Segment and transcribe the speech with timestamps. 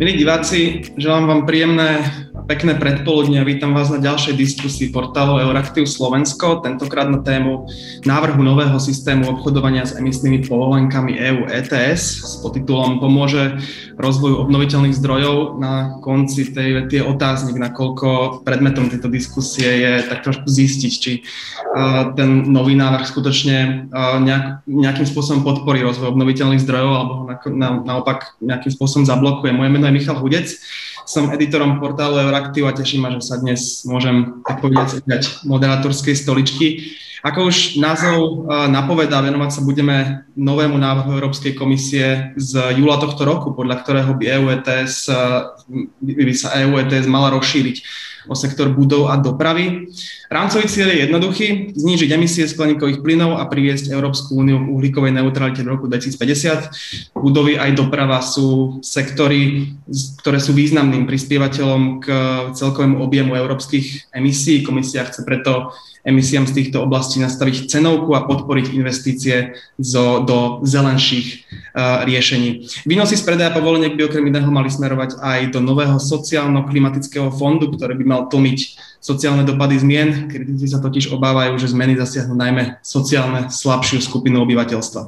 [0.00, 2.00] Milí diváci, želám vám príjemné
[2.50, 7.70] pekné predpoludne a vítam vás na ďalšej diskusii portálu Euraktiv Slovensko, tentokrát na tému
[8.02, 13.54] návrhu nového systému obchodovania s emisnými povolenkami EU ETS s podtitulom Pomôže
[13.94, 15.62] rozvoju obnoviteľných zdrojov.
[15.62, 21.22] Na konci tej vety je otáznik, nakoľko predmetom tejto diskusie je tak trošku zistiť, či
[22.18, 23.86] ten nový návrh skutočne
[24.26, 27.24] nejak, nejakým spôsobom podporí rozvoj obnoviteľných zdrojov alebo ho
[27.86, 29.54] naopak nejakým spôsobom zablokuje.
[29.54, 30.50] Moje meno je Michal Hudec,
[31.10, 36.14] som editorom portálu Euraktiv a teším ma, že sa dnes môžem, tak povedať, ujať moderátorskej
[36.14, 36.94] stoličky.
[37.26, 43.52] Ako už názov napovedá, venovať sa budeme novému návrhu Európskej komisie z júla tohto roku,
[43.52, 45.10] podľa ktorého by EU ETS,
[46.00, 49.88] by sa EU ETS mala rozšíriť o sektor budov a dopravy.
[50.28, 55.64] Rámcový cieľ je jednoduchý, znížiť emisie skleníkových plynov a priviesť Európsku úniu k uhlíkovej neutralite
[55.64, 57.14] v roku 2050.
[57.16, 59.72] Budovy aj doprava sú sektory,
[60.20, 62.06] ktoré sú významným prispievateľom k
[62.52, 64.60] celkovému objemu európskych emisí.
[64.62, 65.72] Komisia chce preto
[66.04, 71.26] emisiám z týchto oblastí nastaviť cenovku a podporiť investície zo, do zelenších
[71.76, 72.66] uh, riešení.
[72.88, 77.94] Výnosy z predaja povoleniek by okrem iného mali smerovať aj do nového sociálno-klimatického fondu, ktorý
[78.00, 78.60] by mal tlmiť
[79.00, 80.28] sociálne dopady zmien.
[80.28, 85.02] Kritici sa totiž obávajú, že zmeny zasiahnu najmä sociálne slabšiu skupinu obyvateľstva.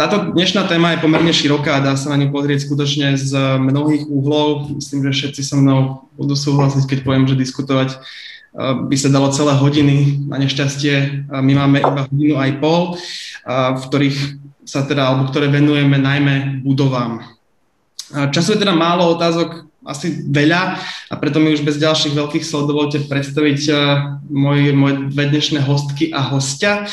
[0.00, 4.08] Táto dnešná téma je pomerne široká a dá sa na ňu pozrieť skutočne z mnohých
[4.08, 4.72] úhlov.
[4.72, 8.00] Myslím, že všetci so mnou budú súhlasiť, keď poviem, že diskutovať
[8.56, 10.26] by sa dalo celé hodiny.
[10.26, 12.98] Na nešťastie my máme iba hodinu aj pol,
[13.48, 14.18] v ktorých
[14.66, 17.26] sa teda, alebo ktoré venujeme najmä budovám.
[18.10, 20.76] Času je teda málo otázok, asi veľa
[21.08, 23.60] a preto mi už bez ďalších veľkých slov dovolte predstaviť
[24.28, 26.84] moje, moje dve dnešné hostky a hostia.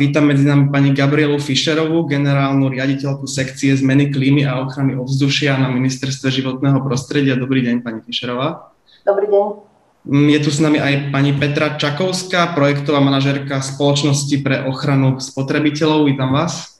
[0.00, 5.70] Vítam medzi nami pani Gabrielu Fischerovú, generálnu riaditeľku sekcie zmeny klímy a ochrany ovzdušia na
[5.70, 7.38] Ministerstve životného prostredia.
[7.38, 8.74] Dobrý deň, pani Fischerová.
[9.06, 9.73] Dobrý deň.
[10.04, 16.12] Mm, je tu s nami aj pani Petra Čakovská, projektová manažerka spoločnosti pre ochranu spotrebiteľov.
[16.12, 16.76] Vítam vás.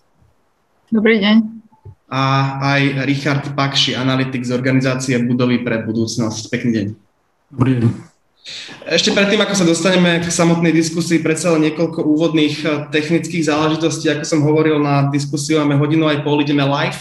[0.93, 1.37] Dobrý deň.
[2.13, 2.23] A
[2.61, 6.53] aj Richard Pakši, analytik z organizácie Budovy pre budúcnosť.
[6.53, 6.87] Pekný deň.
[7.49, 8.14] Dobrý deň.
[8.85, 14.13] Ešte predtým, ako sa dostaneme k samotnej diskusii, predsa len niekoľko úvodných eh, technických záležitostí.
[14.13, 17.01] Ako som hovoril, na diskusiu máme hodinu aj pol, ideme live.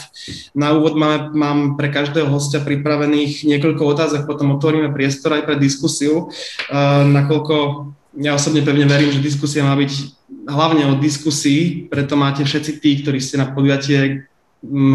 [0.55, 5.59] Na úvod máme, mám pre každého hostia pripravených niekoľko otázok, potom otvoríme priestor aj pre
[5.59, 7.55] diskusiu, uh, nakoľko
[8.13, 9.91] ja osobne pevne verím, že diskusia má byť
[10.45, 14.29] hlavne o diskusii, preto máte všetci tí, ktorí ste na podujatie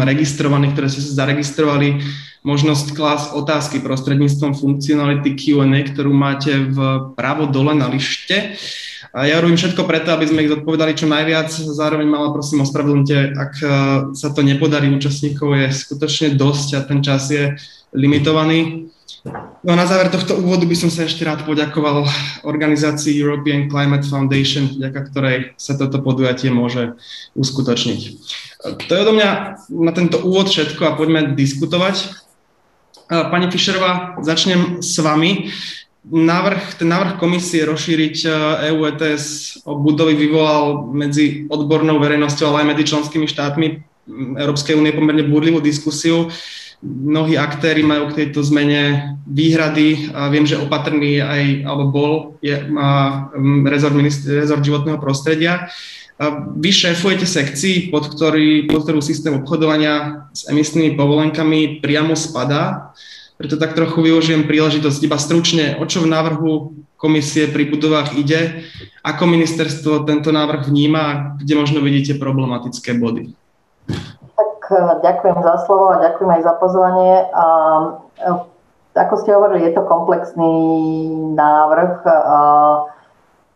[0.03, 2.01] registrovaní, ktoré ste sa zaregistrovali,
[2.41, 8.55] možnosť klásť otázky prostredníctvom funkcionality Q&A, ktorú máte v pravo dole na lište.
[9.09, 11.49] A ja robím všetko preto, aby sme ich zodpovedali čo najviac.
[11.49, 13.67] Zároveň mala prosím ospravedlňte, ak e,
[14.13, 17.57] sa to nepodarí účastníkov, je skutočne dosť a ten čas je
[17.89, 18.93] limitovaný.
[19.63, 22.07] No a na záver tohto úvodu by som sa ešte rád poďakoval
[22.47, 26.95] organizácii European Climate Foundation, vďaka ktorej sa toto podujatie môže
[27.35, 28.01] uskutočniť.
[28.87, 29.29] To je odo mňa
[29.75, 32.15] na tento úvod všetko a poďme diskutovať.
[33.09, 35.51] Pani Fischerová, začnem s vami.
[36.09, 38.15] Návrh, ten návrh komisie rozšíriť
[38.71, 43.67] EU e ETS o budovy vyvolal medzi odbornou verejnosťou, ale aj medzi členskými štátmi
[44.39, 46.31] Európskej únie pomerne búrlivú diskusiu.
[46.79, 50.15] Mnohí aktéry majú k tejto zmene výhrady.
[50.15, 53.27] A viem, že opatrný aj, alebo bol, je, má
[53.67, 53.95] rezort,
[54.27, 55.67] rezort životného prostredia.
[56.55, 62.91] Vy šéfujete sekcii, pod, ktorý, pod ktorú systém obchodovania s emisnými povolenkami priamo spadá.
[63.39, 68.67] Preto tak trochu využijem príležitosť iba stručne, o čo v návrhu komisie pri budovách ide,
[68.99, 73.31] ako ministerstvo tento návrh vníma kde možno vidíte problematické body.
[74.69, 77.13] E, ďakujem za slovo a ďakujem aj za pozvanie.
[77.33, 77.45] A,
[78.21, 78.29] e,
[78.93, 80.53] ako ste hovorili, je to komplexný
[81.33, 82.05] návrh.
[82.05, 82.15] A,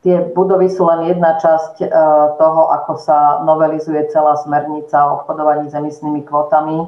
[0.03, 1.87] Tie budovy sú len jedna časť e,
[2.35, 6.83] toho, ako sa novelizuje celá smernica o obchodovaní s emisnými kvotami.
[6.83, 6.87] E,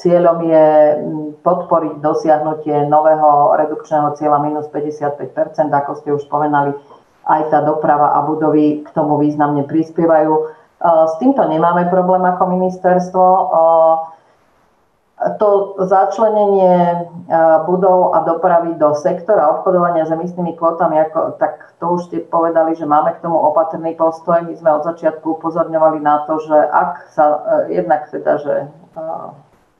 [0.00, 0.66] cieľom je
[1.44, 6.72] podporiť dosiahnutie nového redukčného cieľa minus 55% ako ste už spomenali,
[7.28, 10.55] aj tá doprava a budovy k tomu významne prispievajú.
[10.86, 13.24] E, s týmto nemáme problém ako ministerstvo
[15.40, 16.96] to začlenenie e,
[17.64, 22.76] budov a dopravy do sektora obchodovania s emisnými kvotami, ako, tak to už ste povedali,
[22.76, 24.44] že máme k tomu opatrný postoj.
[24.44, 29.04] My sme od začiatku upozorňovali na to, že ak sa e, jednak teda, že e,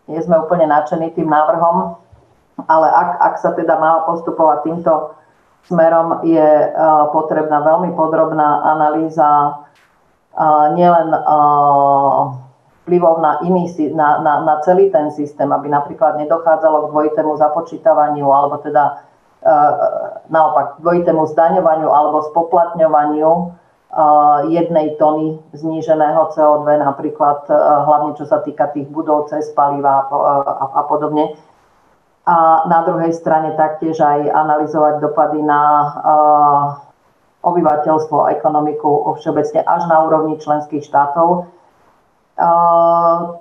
[0.08, 2.00] nie sme úplne nadšení tým návrhom,
[2.64, 5.12] ale ak, ak sa teda má postupovať týmto
[5.68, 6.72] smerom, je
[7.10, 9.60] potrebná veľmi podrobná analýza
[10.76, 11.08] nielen
[12.84, 13.66] vplyvov na, iný,
[13.96, 19.02] na, na, na celý ten systém, aby napríklad nedochádzalo k dvojitému započítavaniu alebo teda
[20.30, 23.30] naopak dvojitému zdaňovaniu alebo spoplatňovaniu
[24.50, 27.48] jednej tony zníženého CO2, napríklad
[27.86, 30.04] hlavne čo sa týka tých budov cez paliva
[30.76, 31.32] a podobne.
[32.26, 35.62] A na druhej strane taktiež aj analyzovať dopady na
[37.46, 41.46] obyvateľstvo a ekonomiku všeobecne až na úrovni členských štátov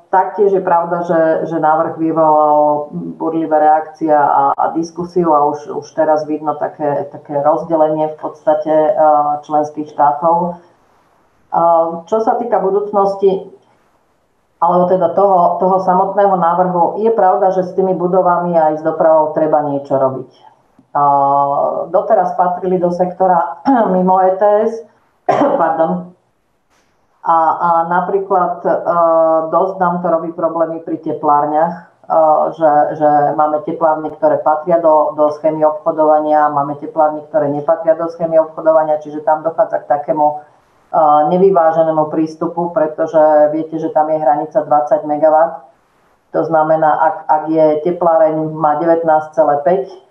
[0.07, 1.22] taktiež je pravda, že,
[1.52, 2.88] že návrh vyvolal
[3.19, 8.96] burlivé reakcie a, a diskusiu a už, už teraz vidno také, také rozdelenie v podstate
[9.44, 10.63] členských štátov.
[12.08, 13.51] Čo sa týka budúcnosti,
[14.63, 19.36] alebo teda toho, toho samotného návrhu, je pravda, že s tými budovami aj s dopravou
[19.36, 20.55] treba niečo robiť.
[21.92, 23.59] Doteraz patrili do sektora
[23.94, 24.88] mimo ETS,
[25.59, 26.15] pardon,
[27.25, 28.69] a, a napríklad e,
[29.50, 31.74] dosť nám to robí problémy pri teplárniach,
[32.06, 32.13] e,
[32.53, 32.71] že,
[33.01, 38.38] že máme teplárne, ktoré patria do, do schémy obchodovania, máme teplárne, ktoré nepatria do schémy
[38.38, 40.36] obchodovania, čiže tam dochádza k takému e,
[41.33, 45.36] nevyváženému prístupu, pretože viete, že tam je hranica 20 MW.
[46.38, 50.06] To znamená, ak, ak je tepláreň má 19,5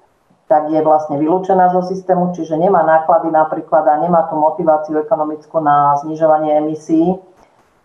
[0.45, 5.57] tak je vlastne vylúčená zo systému, čiže nemá náklady napríklad a nemá tú motiváciu ekonomickú
[5.65, 7.17] na znižovanie emisí.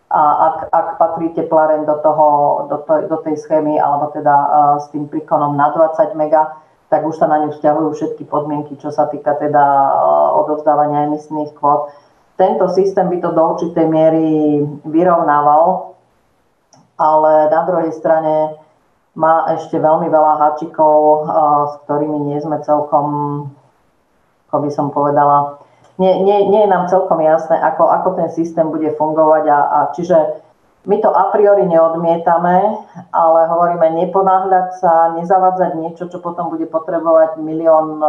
[0.09, 0.21] A
[0.51, 2.27] ak, ak patrí tepláren do, toho,
[2.67, 6.57] do, to, do tej schémy, alebo teda uh, s tým príkonom na 20 mega,
[6.89, 11.53] tak už sa na ňu vzťahujú všetky podmienky, čo sa týka teda uh, odovzdávania emisných
[11.53, 11.93] kvót.
[12.41, 15.93] Tento systém by to do určitej miery vyrovnával,
[16.97, 18.57] ale na druhej strane
[19.17, 20.97] má ešte veľmi veľa háčikov,
[21.69, 23.07] s ktorými nie sme celkom,
[24.49, 25.57] ako by som povedala,
[25.99, 29.43] nie, nie, nie je nám celkom jasné, ako, ako ten systém bude fungovať.
[29.51, 30.15] A, a čiže
[30.87, 37.43] my to a priori neodmietame, ale hovoríme neponáhľať sa, nezavádzať niečo, čo potom bude potrebovať
[37.43, 37.99] milión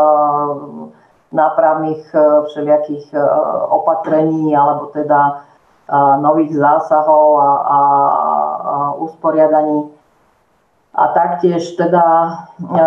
[1.35, 2.03] nápravných
[2.47, 3.11] všelijakých
[3.75, 5.43] opatrení alebo teda
[6.23, 7.81] nových zásahov a, a,
[8.63, 9.91] a usporiadaní
[11.01, 12.05] a taktiež teda,
[12.61, 12.85] e,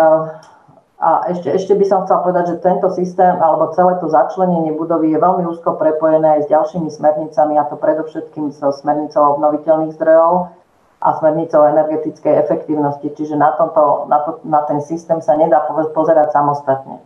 [1.02, 5.10] a ešte, ešte by som chcela povedať, že tento systém alebo celé to začlenenie budovy
[5.10, 10.54] je veľmi úzko prepojené aj s ďalšími smernicami, a to predovšetkým so smernicou obnoviteľných zdrojov
[11.04, 13.10] a smernicou energetickej efektívnosti.
[13.10, 17.02] Čiže na, tomto, na, to, na ten systém sa nedá pozerať samostatne.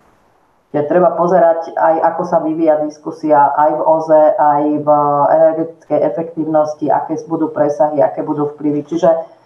[0.68, 4.88] Je treba pozerať aj, ako sa vyvíja diskusia aj v OZE, aj v
[5.32, 8.84] energetickej efektívnosti, aké budú presahy, aké budú vplyvy.
[8.84, 9.37] Čiže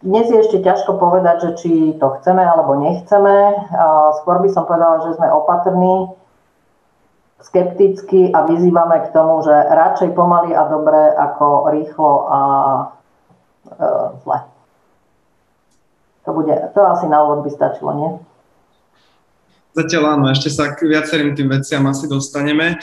[0.00, 3.36] dnes je ešte ťažko povedať, že či to chceme alebo nechceme.
[4.20, 6.16] Skôr by som povedala, že sme opatrní,
[7.40, 12.40] skepticky a vyzývame k tomu, že radšej pomaly a dobre ako rýchlo a
[13.64, 13.86] e,
[14.24, 14.38] zle.
[16.28, 18.10] To, bude, to asi na úvod by stačilo, nie?
[19.70, 22.82] Zatiaľ áno, ešte sa k viacerým tým veciam asi dostaneme.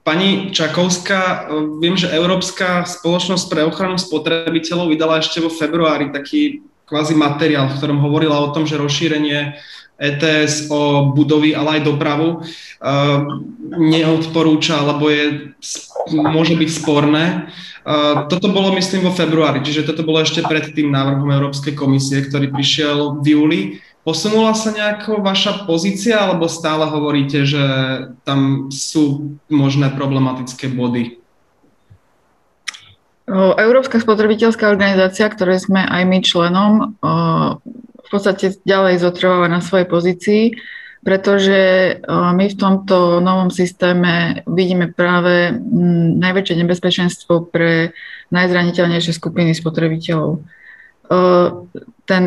[0.00, 7.12] Pani Čakovská, viem, že Európska spoločnosť pre ochranu spotrebiteľov vydala ešte vo februári taký kvázi
[7.12, 9.58] materiál, v ktorom hovorila o tom, že rozšírenie
[9.96, 12.44] ETS o budovy, ale aj dopravu
[13.76, 15.56] neodporúča, alebo je,
[16.12, 17.48] môže byť sporné.
[18.28, 22.52] Toto bolo, myslím, vo februári, čiže toto bolo ešte pred tým návrhom Európskej komisie, ktorý
[22.52, 23.60] prišiel v júli.
[24.06, 27.66] Posunula sa nejako vaša pozícia, alebo stále hovoríte, že
[28.22, 31.18] tam sú možné problematické body?
[33.58, 36.94] Európska spotrebiteľská organizácia, ktorej sme aj my členom,
[37.98, 40.42] v podstate ďalej zotrváva na svojej pozícii,
[41.02, 45.50] pretože my v tomto novom systéme vidíme práve
[46.22, 47.90] najväčšie nebezpečenstvo pre
[48.30, 50.46] najzraniteľnejšie skupiny spotrebiteľov.
[52.06, 52.22] Ten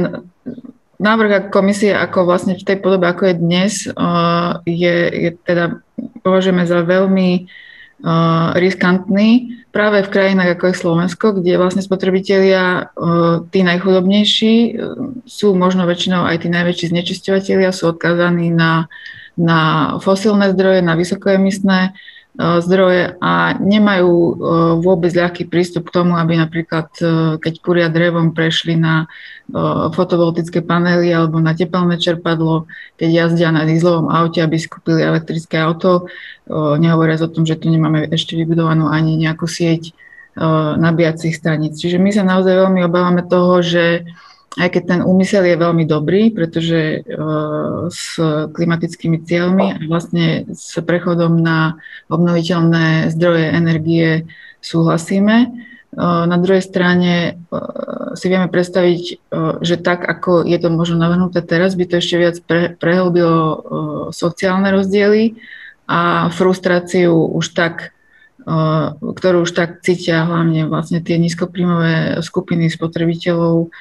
[1.00, 3.74] návrh komisie ako vlastne v tej podobe, ako je dnes,
[4.68, 5.80] je, je teda
[6.22, 7.48] považujeme za veľmi
[8.56, 12.96] riskantný práve v krajinách ako je Slovensko, kde vlastne spotrebitelia,
[13.52, 14.56] tí najchudobnejší,
[15.28, 18.88] sú možno väčšinou aj tí najväčší znečisťovateľia, sú odkázaní na,
[19.36, 19.60] na
[20.00, 21.92] fosílne zdroje, na vysokoemisné
[22.38, 24.34] zdroje a nemajú e,
[24.86, 29.10] vôbec ľahký prístup k tomu, aby napríklad, e, keď kuria drevom, prešli na
[29.98, 32.70] fotovoltické panely alebo na tepelné čerpadlo,
[33.02, 36.06] keď jazdia na dízlovom aute, aby skúpili elektrické auto,
[36.78, 39.98] nehovoriac o tom, že tu nemáme ešte vybudovanú ani nejakú sieť
[40.78, 41.82] nabíjacích staníc.
[41.82, 44.06] Čiže my sa naozaj veľmi obávame toho, že
[44.58, 48.18] aj keď ten úmysel je veľmi dobrý, pretože uh, s
[48.56, 51.78] klimatickými cieľmi a vlastne s prechodom na
[52.10, 54.10] obnoviteľné zdroje energie
[54.60, 55.54] súhlasíme,
[55.98, 57.42] Na druhej strane
[58.14, 59.02] si vieme predstaviť,
[59.66, 63.66] že tak, ako je to možno navrhnuté teraz, by to ešte viac pre, prehlbilo
[64.14, 65.42] sociálne rozdiely
[65.90, 67.98] a frustráciu už tak,
[69.02, 73.74] ktorú už tak cítia hlavne vlastne tie nízkopríjmové skupiny spotrebiteľov,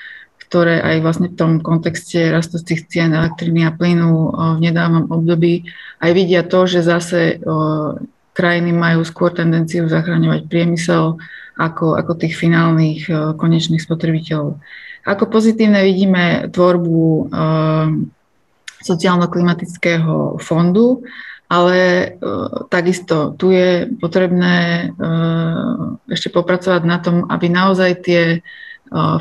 [0.48, 5.68] ktoré aj vlastne v tom kontexte rastúcich cien elektriny a plynu v nedávnom období
[6.00, 7.36] aj vidia to, že zase
[8.32, 11.20] krajiny majú skôr tendenciu zachraňovať priemysel
[11.60, 14.56] ako, ako tých finálnych konečných spotrebiteľov.
[15.04, 17.28] Ako pozitívne vidíme tvorbu
[18.78, 21.02] sociálno-klimatického fondu,
[21.50, 22.14] ale
[22.70, 24.88] takisto tu je potrebné
[26.06, 28.22] ešte popracovať na tom, aby naozaj tie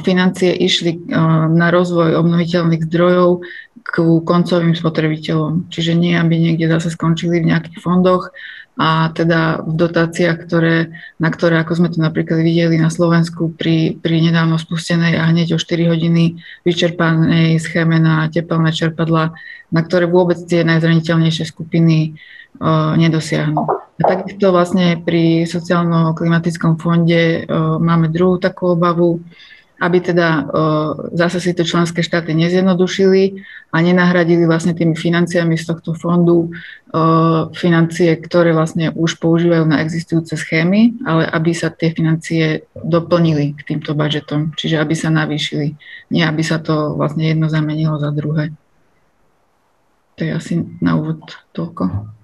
[0.04, 1.12] financie išli
[1.52, 3.44] na rozvoj obnoviteľných zdrojov
[3.88, 5.72] k koncovým spotrebiteľom.
[5.72, 8.36] Čiže nie, aby niekde zase skončili v nejakých fondoch
[8.78, 13.98] a teda v dotáciách, ktoré, na ktoré, ako sme to napríklad videli na Slovensku pri,
[13.98, 19.34] pri nedávno spustenej a hneď o 4 hodiny vyčerpanej schéme na tepelné čerpadla,
[19.74, 22.14] na ktoré vôbec tie najzraniteľnejšie skupiny
[23.02, 23.62] nedosiahnu.
[23.98, 27.50] A takisto vlastne pri sociálno-klimatickom fonde
[27.82, 29.26] máme druhú takú obavu,
[29.78, 30.50] aby teda
[31.14, 36.50] zase si to členské štáty nezjednodušili a nenahradili vlastne tými financiami z tohto fondu
[37.54, 43.62] financie, ktoré vlastne už používajú na existujúce schémy, ale aby sa tie financie doplnili k
[43.76, 45.78] týmto budžetom, čiže aby sa navýšili,
[46.10, 48.56] nie aby sa to vlastne jedno zamenilo za druhé.
[50.18, 51.22] To je asi na úvod
[51.54, 52.18] toľko.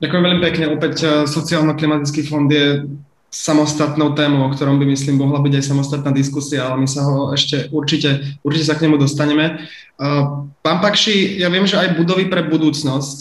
[0.00, 0.64] Ďakujem veľmi pekne.
[0.72, 2.88] Opäť e, sociálno-klimatický fond je
[3.30, 7.30] samostatnou témou, o ktorom by myslím mohla byť aj samostatná diskusia, ale my sa ho
[7.30, 9.70] ešte určite, určite sa k nemu dostaneme.
[10.66, 13.20] Pán Pakši, ja viem, že aj budovy pre budúcnosť,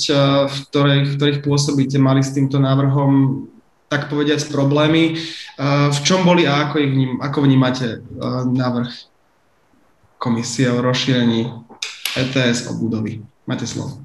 [0.50, 3.46] v, ktorej, v ktorých pôsobíte, mali s týmto návrhom
[3.86, 5.14] tak povediať problémy.
[5.94, 8.02] V čom boli a ako, ich vním, ako vnímate
[8.50, 8.90] návrh
[10.18, 11.54] komisie o rozšírení
[12.18, 13.22] ETS o budovy?
[13.46, 14.02] Máte slovo.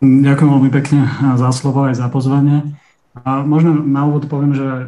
[0.00, 1.04] Ďakujem veľmi pekne
[1.36, 2.79] za slovo aj za pozvanie.
[3.26, 4.84] Možno na úvod poviem, že e,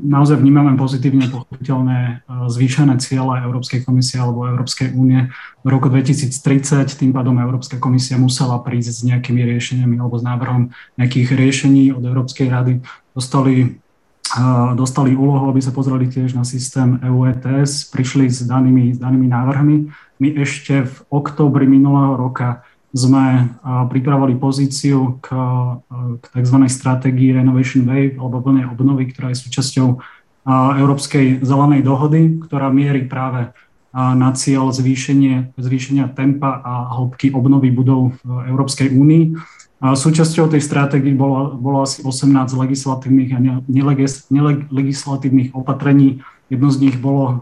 [0.00, 2.12] naozaj vnímame pozitívne pochopiteľné e,
[2.48, 5.28] zvýšené ciele Európskej komisie alebo Európskej únie
[5.60, 6.88] v roku 2030.
[6.88, 12.00] Tým pádom Európska komisia musela prísť s nejakými riešeniami alebo s návrhom nejakých riešení od
[12.00, 12.80] Európskej rady.
[13.12, 13.76] Dostali,
[14.32, 14.40] e,
[14.72, 19.28] dostali úlohu, aby sa pozreli tiež na systém EU ETS, prišli s danými, s danými
[19.28, 19.76] návrhmi.
[20.16, 25.30] My ešte v októbri minulého roka sme pripravili pozíciu k,
[26.18, 26.56] k tzv.
[26.66, 29.88] stratégii Renovation Wave alebo vlne obnovy, ktorá je súčasťou
[30.50, 33.54] Európskej zelenej dohody, ktorá mierí práve
[33.94, 39.34] na cieľ zvýšenie, zvýšenia tempa a hĺbky obnovy budov v Európskej únii.
[39.80, 43.38] Súčasťou tej stratégie bolo, bolo asi 18 legislatívnych a
[44.68, 47.38] nelegislatívnych opatrení, Jedno z nich bolo eh,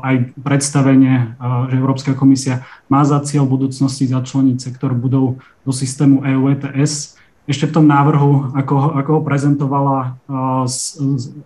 [0.00, 5.72] aj predstavenie, eh, že Európska komisia má za cieľ v budúcnosti začleniť sektor budov do
[5.76, 7.20] systému EU ETS.
[7.46, 10.64] Ešte v tom návrhu, ako, ako ho prezentovala, eh,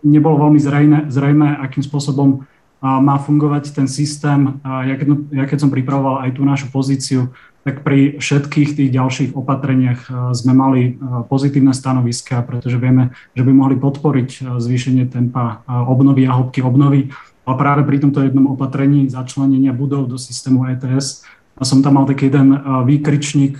[0.06, 2.46] nebolo veľmi zrejme, zrejme akým spôsobom
[2.80, 4.56] má fungovať ten systém.
[4.64, 7.28] Ja keď, som pripravoval aj tú našu pozíciu,
[7.60, 10.92] tak pri všetkých tých ďalších opatreniach eh, sme mali eh,
[11.28, 17.12] pozitívne stanoviská, pretože vieme, že by mohli podporiť eh, zvýšenie tempa obnovy a hĺbky obnovy.
[17.44, 21.26] A práve pri tomto jednom opatrení začlenenia budov do systému ETS
[21.60, 22.56] som tam mal taký jeden
[22.88, 23.58] výkričník,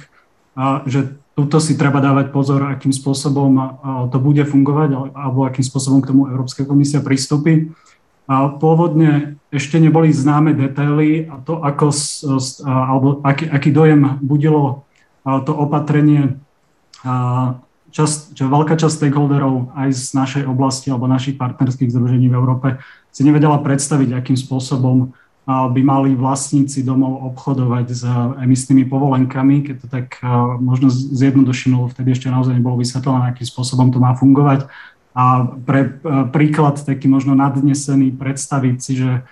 [0.89, 3.51] že tuto si treba dávať pozor, akým spôsobom
[4.09, 7.73] to bude fungovať alebo akým spôsobom k tomu Európska komisia pristúpi.
[8.31, 11.91] Pôvodne ešte neboli známe detaily a to, ako,
[12.63, 14.87] alebo aký, aký dojem budilo
[15.27, 16.39] to opatrenie.
[17.91, 22.79] Čas, čo veľká časť stakeholderov aj z našej oblasti alebo našich partnerských združení v Európe
[23.11, 25.11] si nevedela predstaviť, akým spôsobom
[25.51, 28.07] by mali vlastníci domov obchodovať s
[28.47, 30.23] emisnými povolenkami, keď to tak
[30.63, 34.71] možno zjednodušilo, vtedy ešte naozaj nebolo vysvetlené, akým spôsobom to má fungovať.
[35.11, 35.91] A pre e,
[36.31, 39.23] príklad taký možno nadnesený predstaviť si, že e,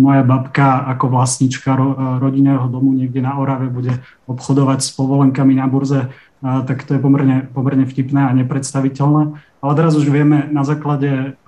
[0.00, 1.76] moja babka ako vlastnička
[2.16, 6.08] rodinného domu niekde na Orave bude obchodovať s povolenkami na burze, e,
[6.40, 9.36] tak to je pomerne, pomerne vtipné a nepredstaviteľné.
[9.62, 11.38] Ale teraz už vieme na základe,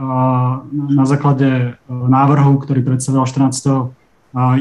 [0.71, 3.91] na základe návrhu, ktorý predstavila 14.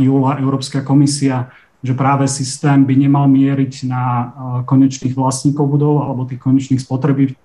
[0.02, 4.28] júla Európska komisia, že práve systém by nemal mieriť na eh,
[4.64, 6.80] konečných vlastníkov budov alebo tých konečných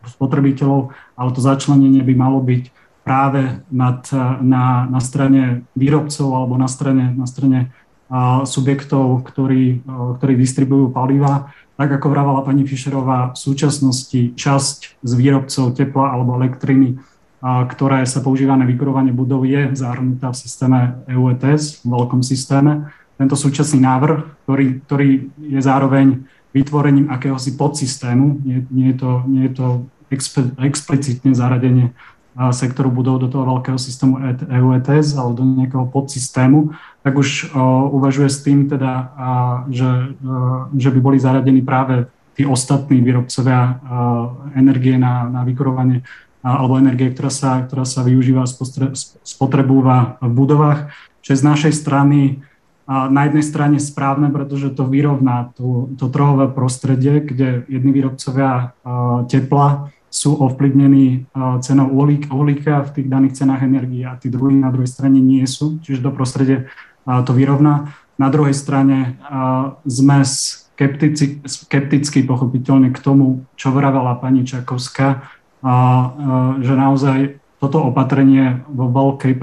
[0.06, 2.70] spotrebiteľov, ale to začlenenie by malo byť
[3.02, 9.82] práve nad, eh, na, na strane výrobcov alebo na strane, na strane eh, subjektov, ktorí,
[10.16, 11.50] ktorí distribujú paliva.
[11.74, 16.98] Tak ako vravala pani Fischerová, v súčasnosti časť z výrobcov tepla alebo elektriny
[17.42, 22.90] ktoré sa používa na vykurovanie budov, je zahrnutá v systéme EU ETS, v veľkom systéme.
[23.18, 25.10] Tento súčasný návrh, ktorý, ktorý
[25.42, 26.22] je zároveň
[26.54, 29.66] vytvorením akéhosi podsystému, nie, nie je to, nie je to
[30.62, 31.92] explicitne zaradenie
[32.54, 36.70] sektoru budov do toho veľkého systému EU ETS ale do nejakého podsystému,
[37.02, 37.50] tak už
[37.90, 39.10] uvažuje s tým teda,
[39.74, 40.14] že,
[40.78, 42.06] že by boli zaradení práve
[42.38, 43.82] tí ostatní výrobcovia
[44.54, 46.06] energie na, na vykurovanie
[46.38, 48.50] alebo energie, ktorá sa, ktorá sa využíva a
[49.26, 50.94] spotrebúva v budovách,
[51.26, 52.46] čo je z našej strany
[52.88, 58.72] na jednej strane správne, pretože to vyrovná to, to trhové prostredie, kde jedni výrobcovia
[59.28, 61.28] tepla sú ovplyvnení
[61.60, 61.92] cenou
[62.32, 66.00] uhlíka v tých daných cenách energie a tí druhí na druhej strane nie sú, čiže
[66.00, 66.72] to prostredie
[67.04, 67.92] to vyrovná.
[68.16, 69.20] Na druhej strane
[69.84, 75.28] sme skeptici, skepticky pochopiteľne k tomu, čo vravela pani Čakovská,
[76.64, 79.34] že naozaj toto opatrenie vo veľkej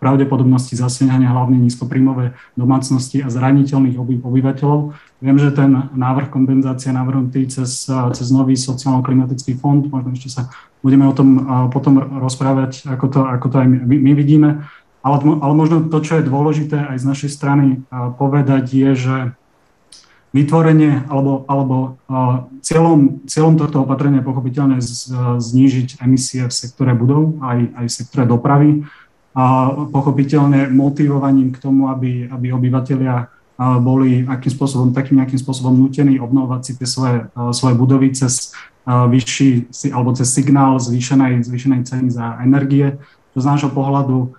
[0.00, 4.96] pravdepodobnosti zasiahne hlavne nízkopríjmové domácnosti a zraniteľných obyvateľov.
[5.20, 10.48] Viem, že ten návrh kompenzácie navrhnutý cez, cez nový sociálno-klimatický fond, možno ešte sa
[10.80, 14.64] budeme o tom potom rozprávať, ako to, ako to aj my, my vidíme,
[15.04, 17.66] ale, ale možno to, čo je dôležité aj z našej strany
[18.16, 19.16] povedať, je, že
[20.34, 21.98] vytvorenie alebo, alebo
[22.60, 24.78] cieľom, cieľom tohto opatrenia je pochopiteľne
[25.38, 28.70] znížiť emisie v sektore budov aj, aj v sektore dopravy
[29.36, 33.28] a pochopiteľne motivovaním k tomu, aby, aby obyvateľia
[33.80, 37.18] boli akým spôsobom, takým nejakým spôsobom nutení obnovovať si tie svoje,
[37.56, 38.52] svoje budovy cez
[38.84, 43.00] vyšší, alebo cez signál zvýšenej, zvýšenej ceny za energie.
[43.32, 44.36] To z nášho pohľadu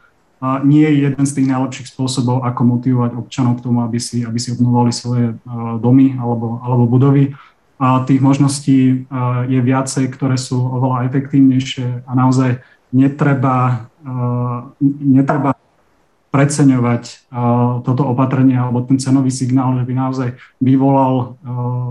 [0.65, 4.37] nie je jeden z tých najlepších spôsobov, ako motivovať občanov k tomu, aby si, aby
[4.37, 5.33] si obnovovali svoje
[5.81, 7.33] domy alebo, alebo budovy.
[7.77, 9.05] A tých možností
[9.49, 13.89] je viacej, ktoré sú oveľa efektívnejšie a naozaj netreba,
[14.89, 15.53] netreba
[16.27, 17.33] preceňovať
[17.81, 20.29] toto opatrenie alebo ten cenový signál, že by naozaj
[20.61, 21.39] vyvolal,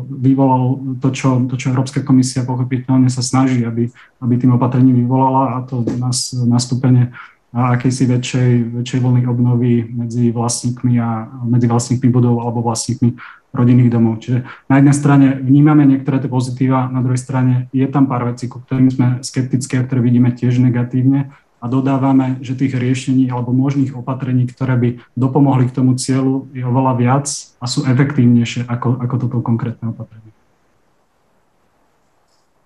[0.06, 0.62] vyvolal
[1.02, 3.90] to, čo, to, čo Európska komisia pochopiteľne sa snaží, aby,
[4.22, 7.10] aby tým opatrením vyvolala a to nás nastúpenie
[7.56, 8.52] a akejsi väčšej,
[8.84, 13.16] väčšej vlny obnovy medzi vlastníkmi a medzi vlastníkmi budov alebo vlastníkmi
[13.56, 14.20] rodinných domov.
[14.20, 18.44] Čiže na jednej strane vnímame niektoré tie pozitíva, na druhej strane je tam pár vecí,
[18.52, 23.56] ku ktorým sme skeptické a ktoré vidíme tiež negatívne a dodávame, že tých riešení alebo
[23.56, 29.00] možných opatrení, ktoré by dopomohli k tomu cieľu, je oveľa viac a sú efektívnejšie ako,
[29.00, 30.35] ako toto konkrétne opatrenie.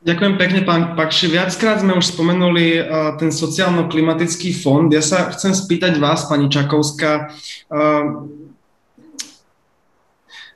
[0.01, 1.29] Ďakujem pekne, pán Pakši.
[1.29, 4.89] Viackrát sme už spomenuli uh, ten sociálno-klimatický fond.
[4.89, 7.29] Ja sa chcem spýtať vás, pani Čakovská.
[7.69, 8.25] Uh,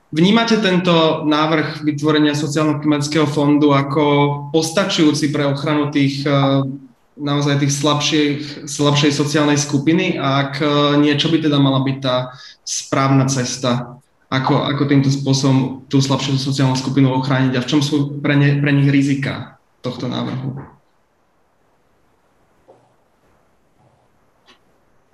[0.09, 4.03] vnímate tento návrh vytvorenia sociálno-klimatického fondu ako
[4.49, 6.65] postačujúci pre ochranu tých uh,
[7.13, 8.27] naozaj tých slabšej,
[8.65, 10.59] slabšej sociálnej skupiny a ak
[10.99, 12.35] niečo by teda mala byť tá
[12.67, 13.94] správna cesta
[14.29, 18.57] ako, ako týmto spôsobom tú slabšiu sociálnu skupinu ochrániť a v čom sú pre, ne,
[18.57, 20.57] pre nich rizika tohto návrhu.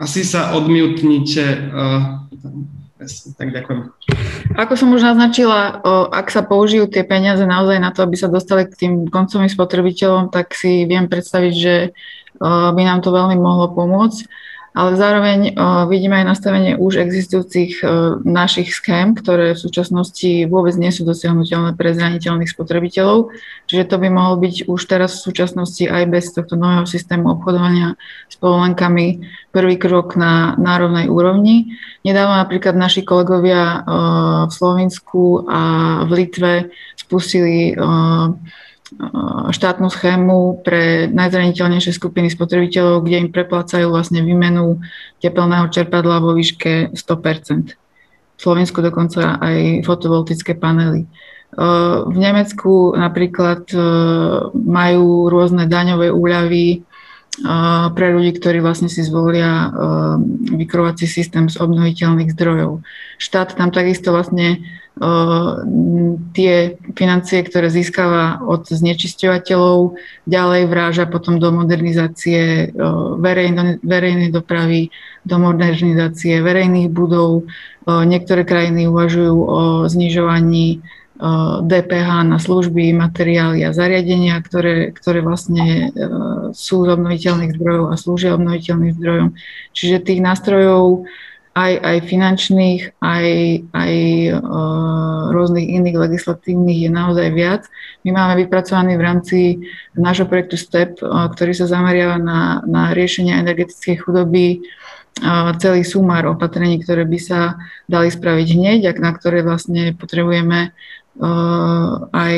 [0.02, 1.44] Asi sa odmiutnite.
[1.70, 2.22] Uh,
[3.38, 3.90] tak ďakujem.
[4.58, 5.82] Ako som už naznačila,
[6.14, 10.30] ak sa použijú tie peniaze naozaj na to, aby sa dostali k tým koncovým spotrebiteľom,
[10.30, 11.76] tak si viem predstaviť, že
[12.42, 14.30] by nám to veľmi mohlo pomôcť
[14.72, 20.72] ale zároveň uh, vidíme aj nastavenie už existujúcich uh, našich schém, ktoré v súčasnosti vôbec
[20.80, 23.36] nie sú dosiahnuteľné pre zraniteľných spotrebiteľov.
[23.68, 28.00] Čiže to by mohol byť už teraz v súčasnosti aj bez tohto nového systému obchodovania
[28.32, 31.76] s povolenkami prvý krok na národnej úrovni.
[32.08, 33.84] Nedávno napríklad naši kolegovia uh,
[34.48, 35.62] v Slovensku a
[36.08, 36.54] v Litve
[36.96, 37.76] spustili
[39.56, 44.84] štátnu schému pre najzraniteľnejšie skupiny spotrebiteľov, kde im preplácajú vlastne výmenu
[45.24, 47.76] tepelného čerpadla vo výške 100%.
[48.36, 51.08] V Slovensku dokonca aj fotovoltické panely.
[52.08, 53.70] V Nemecku napríklad
[54.56, 56.84] majú rôzne daňové úľavy
[57.96, 59.72] pre ľudí, ktorí vlastne si zvolia
[60.52, 62.84] vykrovací systém z obnoviteľných zdrojov.
[63.20, 64.64] Štát tam takisto vlastne
[66.36, 72.76] tie financie, ktoré získava od znečisťovateľov, ďalej vráža potom do modernizácie
[73.18, 74.92] verejnej, verejnej dopravy,
[75.24, 77.50] do modernizácie verejných budov.
[77.88, 80.84] Niektoré krajiny uvažujú o znižovaní
[81.62, 85.94] DPH na služby, materiály a zariadenia, ktoré, ktoré vlastne
[86.52, 89.30] sú z obnoviteľných zdrojov a slúžia obnoviteľným zdrojom.
[89.78, 91.06] Čiže tých nástrojov
[91.52, 93.28] aj, aj finančných, aj,
[93.76, 93.94] aj
[95.36, 97.68] rôznych iných legislatívnych je naozaj viac.
[98.08, 99.40] My máme vypracovaný v rámci
[99.92, 104.64] nášho projektu STEP, ktorý sa zameriava na, na riešenie energetickej chudoby,
[105.60, 107.60] celý sumár opatrení, ktoré by sa
[107.92, 110.72] dali spraviť hneď a na ktoré vlastne potrebujeme
[111.22, 112.36] aj,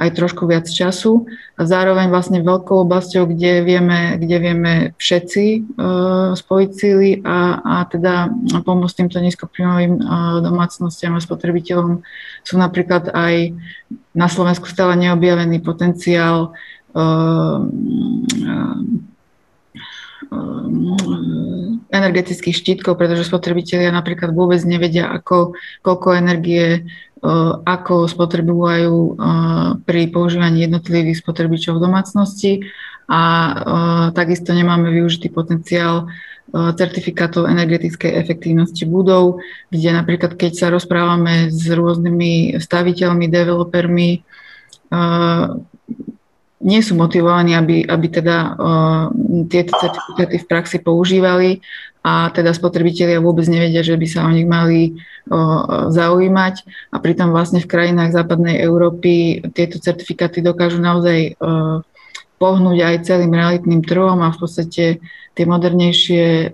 [0.00, 1.28] aj trošku viac času.
[1.60, 5.76] A zároveň vlastne veľkou oblasťou, kde vieme, kde vieme všetci
[6.34, 8.32] spojiť síly a, a teda
[8.64, 10.00] pomôcť týmto nízkopríjmovým
[10.40, 12.00] domácnostiam a spotrebiteľom
[12.42, 13.52] sú napríklad aj
[14.16, 16.56] na Slovensku stále neobjavený potenciál
[21.92, 26.88] energetických štítkov, pretože spotrebitelia napríklad vôbec nevedia, ako, koľko energie
[27.62, 29.14] ako spotrebujú
[29.86, 32.52] pri používaní jednotlivých spotrebičov v domácnosti.
[33.06, 33.22] A
[34.10, 36.10] takisto nemáme využitý potenciál
[36.52, 44.10] certifikátov energetickej efektívnosti budov, kde napríklad keď sa rozprávame s rôznymi staviteľmi, developermi,
[46.62, 48.54] nie sú motivovaní, aby, aby teda
[49.50, 51.58] tieto certifikáty v praxi používali
[52.02, 54.98] a teda spotrebitelia vôbec nevedia, že by sa o nich mali
[55.90, 56.54] zaujímať
[56.90, 61.38] a pritom vlastne v krajinách západnej Európy tieto certifikáty dokážu naozaj
[62.42, 64.84] pohnúť aj celým realitným trhom a v podstate
[65.32, 66.52] tie modernejšie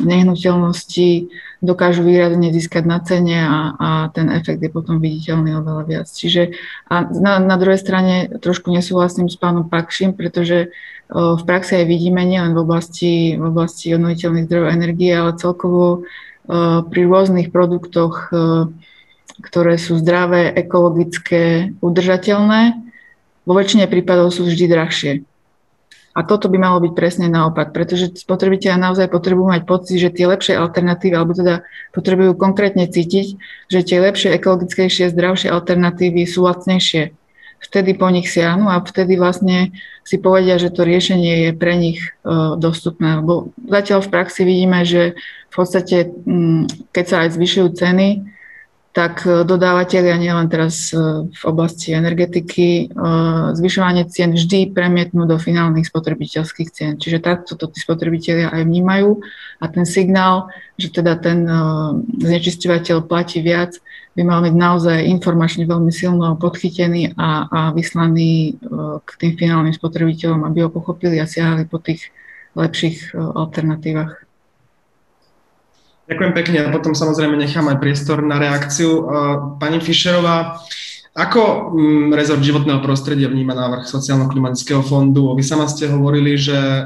[0.00, 1.10] nehnuteľnosti
[1.60, 6.06] dokážu výrazne získať na cene a, a ten efekt je potom viditeľný oveľa viac.
[6.08, 6.56] Čiže
[6.88, 10.72] a na, na druhej strane trošku nesúhlasím s pánom Pakším, pretože
[11.10, 16.06] v praxi aj vidíme nielen v oblasti, v oblasti obnoviteľných zdrojov energie, ale celkovo
[16.86, 18.30] pri rôznych produktoch,
[19.42, 22.78] ktoré sú zdravé, ekologické, udržateľné,
[23.42, 25.12] vo väčšine prípadov sú vždy drahšie.
[26.10, 30.26] A toto by malo byť presne naopak, pretože spotrebitelia naozaj potrebujú mať pocit, že tie
[30.26, 31.62] lepšie alternatívy, alebo teda
[31.94, 33.38] potrebujú konkrétne cítiť,
[33.70, 37.14] že tie lepšie, ekologickejšie, zdravšie alternatívy sú lacnejšie.
[37.60, 39.70] Vtedy po nich siahnu a vtedy vlastne
[40.02, 43.20] si povedia, že to riešenie je pre nich uh, dostupné.
[43.20, 45.14] Lebo zatiaľ v praxi vidíme, že
[45.50, 48.08] v podstate, um, keď sa aj zvyšujú ceny,
[48.90, 50.98] tak e, dodávateľia nielen teraz e,
[51.30, 52.98] v oblasti energetiky e,
[53.54, 56.92] zvyšovanie cien vždy premietnú do finálnych spotrebiteľských cien.
[56.98, 59.22] Čiže takto to tí spotrebitelia aj vnímajú
[59.62, 61.46] a ten signál, že teda ten
[62.18, 63.78] znečisťovateľ platí viac,
[64.20, 68.60] by mal byť naozaj informačne veľmi silno podchytený a, a vyslaný
[69.00, 72.12] k tým finálnym spotrebiteľom, aby ho pochopili a siahali po tých
[72.52, 74.28] lepších alternatívach.
[76.12, 79.08] Ďakujem pekne a potom samozrejme nechám aj priestor na reakciu.
[79.56, 80.60] Pani Fischerová,
[81.16, 85.32] ako mm, rezort životného prostredia vníma návrh sociálno-klimatického fondu?
[85.32, 86.84] Vy sama ste hovorili, že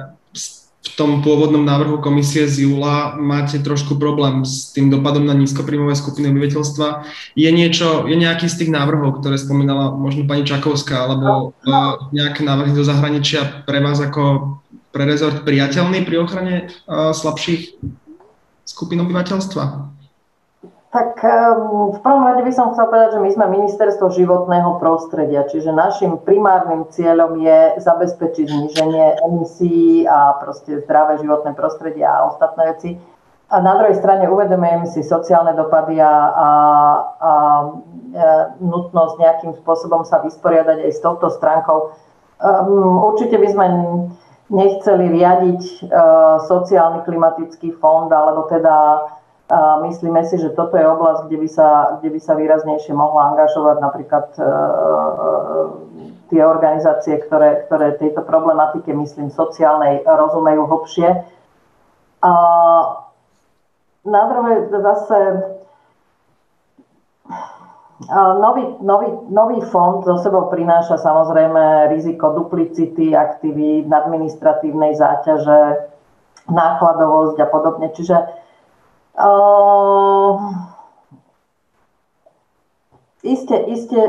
[0.84, 5.96] v tom pôvodnom návrhu komisie z júla máte trošku problém s tým dopadom na nízkopríjmové
[5.96, 7.08] skupiny obyvateľstva.
[7.32, 11.56] Je niečo, je nejaký z tých návrhov, ktoré spomínala možno pani Čakovská, alebo
[12.12, 14.56] nejaké návrhy do zahraničia pre vás ako
[14.92, 16.54] pre rezort priateľný pri ochrane
[16.86, 17.80] slabších
[18.68, 19.64] skupín obyvateľstva?
[20.94, 25.42] Tak ehm, v prvom rade by som chcel povedať, že my sme ministerstvo životného prostredia,
[25.42, 32.62] čiže našim primárnym cieľom je zabezpečiť zniženie emisí a proste zdravé životné prostredie a ostatné
[32.70, 32.90] veci.
[33.50, 36.48] A na druhej strane uvedomujem si sociálne dopady a, a,
[37.18, 38.26] a e,
[38.62, 41.90] nutnosť nejakým spôsobom sa vysporiadať aj s touto stránkou.
[42.38, 43.66] Um, určite by sme
[44.46, 45.78] nechceli riadiť e,
[46.46, 49.10] sociálny klimatický fond, alebo teda
[49.84, 51.68] myslíme si, že toto je oblasť, kde by sa,
[52.00, 54.42] kde by sa výraznejšie mohla angažovať napríklad e,
[56.32, 61.08] tie organizácie, ktoré, ktoré tejto problematike, myslím, sociálnej rozumejú hlbšie.
[62.24, 62.32] A
[64.04, 65.18] na druhé zase
[68.12, 75.88] Nový, nový, nový fond zo sebou prináša samozrejme riziko duplicity aktivít, administratívnej záťaže,
[76.50, 77.88] nákladovosť a podobne.
[77.94, 78.43] Čiže
[79.18, 80.34] uh,
[83.24, 84.00] iste, iste,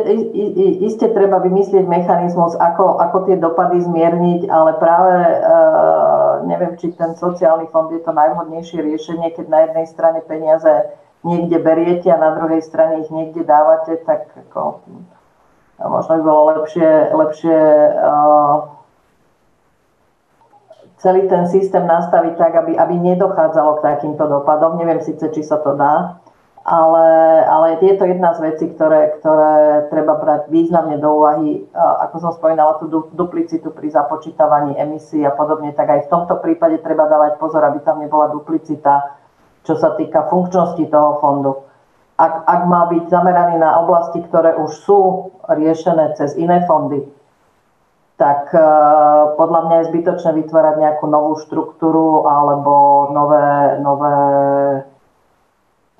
[0.85, 7.15] iste treba vymyslieť mechanizmus, ako, ako tie dopady zmierniť, ale práve uh, neviem, či ten
[7.15, 10.91] sociálny fond je to najvhodnejšie riešenie, keď na jednej strane peniaze
[11.25, 14.83] niekde beriete a na druhej strane ich niekde dávate, tak ako,
[15.81, 17.59] možno by bolo lepšie, lepšie
[17.97, 18.84] uh,
[21.05, 24.81] celý ten systém nastaviť tak, aby, aby nedochádzalo k takýmto dopadom.
[24.81, 26.17] Neviem síce, či sa to dá,
[26.65, 27.07] ale,
[27.45, 31.61] ale je to jedna z vecí, ktoré, ktoré treba brať významne do úvahy.
[31.77, 36.81] Ako som spomínala, tú duplicitu pri započítavaní emisí a podobne, tak aj v tomto prípade
[36.81, 39.21] treba dávať pozor, aby tam nebola duplicita
[39.65, 41.53] čo sa týka funkčnosti toho fondu.
[42.15, 44.99] Ak, ak má byť zameraný na oblasti, ktoré už sú
[45.51, 47.03] riešené cez iné fondy,
[48.15, 52.73] tak uh, podľa mňa je zbytočné vytvárať nejakú novú štruktúru alebo
[53.11, 54.15] nové, nové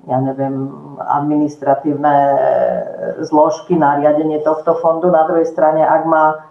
[0.06, 0.70] ja neviem,
[1.02, 2.38] administratívne e,
[3.26, 5.10] zložky na riadenie tohto fondu.
[5.10, 6.46] Na druhej strane, ak má,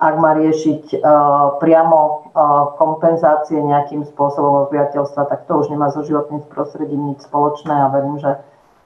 [0.00, 2.32] ak má riešiť uh, priamo
[2.80, 8.16] kompenzácie nejakým spôsobom obyvateľstva, tak to už nemá so životným prostredím nič spoločné a verím,
[8.20, 8.32] že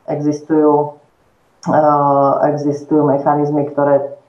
[0.07, 0.99] existujú,
[2.47, 4.20] existujú mechanizmy, ktoré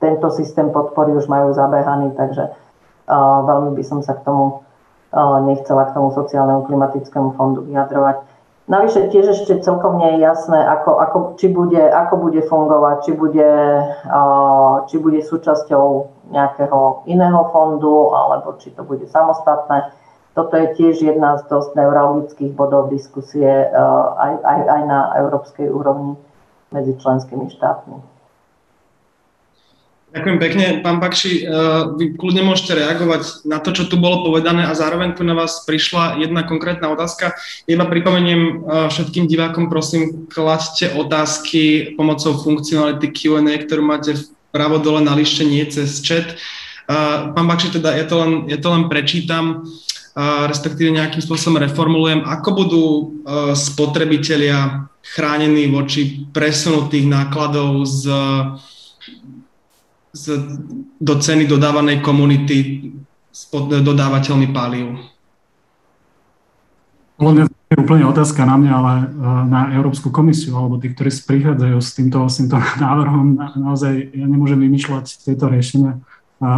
[0.00, 2.50] tento systém podpory už majú zabehaný, takže
[3.44, 4.64] veľmi by som sa k tomu
[5.46, 8.24] nechcela k tomu sociálnemu klimatickému fondu vyjadrovať.
[8.70, 13.12] Navyše tiež ešte celkom nie je jasné, ako, ako, či bude, ako bude fungovať, či
[13.18, 13.50] bude,
[14.86, 15.86] či bude súčasťou
[16.30, 19.90] nejakého iného fondu, alebo či to bude samostatné.
[20.38, 23.66] Toto je tiež jedna z dosť neurologických bodov diskusie
[24.14, 26.14] aj, aj, aj na európskej úrovni
[26.70, 27.98] medzi členskými štátmi.
[30.10, 30.66] Ďakujem pekne.
[30.82, 31.48] Pán Bakši, eh,
[31.94, 35.62] vy kľudne môžete reagovať na to, čo tu bolo povedané a zároveň tu na vás
[35.62, 37.38] prišla jedna konkrétna otázka.
[37.70, 38.54] Iba pripomeniem eh,
[38.90, 44.18] všetkým divákom, prosím, kladte otázky pomocou funkcionality Q&A, ktorú máte
[44.50, 46.34] pravo dole na lište, nie cez chat.
[46.34, 49.62] Eh, pán Bakši, teda ja to len, ja to len prečítam,
[50.20, 52.26] respektíve nejakým spôsobom reformulujem.
[52.26, 52.84] Ako budú
[53.54, 58.10] spotrebitelia chránení voči presunu tých nákladov z
[60.12, 60.24] z,
[61.00, 62.90] do ceny dodávanej komunity
[63.30, 63.46] s
[63.82, 64.98] dodávateľmi palív?
[67.20, 69.04] Podľa je úplne otázka na mňa, ale e,
[69.46, 74.58] na Európsku komisiu, alebo tí, ktorí prichádzajú s týmto, s týmto návrhom, naozaj ja nemôžem
[74.58, 75.98] vymýšľať tieto riešenia e,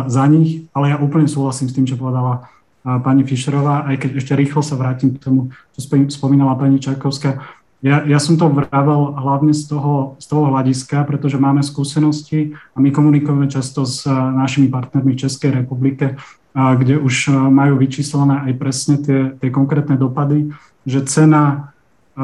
[0.09, 2.49] za nich, ale ja úplne súhlasím s tým, čo povedala
[2.81, 7.45] e, pani Fischerová, aj keď ešte rýchlo sa vrátim k tomu, čo spomínala pani Čakovská
[7.83, 12.79] ja, ja som to vravel hlavne z toho, z toho hľadiska, pretože máme skúsenosti a
[12.79, 16.15] my komunikujeme často s eh, našimi partnermi v Českej republike,
[16.55, 20.55] kde už eh, majú vyčíslené aj presne tie, tie konkrétne dopady,
[20.87, 21.75] že cena
[22.15, 22.23] eh,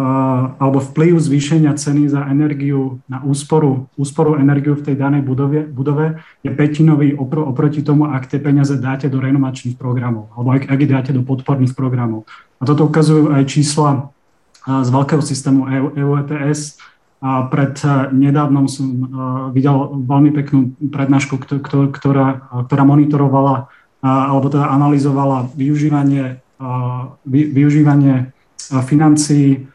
[0.63, 6.23] alebo vplyv zvýšenia ceny za energiu na úsporu, úsporu energiu v tej danej budove, budove
[6.47, 10.79] je petinový opr- oproti tomu, ak tie peniaze dáte do renovačných programov alebo ak, ak
[10.87, 12.31] ich dáte do podporných programov.
[12.63, 14.15] A toto ukazujú aj čísla
[14.67, 16.81] z veľkého systému EU, ETS.
[17.19, 19.05] A pred e, nedávnom som e,
[19.51, 19.75] videl
[20.07, 21.43] veľmi peknú prednášku,
[21.91, 23.67] ktorá, ktorá monitorovala
[23.99, 26.39] alebo teda analyzovala využívanie,
[27.27, 28.31] využívanie
[28.87, 29.67] financií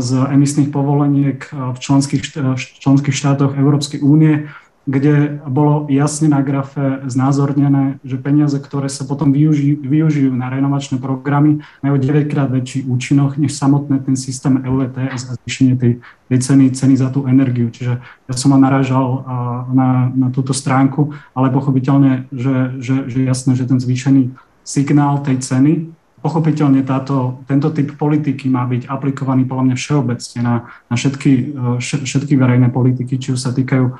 [0.00, 2.24] z emisných povoleniek v členských,
[2.56, 4.48] členských štátoch Európskej únie
[4.90, 10.98] kde bolo jasne na grafe znázornené, že peniaze, ktoré sa potom využijú, využijú na renovačné
[10.98, 16.38] programy, majú 9 krát väčší účinok než samotný ten systém EUETS a zvýšenie tej, tej
[16.42, 17.70] ceny, ceny za tú energiu.
[17.70, 19.22] Čiže ja som ma narážal
[19.70, 24.34] na, na túto stránku, ale pochopiteľne, že, že, že jasné, že ten zvýšený
[24.66, 25.72] signál tej ceny
[26.20, 32.36] Pochopiteľne táto, tento typ politiky má byť aplikovaný podľa mňa všeobecne na, na všetky, všetky
[32.36, 33.96] verejné politiky, či už sa týkajú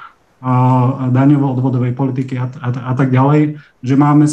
[1.13, 4.25] daňovo-odvodovej politiky a, a, a tak ďalej, že máme,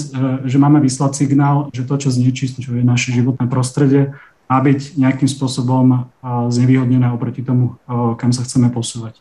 [0.47, 4.15] že máme vyslať signál, že to, čo znečistuje naše životné prostredie,
[4.47, 7.75] má byť nejakým spôsobom znevýhodnené oproti tomu,
[8.15, 9.19] kam sa chceme posúvať.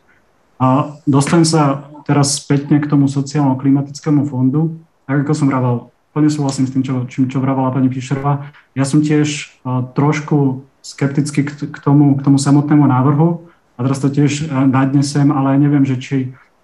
[0.55, 4.79] A dostanem sa teraz spätne k tomu sociálno-klimatickému fondu.
[5.03, 8.47] Tak ako som vravel, plne súhlasím s tým, čo, čím, čo vravala pani Fischerová.
[8.71, 9.59] Ja som tiež
[9.91, 15.83] trošku skeptický k, tomu, k tomu samotnému návrhu a teraz to tiež nadnesem, ale neviem,
[15.83, 16.17] že či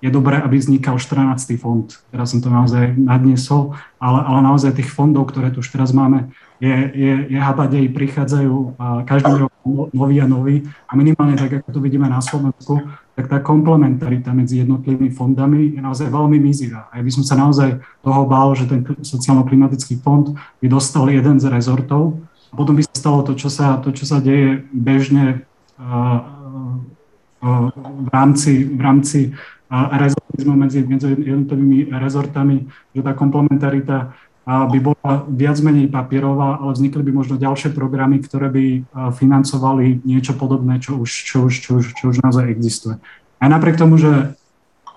[0.03, 1.55] je dobré, aby vznikal 14.
[1.55, 1.87] fond.
[2.11, 3.71] Teraz som to naozaj nadniesol,
[4.03, 6.27] ale, ale naozaj tých fondov, ktoré tu už teraz máme,
[6.59, 8.75] je, je, je habadej, prichádzajú
[9.07, 9.51] každý rok
[9.95, 12.83] nový a nový a minimálne tak, ako to vidíme na Slovensku,
[13.15, 16.91] tak tá komplementarita medzi jednotlivými fondami je naozaj veľmi mizivá.
[16.91, 21.39] A ja by som sa naozaj toho bál, že ten sociálno-klimatický fond by dostal jeden
[21.39, 22.19] z rezortov
[22.51, 25.47] a potom by sa stalo to, čo sa, to, čo sa deje bežne
[27.43, 29.19] v rámci, v rámci
[29.71, 36.99] rezortizmu medzi, medzi jednotlivými rezortami, že tá komplementarita by bola viac menej papierová, ale vznikli
[36.99, 38.65] by možno ďalšie programy, ktoré by
[39.15, 42.99] financovali niečo podobné, čo už, čo už, čo už, čo už naozaj existuje.
[43.39, 44.35] Aj napriek tomu, že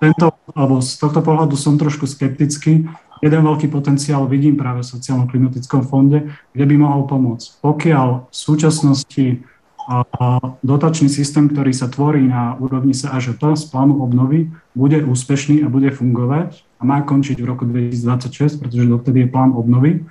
[0.03, 2.91] tento, alebo z tohto pohľadu som trošku skeptický,
[3.25, 7.63] jeden veľký potenciál vidím práve v sociálno-klimatickom fonde, kde by mohol pomôcť.
[7.65, 9.47] Pokiaľ v súčasnosti
[10.67, 15.95] dotačný systém, ktorý sa tvorí na úrovni SAŽP z plánu obnovy, bude úspešný a bude
[15.95, 20.03] fungovať a má končiť v roku 2026, pretože dovtedy je plán obnovy,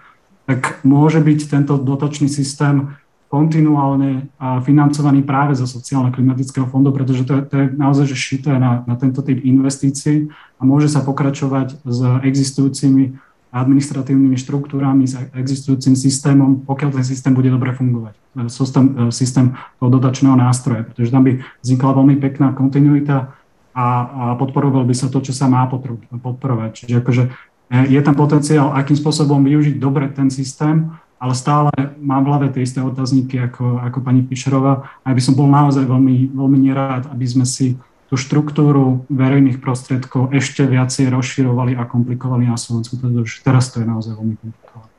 [0.47, 2.95] tak môže byť tento dotačný systém
[3.27, 4.31] kontinuálne
[4.63, 8.95] financovaný práve zo sociálno-klimatického fondu, pretože to je, to je naozaj že šité na, na
[8.95, 13.17] tento typ investícií a môže sa pokračovať s existujúcimi
[13.55, 18.19] administratívnymi štruktúrami, s existujúcim systémom, pokiaľ ten systém bude dobre fungovať.
[18.51, 23.31] Systém, systém toho dotačného nástroja, pretože tam by vznikla veľmi pekná kontinuita
[23.71, 26.83] a, a podporoval by sa to, čo sa má podporovať.
[26.83, 27.29] Čiže akože e,
[27.95, 32.67] je tam potenciál, akým spôsobom využiť dobre ten systém, ale stále mám v hlave tie
[32.67, 37.23] isté otázniky ako, ako pani Fischerová a by som bol naozaj veľmi, veľmi nerád, aby
[37.23, 43.73] sme si tú štruktúru verejných prostriedkov ešte viacej rozširovali a komplikovali na Slovensku, pretože teraz
[43.73, 44.93] to je naozaj veľmi komplikované.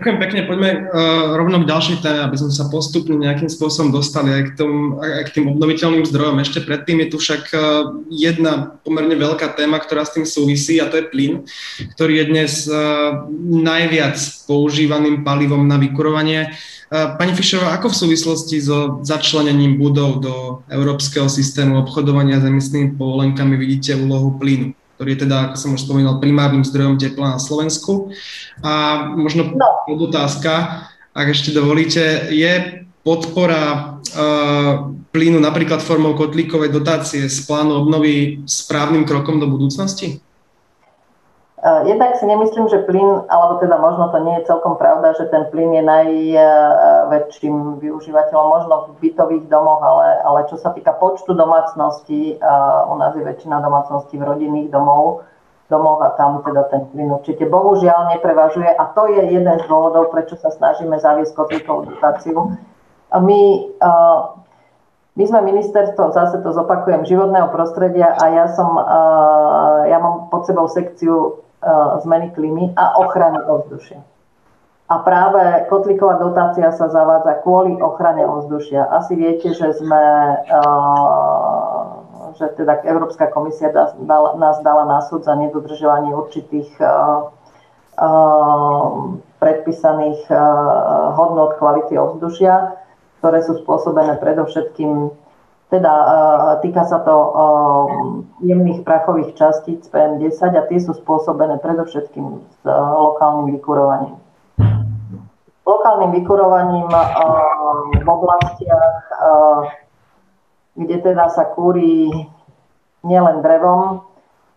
[0.00, 4.32] Ďakujem pekne, poďme uh, rovno k ďalšej téme, aby sme sa postupne nejakým spôsobom dostali
[4.32, 6.40] aj k, tom, aj k tým obnoviteľným zdrojom.
[6.40, 7.60] Ešte predtým je tu však uh,
[8.08, 11.44] jedna pomerne veľká téma, ktorá s tým súvisí a to je plyn,
[11.92, 14.16] ktorý je dnes uh, najviac
[14.48, 16.56] používaným palivom na vykurovanie.
[16.90, 20.34] Pani Fischerová, ako v súvislosti so začlenením budov do
[20.66, 24.74] európskeho systému obchodovania s emisnými povolenkami vidíte úlohu plynu?
[25.00, 28.12] ktorý je teda, ako som už spomínal, primárnym zdrojom tepla na Slovensku.
[28.60, 29.96] A možno no.
[29.96, 30.84] otázka,
[31.16, 39.08] ak ešte dovolíte, je podpora uh, plynu napríklad formou kotlíkovej dotácie z plánu obnovy správnym
[39.08, 40.20] krokom do budúcnosti?
[41.60, 45.28] Eh, jednak si nemyslím, že plyn, alebo teda možno to nie je celkom pravda, že
[45.28, 51.36] ten plyn je najväčším využívateľom možno v bytových domoch, ale, ale čo sa týka počtu
[51.36, 52.40] domácností,
[52.88, 55.28] u nás je väčšina domácností v rodinných domov,
[55.68, 60.16] domoch a tam teda ten plyn určite bohužiaľ neprevažuje a to je jeden z dôvodov,
[60.16, 62.56] prečo sa snažíme zaviesť kotlíkovú dotáciu.
[63.12, 64.18] My, eh,
[65.12, 70.48] my sme ministerstvo, zase to zopakujem, životného prostredia a ja som, eh, ja mám pod
[70.48, 71.44] sebou sekciu
[72.02, 74.00] zmeny klímy a ochrany ovzdušia.
[74.90, 78.90] A práve kotlíková dotácia sa zavádza kvôli ochrane ovzdušia.
[78.90, 80.02] Asi viete, že sme,
[80.50, 80.60] e,
[82.34, 83.70] že teda Európska komisia
[84.34, 86.86] nás dala na súd za nedodržovanie určitých e,
[89.38, 90.26] predpísaných
[91.14, 92.72] hodnot kvality ovzdušia,
[93.20, 95.12] ktoré sú spôsobené predovšetkým
[95.70, 96.06] teda e,
[96.66, 97.30] týka sa to e,
[98.50, 104.18] jemných prachových častíc PM10 a tie sú spôsobené predovšetkým s e, lokálnym vykurovaním.
[105.62, 106.90] Lokálnym vykurovaním
[107.94, 109.06] v oblastiach,
[110.74, 112.10] kde teda sa kúri
[113.06, 114.02] nielen drevom,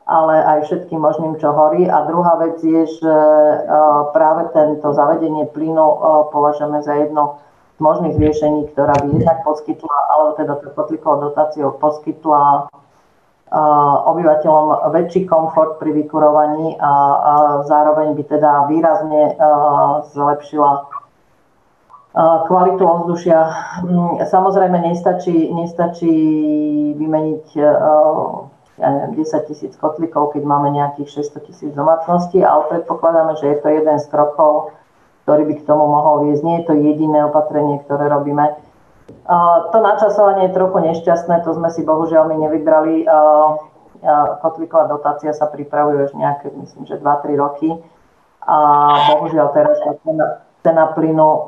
[0.09, 1.85] ale aj všetkým možným, čo horí.
[1.85, 3.15] A druhá vec je, že
[4.09, 5.85] práve tento zavedenie plynu
[6.33, 7.37] považujeme za jedno
[7.81, 12.69] možných riešení, ktorá by jednak poskytla, alebo teda tú kotlíkovou dotáciou poskytla
[14.09, 17.33] obyvateľom väčší komfort pri vykurovaní a, a
[17.69, 19.37] zároveň by teda výrazne
[20.09, 20.89] zlepšila
[22.49, 23.39] kvalitu ovzdušia.
[23.85, 26.13] Mm, samozrejme nestačí, nestačí
[26.97, 27.45] vymeniť
[28.73, 33.57] ja neviem, 10 tisíc kotlíkov, keď máme nejakých 600 tisíc domácností, ale predpokladáme, že je
[33.61, 34.73] to jeden z krokov,
[35.23, 36.43] ktorý by k tomu mohol viesť.
[36.43, 38.59] Nie je to jediné opatrenie, ktoré robíme.
[39.71, 43.07] To načasovanie je trochu nešťastné, to sme si bohužiaľ my nevybrali.
[44.43, 47.71] Kotlíková dotácia sa pripravuje už nejaké, myslím, že 2-3 roky.
[48.43, 48.57] A
[49.15, 51.47] bohužiaľ teraz cena, cena plynu,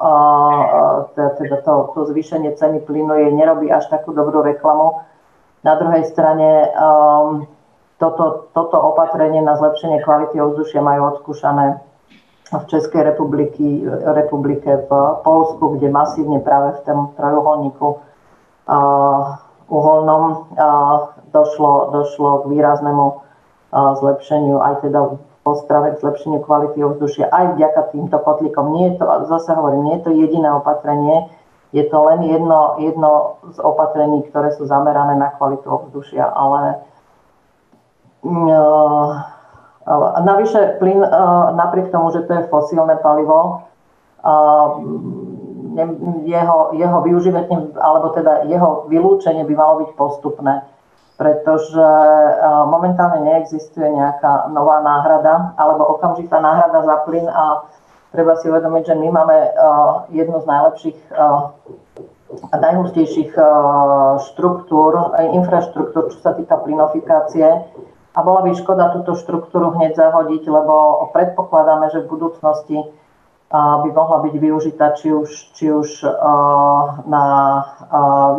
[1.15, 5.03] teda to, to zvýšenie ceny plynu jej nerobí až takú dobrú reklamu.
[5.67, 6.71] Na druhej strane
[7.99, 11.79] toto, toto opatrenie na zlepšenie kvality ovzdušia majú odskúšané
[12.53, 14.89] v Českej republiky, republike, v
[15.25, 19.33] Polsku, kde masívne práve v tom trojuholníku uh,
[19.65, 23.17] uholnom uh, došlo, došlo k výraznému uh,
[23.97, 28.77] zlepšeniu, aj teda v Ostrave k zlepšeniu kvality ovzdušia, aj vďaka týmto kotlíkom.
[28.77, 31.29] Nie je to, zase hovorím, nie je to jediné opatrenie,
[31.73, 36.85] je to len jedno, jedno z opatrení, ktoré sú zamerané na kvalitu ovzdušia, ale
[38.21, 39.34] uh,
[40.25, 41.05] navyše plyn,
[41.53, 43.61] napriek tomu, že to je fosílne palivo,
[46.25, 50.63] jeho, jeho využívanie, alebo teda jeho vylúčenie by malo byť postupné,
[51.19, 51.85] pretože
[52.71, 57.67] momentálne neexistuje nejaká nová náhrada alebo okamžitá náhrada za plyn a
[58.15, 59.37] treba si uvedomiť, že my máme
[60.15, 60.99] jednu z najlepších
[62.51, 63.31] a najhustejších
[64.31, 64.91] štruktúr,
[65.37, 67.47] infraštruktúr, čo sa týka plynofikácie
[68.15, 72.79] a bola by škoda túto štruktúru hneď zahodiť, lebo predpokladáme, že v budúcnosti
[73.55, 76.01] by mohla byť využitá či už, či už
[77.05, 77.23] na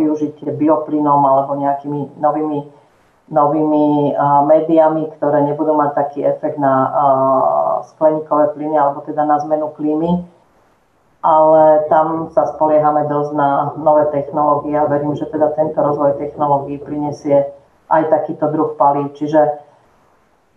[0.00, 2.58] využitie bioplynom alebo nejakými novými,
[3.30, 4.16] novými
[4.48, 6.74] médiami, ktoré nebudú mať taký efekt na
[7.94, 10.24] skleníkové plyny alebo teda na zmenu klímy.
[11.26, 16.78] ale tam sa spoliehame dosť na nové technológie a verím, že teda tento rozvoj technológií
[16.78, 17.50] prinesie
[17.90, 19.10] aj takýto druh palív.
[19.18, 19.65] Čiže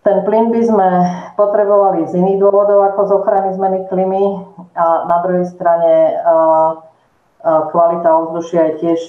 [0.00, 0.88] ten plyn by sme
[1.36, 4.24] potrebovali z iných dôvodov ako z ochrany zmeny klímy
[4.72, 6.16] a na druhej strane
[7.44, 9.00] kvalita ovzdušia je tiež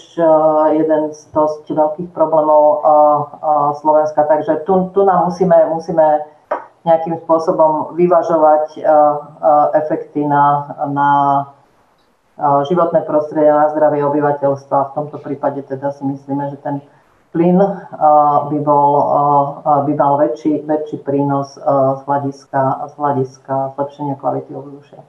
[0.75, 2.83] jeden z dosť veľkých problémov
[3.83, 4.23] Slovenska.
[4.23, 6.27] Takže tu, tu nám musíme, musíme
[6.87, 8.79] nejakým spôsobom vyvažovať
[9.75, 11.09] efekty na, na
[12.67, 14.91] životné prostredie, na zdravie obyvateľstva.
[14.91, 16.79] V tomto prípade teda si myslíme, že ten
[17.31, 17.57] plyn
[18.51, 18.91] by, bol,
[19.63, 22.61] by mal väčší, väčší prínos z hľadiska,
[22.91, 25.01] z hľadiska zlepšenia kvality ovzdušia.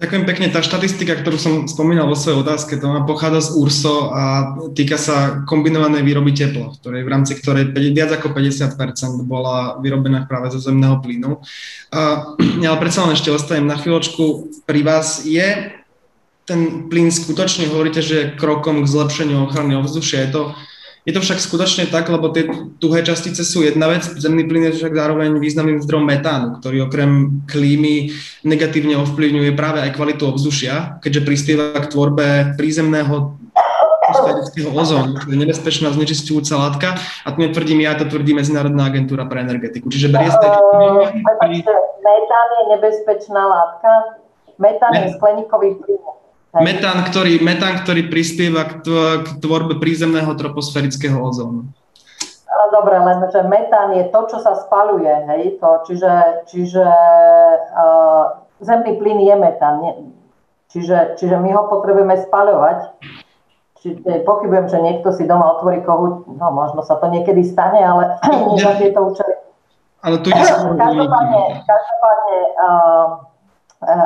[0.00, 0.48] Ďakujem pekne.
[0.48, 4.22] Tá štatistika, ktorú som spomínal vo svojej otázke, to pochádza z URSO a
[4.72, 8.80] týka sa kombinovanej výroby tepla, ktorej, v rámci ktorej viac ako 50%
[9.28, 11.44] bola vyrobená práve zo zemného plynu.
[12.64, 15.28] Ja ale predsa len ešte ostanem na chvíľočku pri vás.
[15.28, 15.76] Je
[16.48, 20.24] ten plyn skutočne, hovoríte, že je krokom k zlepšeniu ochrany ovzdušia.
[20.24, 20.42] Je to
[21.06, 22.44] je to však skutočne tak, lebo tie
[22.76, 27.42] tuhé častice sú jedna vec, zemný plyn je však zároveň významným zdrojom metánu, ktorý okrem
[27.48, 28.12] klímy
[28.44, 33.40] negatívne ovplyvňuje práve aj kvalitu ovzdušia, keďže prispieva k tvorbe prízemného
[34.10, 36.88] atmosférického ozónu, čo je nebezpečná znečistujúca látka.
[37.24, 39.86] A to netvrdím ja, to tvrdí Medzinárodná agentúra pre energetiku.
[39.86, 40.46] Čiže berie ste...
[42.00, 43.90] Metán je nebezpečná látka?
[44.58, 46.02] Metán je skleníkový plyn.
[46.50, 48.82] Metán, ktorý, metán, ktorý prispieva k,
[49.22, 51.70] k tvorbe prízemného troposférického ozónu.
[52.70, 56.12] Dobre, len že metán je to, čo sa spaluje, hej, to, čiže,
[56.50, 58.24] čiže uh,
[58.62, 59.92] zemný plyn je metán, nie,
[60.70, 62.78] čiže, čiže my ho potrebujeme spaľovať.
[63.80, 68.16] Čiže pochybujem, že niekto si doma otvorí kohu, no možno sa to niekedy stane, ale
[68.54, 69.34] nie za tieto účely.
[70.06, 70.44] Ale tu ide
[70.82, 73.29] každopádne, každopádne uh,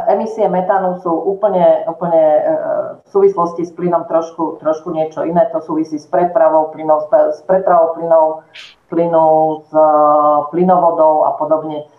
[0.07, 2.43] emisie metánu sú úplne, úplne eh,
[3.03, 5.51] v súvislosti s plynom trošku, trošku niečo iné.
[5.51, 8.47] To súvisí s prepravou plynov, s prepravou plynov,
[8.87, 11.91] plynov s eh, plynovodou a podobne.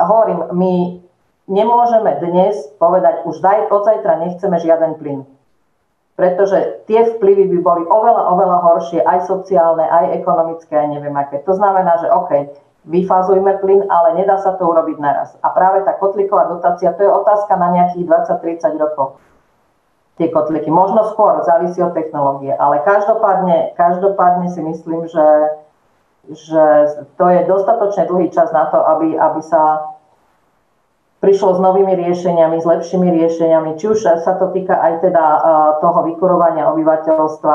[0.00, 0.74] Hovorím, my
[1.46, 5.20] nemôžeme dnes povedať, už daj, od zajtra nechceme žiaden plyn.
[6.16, 11.44] Pretože tie vplyvy by boli oveľa, oveľa horšie, aj sociálne, aj ekonomické, aj neviem aké.
[11.44, 12.30] To znamená, že OK,
[12.88, 15.36] vyfázujme plyn, ale nedá sa to urobiť naraz.
[15.44, 19.20] A práve tá kotlíková dotácia, to je otázka na nejakých 20-30 rokov.
[20.16, 20.68] Tie kotlíky.
[20.68, 25.28] Možno skôr, závisí od technológie, ale každopádne, každopádne si myslím, že,
[26.28, 26.64] že
[27.16, 29.96] to je dostatočne dlhý čas na to, aby, aby sa
[31.20, 35.24] prišlo s novými riešeniami, s lepšími riešeniami, či už sa to týka aj teda
[35.84, 37.54] toho vykurovania obyvateľstva,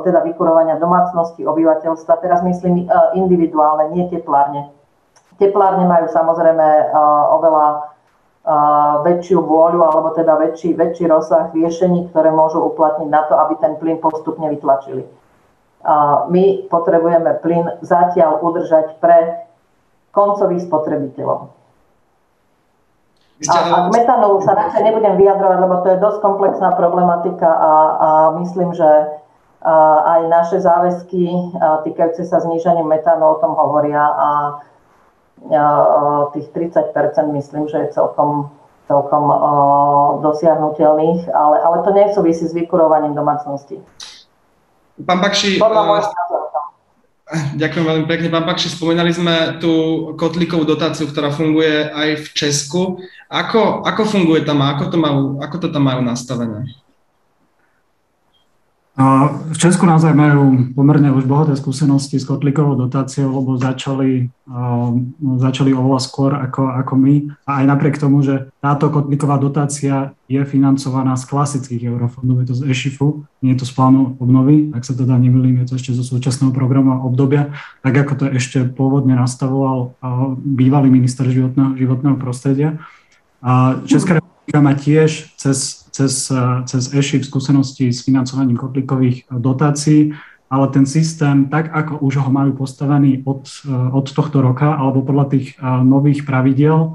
[0.00, 4.72] teda vykurovania domácnosti obyvateľstva, teraz myslím individuálne, nie teplárne.
[5.36, 6.66] Teplárne majú samozrejme
[7.36, 7.66] oveľa
[9.04, 13.76] väčšiu vôľu alebo teda väčší, väčší rozsah riešení, ktoré môžu uplatniť na to, aby ten
[13.76, 15.04] plyn postupne vytlačili.
[16.32, 19.46] My potrebujeme plyn zatiaľ udržať pre
[20.16, 21.61] koncových spotrebiteľov.
[23.50, 27.72] A, a k metanu sa radšej nebudem vyjadrovať, lebo to je dosť komplexná problematika a,
[27.74, 28.86] a myslím, že
[29.62, 29.74] a
[30.18, 31.54] aj naše záväzky
[31.86, 34.30] týkajúce sa zníženia metánu o tom hovoria a,
[35.54, 35.62] a
[36.34, 36.90] tých 30%
[37.30, 38.50] myslím, že je celkom,
[38.90, 39.38] celkom o,
[40.18, 43.78] dosiahnutelných, ale, ale to nesúvisí s vykurovaním domácnosti.
[45.06, 45.82] Pán Bakši, Podľa
[47.32, 48.28] Ďakujem veľmi pekne.
[48.28, 49.72] Pán Pakši, spomínali sme tú
[50.20, 52.82] kotlíkovú dotáciu, ktorá funguje aj v Česku.
[53.32, 56.68] Ako, ako funguje tam ako to, majú, ako to tam majú nastavené?
[58.92, 64.28] V Česku naozaj majú pomerne už bohaté skúsenosti s kotlíkovou dotáciou, lebo začali,
[65.40, 67.14] začali oveľa skôr ako, ako my.
[67.48, 72.56] A aj napriek tomu, že táto kotlíková dotácia je financovaná z klasických eurofondov, je to
[72.60, 75.96] z EŠIFu, nie je to z plánu obnovy, ak sa teda nemýlim, je to ešte
[75.96, 77.48] zo súčasného programu obdobia,
[77.80, 79.96] tak ako to ešte pôvodne nastavoval
[80.36, 82.76] bývalý minister životného, životného prostredia.
[83.40, 86.32] A Česká republika má tiež cez cez,
[86.66, 90.16] cez e-ship skúsenosti s financovaním kotlíkových dotácií,
[90.52, 93.48] ale ten systém, tak ako už ho majú postavený od,
[93.92, 96.92] od tohto roka alebo podľa tých nových pravidiel,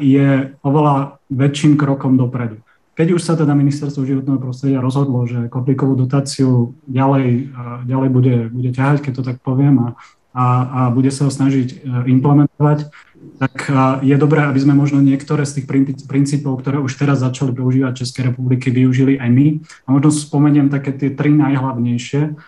[0.00, 2.60] je oveľa väčším krokom dopredu.
[2.94, 7.50] Keď už sa teda ministerstvo životného prostredia rozhodlo, že kotlíkovú dotáciu ďalej,
[7.84, 9.88] ďalej bude, bude ťahať, keď to tak poviem, a,
[10.30, 12.88] a, a bude sa ho snažiť implementovať,
[13.34, 13.66] tak
[14.00, 15.66] je dobré, aby sme možno niektoré z tých
[16.06, 19.46] princípov, ktoré už teraz začali používať Českej republiky, využili aj my.
[19.84, 22.38] A možno spomeniem také tie tri najhlavnejšie.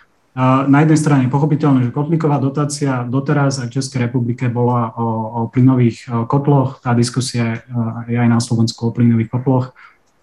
[0.69, 5.41] na jednej strane pochopiteľné, že kotlíková dotácia doteraz aj v Českej republike bola o, o
[5.49, 6.85] plynových kotloch.
[6.85, 7.65] Tá diskusia
[8.05, 9.73] je aj na Slovensku o plynových kotloch.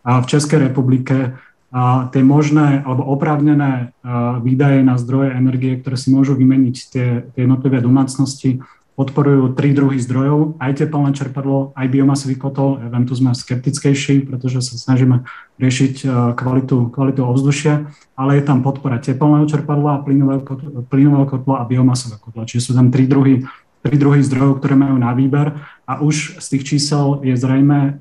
[0.06, 1.34] A v Českej republike
[1.74, 3.98] a tie možné alebo oprávnené
[4.46, 8.62] výdaje na zdroje energie, ktoré si môžu vymeniť tie, tie jednotlivé domácnosti,
[8.94, 12.78] podporujú tri druhy zdrojov, aj teplné čerpadlo, aj biomasový kotol.
[12.78, 15.26] Viem, tu sme skeptickejší, pretože sa snažíme
[15.58, 21.56] riešiť e, kvalitu, kvalitu ovzdušia, ale je tam podpora teplného čerpadla, plynového kotla, plynového kotla
[21.62, 22.46] a biomasového kotla.
[22.46, 23.42] Čiže sú tam tri druhy,
[23.82, 25.58] tri druhy zdrojov, ktoré majú na výber
[25.90, 27.92] a už z tých čísel je zrejme, e,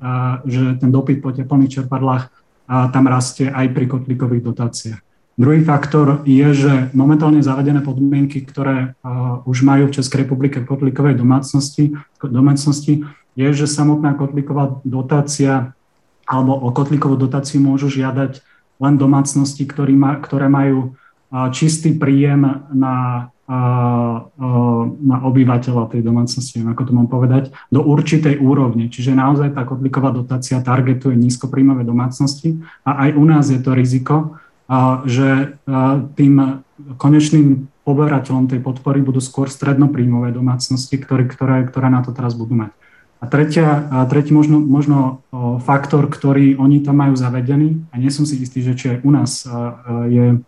[0.45, 2.29] že ten dopyt po teplných čerpadlách e,
[2.93, 5.12] tam rastie aj pri kotlíkových dotáciách.
[5.33, 10.69] Druhý faktor je, že momentálne zavedené podmienky, ktoré uh, už majú v Českej republike v
[11.17, 13.01] domácnosti, domácnosti,
[13.33, 15.73] je, že samotná kotlíková dotácia
[16.29, 18.45] alebo o kotlíkovú dotáciu môžu žiadať
[18.77, 24.17] len domácnosti, ktorý ma, ktoré majú uh, čistý príjem na, uh,
[25.01, 28.85] na obyvateľa tej domácnosti, ako to mám povedať, do určitej úrovne.
[28.85, 34.37] Čiže naozaj tá kotlíková dotácia targetuje nízkopríjmové domácnosti a aj u nás je to riziko,
[35.07, 35.59] že
[36.15, 36.63] tým
[36.95, 42.55] konečným poberateľom tej podpory budú skôr strednopríjmové domácnosti, ktoré, ktoré, ktoré na to teraz budú
[42.55, 42.71] mať.
[43.23, 45.23] A tretia, a tretí možno, možno
[45.63, 49.11] faktor, ktorý oni tam majú zavedený, a nie som si istý, že či aj u
[49.15, 49.31] nás
[50.11, 50.43] je,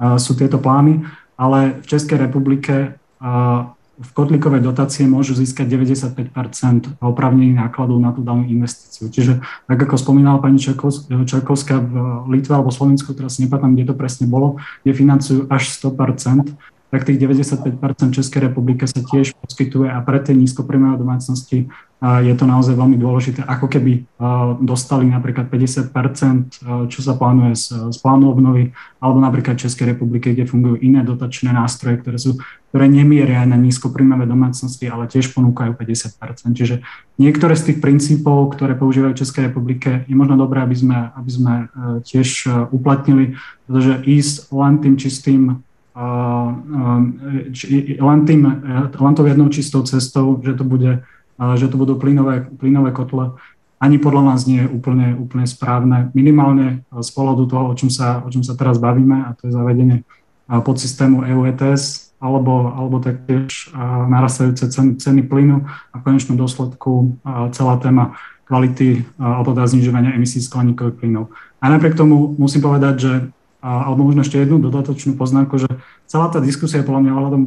[0.00, 1.08] sú tieto plány,
[1.40, 3.00] ale v Českej republike
[3.98, 9.10] v kotlíkovej dotácie môžu získať 95% opravnených nákladov na tú danú investíciu.
[9.10, 11.94] Čiže tak ako spomínala pani Čakovská v
[12.30, 16.54] Litve alebo Slovensku, teraz nepamätám, kde to presne bolo, kde financujú až 100%
[16.88, 21.68] tak tých 95% Českej republike sa tiež poskytuje a pre tie nízkopríjmové domácnosti
[21.98, 24.06] je to naozaj veľmi dôležité, ako keby
[24.62, 28.70] dostali napríklad 50% čo sa plánuje z, z plánu obnovy,
[29.02, 32.38] alebo napríklad Českej republike, kde fungujú iné dotačné nástroje, ktoré, sú,
[32.68, 36.84] ktoré nemieria aj na nízkopríjmové domácnosti, ale tiež ponúkajú 50% Čiže
[37.16, 41.30] niektoré z tých princípov, ktoré používajú v Českej republike, je možno dobré, aby sme, aby
[41.32, 41.66] sme e,
[42.04, 45.42] tiež e, uplatnili, pretože ísť len tým čistým
[47.98, 48.42] len, tým,
[48.86, 51.02] len tou jednou čistou cestou, že to, bude,
[51.58, 53.34] že to budú plynové, plynové kotle,
[53.82, 56.10] ani podľa nás nie je úplne, úplne správne.
[56.14, 59.52] Minimálne z pohľadu toho, o čom, sa, o čom sa teraz bavíme, a to je
[59.54, 60.06] zavedenie
[60.50, 63.70] podsystému EU ETS, alebo, alebo taktiež
[64.10, 67.18] narastajúce ceny, ceny plynu a v konečnom dôsledku
[67.54, 68.18] celá téma
[68.50, 71.30] kvality alebo teda znižovania emisí skleníkových plynov.
[71.62, 73.12] A napriek tomu musím povedať, že
[73.58, 75.66] alebo možno ešte jednu dodatočnú poznámku, že
[76.06, 77.42] celá tá diskusia podľa mňa ohľadom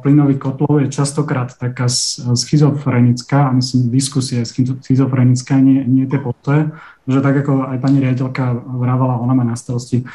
[0.00, 1.84] plynových kotlov je častokrát taká
[2.32, 4.48] schizofrenická, a myslím, diskusia je
[4.80, 6.72] schizofrenická, nie, nie tie postoje,
[7.04, 10.08] že tak ako aj pani riaditeľka vravala, ona má na starosti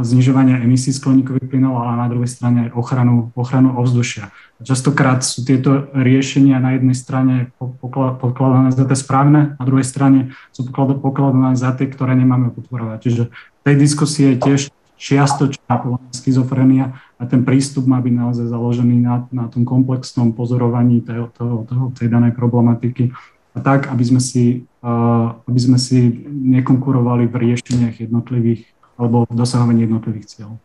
[0.00, 4.32] znižovanie emisí skleníkových plynov, ale na druhej strane aj ochranu, ochranu ovzdušia.
[4.64, 10.64] Častokrát sú tieto riešenia na jednej strane pokladané za tie správne, na druhej strane sú
[10.72, 12.98] pokladané za tie, ktoré nemáme podporovať.
[13.04, 14.60] Čiže v tej diskusie je tiež
[15.00, 15.80] čiastočná
[16.12, 21.56] schizofrenia a ten prístup má byť naozaj založený na, na tom komplexnom pozorovaní toho, toho,
[21.64, 23.12] toho, tej danej problematiky
[23.56, 29.32] a tak, aby sme si, uh, aby sme si nekonkurovali v riešeniach jednotlivých alebo v
[29.32, 30.60] dosahovaní jednotlivých cieľov.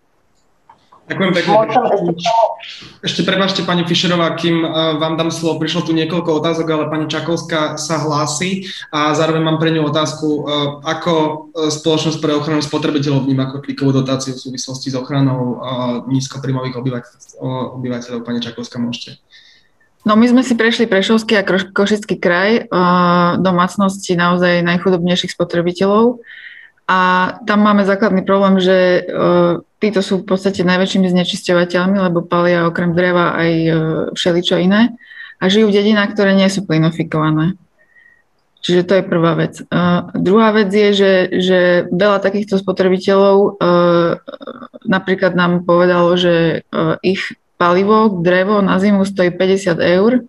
[1.05, 1.53] Ďakujem pekne.
[3.05, 7.05] Ešte, prebažte, pani Fischerová, kým uh, vám dám slovo, prišlo tu niekoľko otázok, ale pani
[7.05, 10.41] Čakovská sa hlási a zároveň mám pre ňu otázku, uh,
[10.81, 15.61] ako uh, Spoločnosť pre ochranu spotrebiteľov vníma klikovú dotáciu v súvislosti s ochranou
[16.09, 17.77] nízkoprímových obyvateľov.
[17.77, 18.25] obyvateľov.
[18.25, 19.21] Pani Čakovská, môžete.
[20.05, 22.69] No my sme si prešli Prešovský a Košický kraj,
[23.41, 26.21] domácnosti naozaj najchudobnejších spotrebiteľov.
[26.86, 32.69] A tam máme základný problém, že uh, títo sú v podstate najväčšími znečisťovateľmi, lebo palia
[32.69, 33.75] okrem dreva aj uh,
[34.13, 34.93] všeličo iné
[35.41, 37.57] a žijú v dedinách, ktoré nie sú plinofikované.
[38.65, 39.61] Čiže to je prvá vec.
[39.69, 41.59] Uh, druhá vec je, že, že
[41.89, 44.21] veľa takýchto spotrebiteľov uh,
[44.86, 50.21] napríklad nám povedalo, že uh, ich palivo, drevo na zimu stojí 50 eur,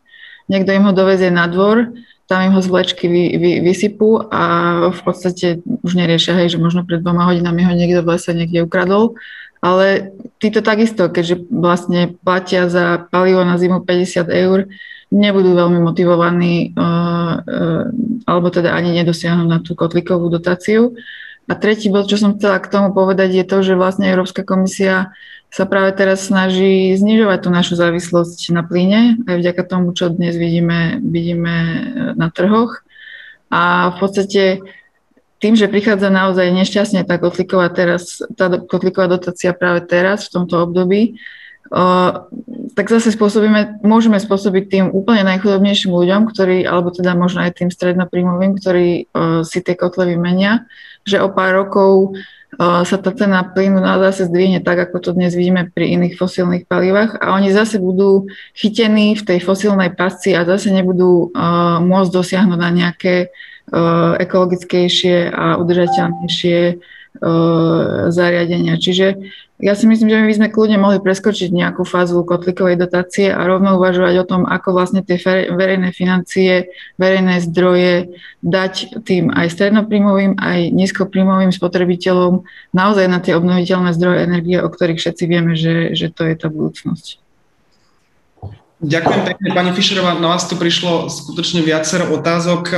[0.49, 1.97] niekto im ho dovezie na dvor,
[2.27, 4.43] tam im ho z vlečky vy, vy, vysypú a
[4.91, 8.67] v podstate už neriešia, hej, že možno pred dvoma hodinami ho niekto v lese niekde
[8.67, 9.15] ukradol.
[9.63, 14.67] Ale títo takisto, keďže vlastne platia za palivo na zimu 50 eur,
[15.15, 17.85] nebudú veľmi motivovaní uh, uh,
[18.27, 20.99] alebo teda ani nedosiahnu na tú kotlikovú dotáciu.
[21.47, 25.15] A tretí bod, čo som chcela k tomu povedať, je to, že vlastne Európska komisia
[25.57, 30.37] sa práve teraz snaží znižovať tú našu závislosť na plyne, aj vďaka tomu, čo dnes
[30.37, 31.77] vidíme, vidíme e,
[32.13, 32.85] na trhoch.
[33.49, 34.61] A v podstate
[35.41, 40.61] tým, že prichádza naozaj nešťastne tá kotlíková, teraz, tá kotlíková dotácia práve teraz, v tomto
[40.61, 41.17] období,
[42.77, 47.71] tak zase spôsobíme, môžeme spôsobiť tým úplne najchudobnejším ľuďom, ktorí, alebo teda možno aj tým
[47.75, 49.11] strednopríjmovým, ktorí
[49.43, 50.71] si tie kotle vymenia,
[51.03, 52.15] že o pár rokov
[52.61, 57.21] sa tá cena plynu zase zdvihne tak, ako to dnes vidíme pri iných fosílnych palivách
[57.21, 61.37] a oni zase budú chytení v tej fosílnej pasci a zase nebudú
[61.85, 63.29] môcť dosiahnuť na nejaké
[64.17, 66.59] ekologickejšie a udržateľnejšie
[68.09, 68.75] zariadenia.
[68.81, 69.07] Čiže
[69.57, 73.81] ja si myslím, že my sme kľudne mohli preskočiť nejakú fázu kotlikovej dotácie a rovno
[73.81, 75.17] uvažovať o tom, ako vlastne tie
[75.49, 76.69] verejné financie,
[77.01, 78.13] verejné zdroje
[78.45, 82.45] dať tým aj strednoprímovým, aj nízkoprímovým spotrebiteľom
[82.77, 86.53] naozaj na tie obnoviteľné zdroje energie, o ktorých všetci vieme, že, že to je tá
[86.53, 87.25] budúcnosť.
[88.77, 90.21] Ďakujem pekne, pani Fischerová.
[90.21, 92.77] Na vás tu prišlo skutočne viacero otázok.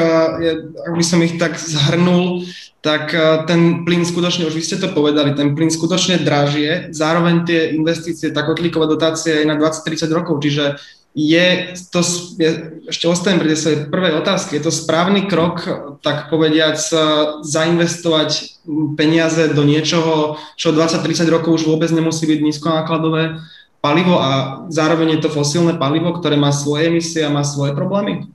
[0.86, 2.46] Ak by som ich tak zhrnul,
[2.80, 3.18] tak e,
[3.50, 8.30] ten plyn skutočne, už vy ste to povedali, ten plyn skutočne dražie, zároveň tie investície,
[8.30, 10.78] tá kotlíková dotácia je na 20-30 rokov, čiže
[11.18, 12.00] je to,
[12.38, 12.50] je,
[12.86, 15.66] ešte ostanem pri svojej prvej otázky, je to správny krok,
[16.06, 16.96] tak povediac, e,
[17.42, 18.62] zainvestovať
[18.94, 23.42] peniaze do niečoho, čo 20-30 rokov už vôbec nemusí byť nízkonákladové
[23.82, 28.30] palivo a zároveň je to fosílne palivo, ktoré má svoje emisie a má svoje problémy?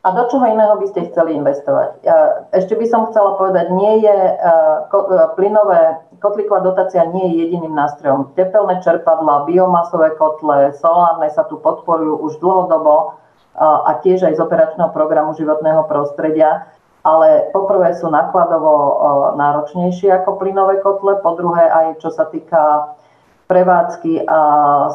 [0.00, 2.00] A do čoho iného by ste chceli investovať?
[2.56, 7.76] Ešte by som chcela povedať, nie je e, e, plynové, kotlíková dotácia nie je jediným
[7.76, 8.32] nástrojom.
[8.32, 13.06] Tepelné čerpadla, biomasové kotle, solárne sa tu podporujú už dlhodobo e,
[13.60, 16.64] a tiež aj z operačného programu životného prostredia.
[17.04, 18.72] Ale poprvé sú nákladovo
[19.36, 22.92] náročnejšie ako plynové kotle, po druhé aj čo sa týka
[23.50, 24.40] prevádzky a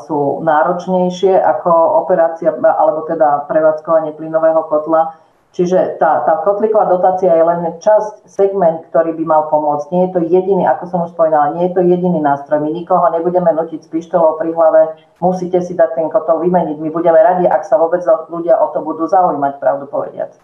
[0.08, 1.72] sú náročnejšie ako
[2.08, 5.20] operácia, alebo teda prevádzkovanie plynového kotla.
[5.56, 9.88] Čiže tá, tá kotlíková dotácia je len časť, segment, ktorý by mal pomôcť.
[9.88, 12.60] Nie je to jediný, ako som už spomínala, nie je to jediný nástroj.
[12.60, 16.76] My nikoho nebudeme nutiť s pištolou pri hlave, musíte si dať ten kotol vymeniť.
[16.76, 20.36] My budeme radi, ak sa vôbec ľudia o to budú zaujímať, pravdu povediac.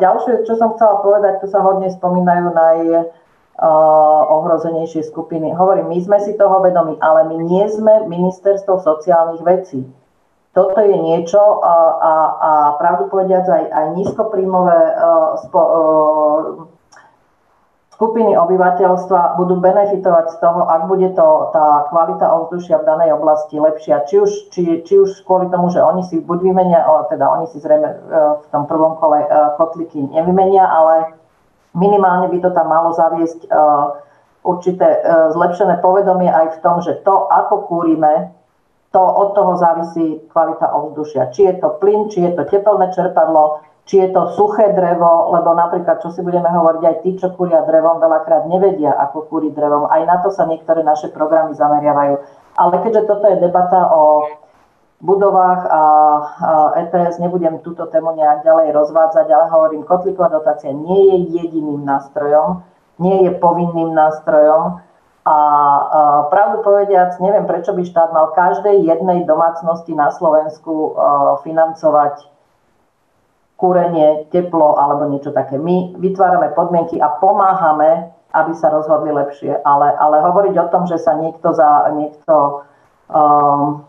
[0.00, 2.78] ďalšie, čo som chcela povedať, tu sa hodne spomínajú naj,
[3.58, 5.50] ohrozenejšie skupiny.
[5.50, 9.82] Hovorím, my sme si toho vedomi, ale my nie sme ministerstvo sociálnych vecí.
[10.54, 12.50] Toto je niečo a, a, a
[12.82, 16.42] pravdu povediac aj, aj nízkopríjmové uh, spo, uh,
[17.94, 23.58] skupiny obyvateľstva budú benefitovať z toho, ak bude to, tá kvalita ovzdušia v danej oblasti
[23.58, 24.06] lepšia.
[24.06, 27.58] Či už, či, či už kvôli tomu, že oni si buď vymenia, teda oni si
[27.58, 27.88] zrejme
[28.42, 29.26] v tom prvom kole
[29.58, 31.18] kotliky nevymenia, ale
[31.78, 33.48] minimálne by to tam malo zaviesť e,
[34.42, 35.00] určité e,
[35.32, 38.34] zlepšené povedomie aj v tom, že to, ako kúrime,
[38.90, 41.30] to od toho závisí kvalita ovzdušia.
[41.30, 45.56] Či je to plyn, či je to tepelné čerpadlo, či je to suché drevo, lebo
[45.56, 49.88] napríklad, čo si budeme hovoriť, aj tí, čo kúria drevom, veľakrát nevedia, ako kúriť drevom.
[49.88, 52.20] Aj na to sa niektoré naše programy zameriavajú.
[52.56, 54.28] Ale keďže toto je debata o
[54.98, 55.82] budovách a
[56.74, 62.66] ETS, nebudem túto tému nejak ďalej rozvádzať, ale hovorím, kotlíková dotácia nie je jediným nástrojom,
[62.98, 64.82] nie je povinným nástrojom
[65.22, 65.36] a
[66.34, 70.98] pravdu povediac, neviem prečo by štát mal každej jednej domácnosti na Slovensku
[71.46, 72.26] financovať
[73.58, 75.58] kúrenie, teplo alebo niečo také.
[75.58, 80.98] My vytvárame podmienky a pomáhame, aby sa rozhodli lepšie, ale, ale hovoriť o tom, že
[80.98, 82.62] sa niekto za niekto
[83.10, 83.87] um,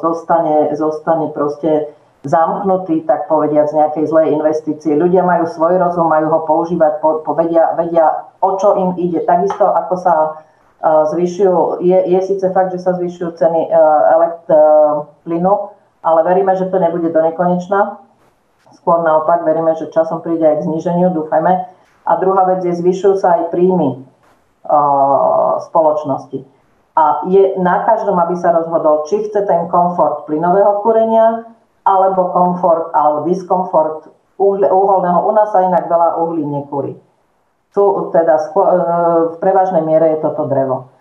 [0.00, 1.88] zostane, zostane proste
[2.20, 4.92] zamknutý, tak povediať, z nejakej zlej investície.
[4.92, 9.24] Ľudia majú svoj rozum, majú ho používať, po, po vedia, vedia, o čo im ide.
[9.24, 14.44] Takisto ako sa uh, zvyšujú, je, je síce fakt, že sa zvyšujú ceny uh, elekt,
[14.52, 15.72] uh, plynu,
[16.04, 17.96] ale veríme, že to nebude do nekonečna.
[18.76, 21.52] Skôr naopak, veríme, že časom príde aj k zniženiu, dúfajme.
[22.04, 24.04] A druhá vec je, zvyšujú sa aj príjmy
[25.68, 26.59] spoločnosti
[27.00, 31.48] a je na každom, aby sa rozhodol, či chce ten komfort plynového kúrenia,
[31.88, 35.24] alebo komfort, alebo diskomfort uholného.
[35.24, 36.92] U nás sa inak veľa uhlí nekúri.
[37.72, 37.82] Tu
[38.12, 38.46] teda e,
[39.32, 40.92] v prevažnej miere je toto drevo.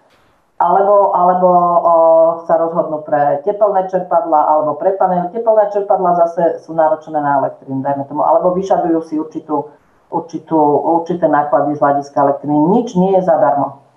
[0.60, 1.96] Alebo, alebo o,
[2.44, 5.32] sa rozhodnú pre tepelné čerpadla alebo pre panel.
[5.32, 9.72] Tepelné čerpadla zase sú náročené na elektrínu, dajme tomu, alebo vyžadujú si určitú,
[10.12, 10.60] určitú,
[11.00, 12.60] určité náklady z hľadiska elektriny.
[12.76, 13.89] Nič nie je zadarmo.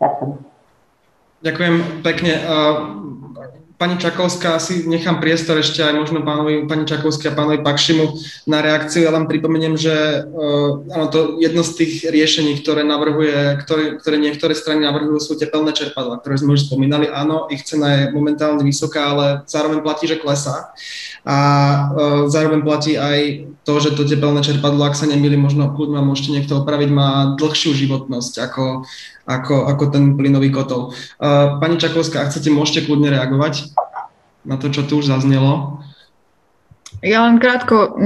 [0.00, 0.32] Ďakujem.
[1.44, 2.32] Ďakujem pekne.
[3.74, 8.04] pani Čakovská, asi nechám priestor ešte aj možno pánovi, pani Čakovská a pánovi Pakšimu
[8.46, 9.04] na reakciu.
[9.04, 14.16] Ja vám pripomeniem, že uh, áno, to jedno z tých riešení, ktoré navrhuje, ktoré, ktoré
[14.16, 17.10] niektoré strany navrhujú, sú tepelné čerpadla, ktoré sme už spomínali.
[17.10, 20.70] Áno, ich cena je momentálne vysoká, ale zároveň platí, že klesá.
[21.26, 25.98] A uh, zároveň platí aj to, že to tepelné čerpadlo, ak sa nemýli, možno kľudne
[25.98, 28.86] môžete niekto opraviť, má dlhšiu životnosť ako
[29.24, 30.92] ako, ako ten plynový kotol.
[31.60, 33.72] Pani Čakovská, ak chcete, môžete kľudne reagovať
[34.44, 35.80] na to, čo tu už zaznelo.
[37.00, 37.96] Ja len krátko,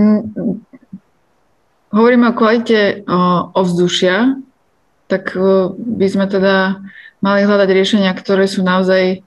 [1.91, 3.03] hovoríme o kvalite
[3.55, 4.39] ovzdušia,
[5.11, 5.35] tak
[5.77, 6.83] by sme teda
[7.19, 9.27] mali hľadať riešenia, ktoré sú naozaj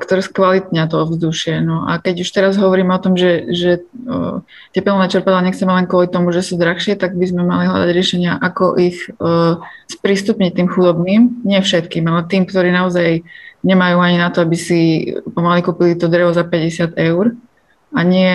[0.00, 1.60] ktoré skvalitnia to ovzdušie.
[1.60, 3.84] No a keď už teraz hovoríme o tom, že, že
[4.72, 8.40] tepelné čerpadla nechceme len kvôli tomu, že sú drahšie, tak by sme mali hľadať riešenia,
[8.40, 9.12] ako ich
[9.92, 13.20] sprístupniť tým chudobným, nie všetkým, ale tým, ktorí naozaj
[13.60, 17.36] nemajú ani na to, aby si pomaly kúpili to drevo za 50 eur
[17.92, 18.32] a nie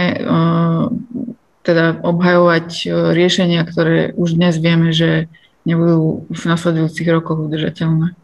[1.66, 2.68] teda obhajovať
[3.12, 5.28] riešenia, ktoré už dnes vieme, že
[5.68, 8.16] nebudú v nasledujúcich rokoch udržateľné.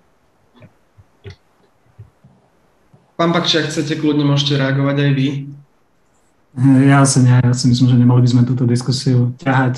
[3.23, 5.47] Pán Bakči, ak chcete, kľudne môžete reagovať aj vy.
[6.83, 9.75] Ja si, nie, ja si myslím, že nemali by sme túto diskusiu ťahať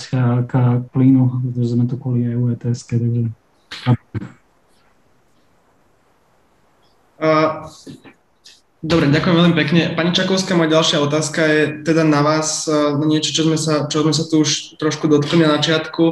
[0.50, 0.54] k
[0.90, 2.90] plynu, pretože sme tu kvôli EU ETS.
[2.90, 3.30] Takže...
[7.22, 7.70] Uh,
[8.82, 9.94] dobre, ďakujem veľmi pekne.
[9.94, 14.02] Pani Čakovská, moja ďalšia otázka je teda na vás, uh, niečo, čo sme, sa, čo
[14.02, 16.04] sme sa tu už trošku dotkli na začiatku.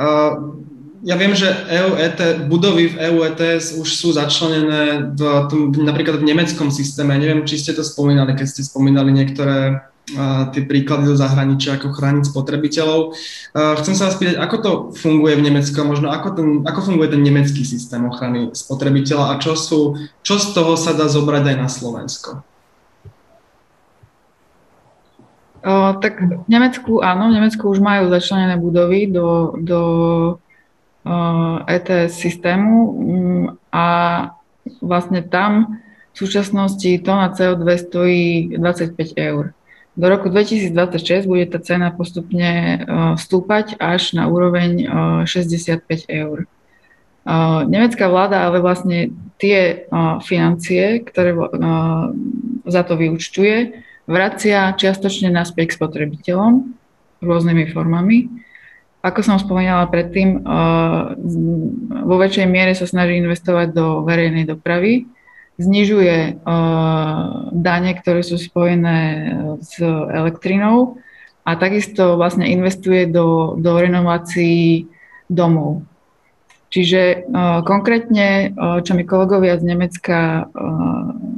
[0.00, 0.64] Uh,
[1.04, 5.20] ja viem, že EU ET, budovy v EU ETS už sú začlenené v,
[5.84, 7.12] napríklad v nemeckom systéme.
[7.20, 11.92] Neviem, či ste to spomínali, keď ste spomínali niektoré uh, tie príklady zo zahraničia, ako
[11.92, 13.00] chrániť spotrebiteľov.
[13.12, 16.80] Uh, chcem sa vás pýtať, ako to funguje v Nemecku a možno ako, ten, ako
[16.80, 21.52] funguje ten nemecký systém ochrany spotrebiteľa a čo, sú, čo z toho sa dá zobrať
[21.52, 22.40] aj na Slovensko?
[25.64, 29.80] O, tak v Nemecku, áno, v Nemecku už majú začlenené budovy do, do
[31.68, 33.86] ETS systému mm, a
[34.80, 35.80] vlastne tam
[36.14, 38.24] v súčasnosti tóna CO2 stojí
[38.56, 39.52] 25 eur.
[39.94, 42.82] Do roku 2026 bude tá cena postupne
[43.14, 44.90] stúpať až na úroveň
[45.22, 46.50] 65 eur.
[47.70, 49.86] Nemecká vláda ale vlastne tie
[50.26, 51.34] financie, ktoré
[52.66, 56.52] za to vyučtuje, vracia čiastočne naspäť k spotrebiteľom
[57.22, 58.43] rôznymi formami
[59.04, 61.12] ako som spomínala predtým, uh,
[62.08, 65.04] vo väčšej miere sa snaží investovať do verejnej dopravy,
[65.60, 69.28] znižuje uh, dane, ktoré sú spojené
[69.60, 69.76] s
[70.08, 70.96] elektrinou
[71.44, 74.88] a takisto vlastne investuje do, do renovácií
[75.28, 75.84] domov.
[76.74, 77.30] Čiže
[77.62, 78.50] konkrétne,
[78.82, 80.50] čo mi kolegovia z Nemecka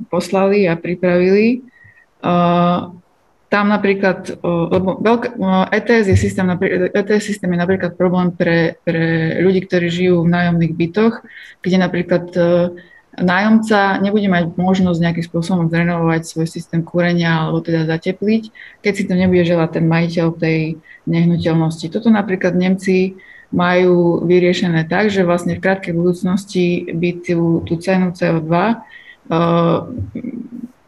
[0.09, 1.61] poslali a pripravili,
[3.47, 5.39] tam napríklad, lebo veľk,
[5.71, 6.47] ETS, je systém,
[6.91, 11.23] ETS systém je napríklad problém pre, pre ľudí, ktorí žijú v nájomných bytoch,
[11.63, 12.43] kde napríklad e,
[13.23, 18.51] nájomca nebude mať možnosť nejakým spôsobom zrenovovať svoj systém kúrenia alebo teda zatepliť,
[18.83, 21.87] keď si to nebude želať ten majiteľ tej nehnuteľnosti.
[21.89, 23.15] Toto napríklad Nemci
[23.55, 29.87] majú vyriešené tak, že vlastne v krátkej budúcnosti by tú, tú cenu CO2 uh,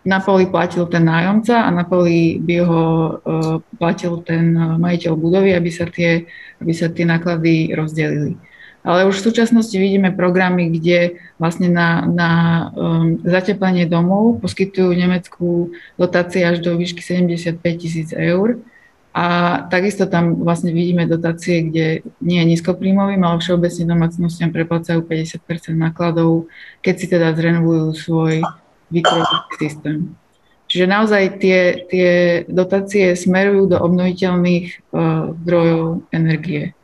[0.08, 2.84] na poli platil ten nájomca a na poli by ho
[3.20, 6.24] uh, platil ten majiteľ budovy, aby sa tie,
[6.64, 8.40] aby sa tie náklady rozdelili.
[8.88, 12.30] Ale už v súčasnosti vidíme programy, kde vlastne na, na
[12.72, 18.64] um, zateplenie domov poskytujú Nemecku dotácie až do výšky 75 tisíc eur.
[19.12, 25.74] A takisto tam vlastne vidíme dotácie, kde nie je nízkopríjmovým, ale všeobecne domácnostiam preplácajú 50%
[25.74, 26.46] nákladov,
[26.80, 28.46] keď si teda zrenovujú svoj
[28.90, 30.16] výkrojový systém.
[30.68, 32.10] Čiže naozaj tie, tie
[32.44, 36.76] dotácie smerujú do obnoviteľných uh, zdrojov energie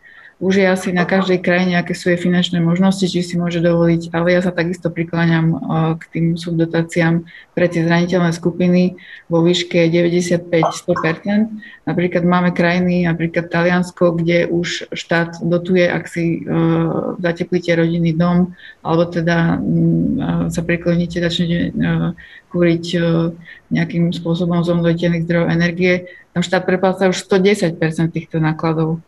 [0.45, 4.12] už je asi na každej krajine, aké sú jej finančné možnosti, či si môže dovoliť,
[4.12, 5.57] ale ja sa takisto prikláňam
[5.97, 7.24] k tým subdotáciám
[7.57, 9.01] pre tie zraniteľné skupiny
[9.32, 11.88] vo výške 95-100%.
[11.88, 18.53] Napríklad máme krajiny, napríklad Taliansko, kde už štát dotuje, ak si uh, zateplíte rodinný dom,
[18.84, 22.12] alebo teda uh, sa prikloníte, začnete uh,
[22.53, 23.32] kúriť uh,
[23.72, 24.76] nejakým spôsobom z
[25.24, 27.80] zdrojov energie, tam štát prepláca už 110%
[28.12, 29.01] týchto nákladov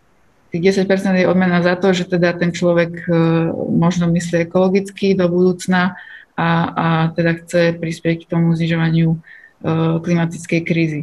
[0.51, 0.87] tých 10%
[1.19, 3.11] je odmena za to, že teda ten človek e,
[3.73, 5.99] možno myslí ekologicky do budúcna
[6.37, 6.87] a, a
[7.17, 9.19] teda chce prispieť k tomu znižovaniu e,
[10.01, 11.03] klimatickej krízy.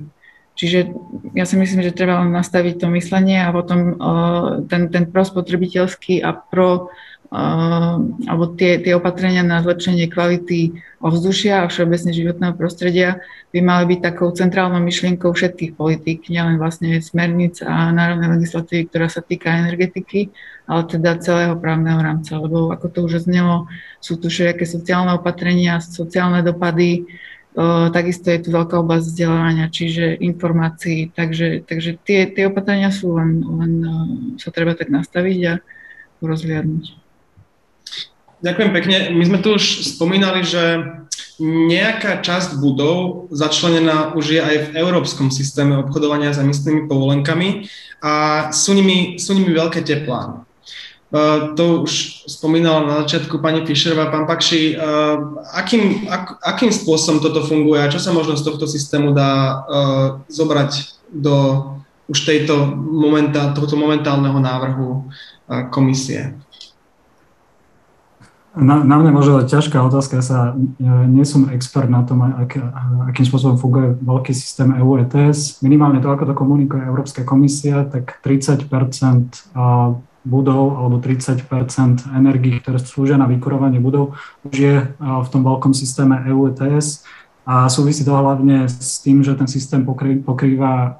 [0.54, 0.94] Čiže
[1.34, 3.94] ja si myslím, že treba nastaviť to myslenie a potom e,
[4.70, 6.94] ten, ten prospotrebiteľský a pro
[7.34, 13.99] alebo tie, tie opatrenia na zlepšenie kvality ovzdušia a všeobecne životného prostredia by mali byť
[14.05, 20.29] takou centrálnou myšlienkou všetkých politík, nielen vlastne smerníc a národnej legislatívy, ktorá sa týka energetiky,
[20.69, 23.65] ale teda celého právneho rámca, lebo ako to už znelo,
[23.97, 27.09] sú tu všelijaké sociálne opatrenia, sociálne dopady,
[27.93, 33.41] takisto je tu veľká oblasť vzdelávania, čiže informácií, takže, takže tie, tie opatrenia sú len,
[33.41, 33.71] len
[34.38, 35.53] sa treba tak nastaviť a
[36.21, 37.03] rozhliadnúť.
[38.44, 38.98] Ďakujem pekne.
[39.16, 40.84] My sme tu už spomínali, že
[41.39, 47.72] nejaká časť budov začlenená už je aj v európskom systéme obchodovania s emisnými povolenkami
[48.04, 50.44] a sú nimi, sú nimi veľké teplá.
[51.14, 57.22] Uh, to už spomínala na začiatku pani Fischerová, pán Pakši, uh, akým, ak, akým spôsobom
[57.22, 59.62] toto funguje a čo sa možno z tohto systému dá uh,
[60.26, 61.70] zobrať do
[62.10, 65.08] už tejto momentál, tohto momentálneho návrhu
[65.70, 66.34] komisie?
[68.54, 70.39] Na, na mňa byť ťažká otázka, ja sa
[71.10, 72.54] nie som expert na tom, ak,
[73.10, 75.66] akým spôsobom funguje veľký systém EU ETS.
[75.66, 78.70] Minimálne to, ako to komunikuje Európska komisia, tak 30%
[80.24, 81.49] budov alebo 30%
[82.14, 84.14] energií, ktoré slúžia na vykurovanie budov,
[84.45, 87.04] už je v tom veľkom systéme EU ETS
[87.44, 89.84] a súvisí to hlavne s tým, že ten systém
[90.24, 90.96] pokrýva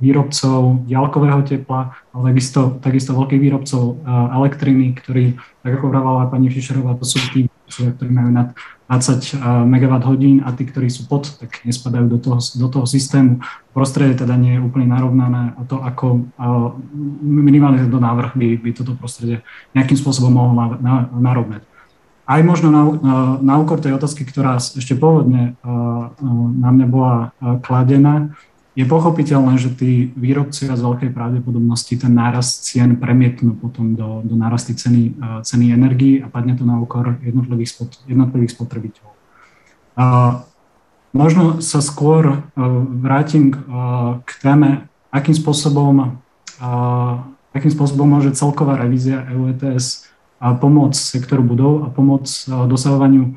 [0.00, 4.00] výrobcov ďalkového tepla, ale takisto, takisto veľkých výrobcov
[4.40, 8.56] elektriny, ktorí, tak ako vravala pani Fischerová, to sú tí, ktorí majú nad
[8.88, 9.38] 20
[9.70, 13.38] MW hodín a tí, ktorí sú pod, tak nespadajú do toho, do toho systému.
[13.70, 16.26] Prostredie teda nie je úplne narovnané a to, ako
[17.22, 19.46] minimálne tento návrh by, by toto prostredie
[19.78, 20.56] nejakým spôsobom mohol
[21.20, 21.69] narovnať
[22.30, 22.82] aj možno na,
[23.42, 25.58] na úkor tej otázky, ktorá ešte pôvodne
[26.54, 27.34] na mňa bola
[27.66, 28.30] kladená,
[28.78, 34.38] je pochopiteľné, že tí výrobcovia z veľkej pravdepodobnosti ten nárast cien premietnú potom do, do
[34.38, 39.12] nárasty ceny, ceny energii a padne to na úkor jednotlivých, spot, jednotlivých spotrebiteľov.
[41.10, 42.46] Možno sa skôr
[43.02, 43.58] vrátim
[44.22, 46.22] k téme, akým spôsobom,
[47.50, 50.09] akým spôsobom môže celková revízia EU ETS
[50.40, 53.36] pomoc sektoru budov a pomoc dosahovaniu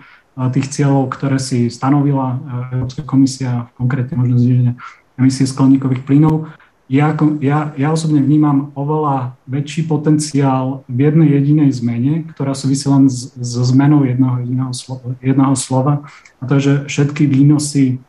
[0.56, 2.40] tých cieľov, ktoré si stanovila
[2.74, 4.74] Európska komisia, konkrétne možno zniženie
[5.20, 6.50] emisie skleníkových plynov.
[6.92, 13.08] Ja, ja, ja osobne vnímam oveľa väčší potenciál v jednej jedinej zmene, ktorá súvisí len
[13.10, 15.94] so zmenou jedného, jedného, slova, jedného slova,
[16.40, 18.04] a to je, že všetky výnosy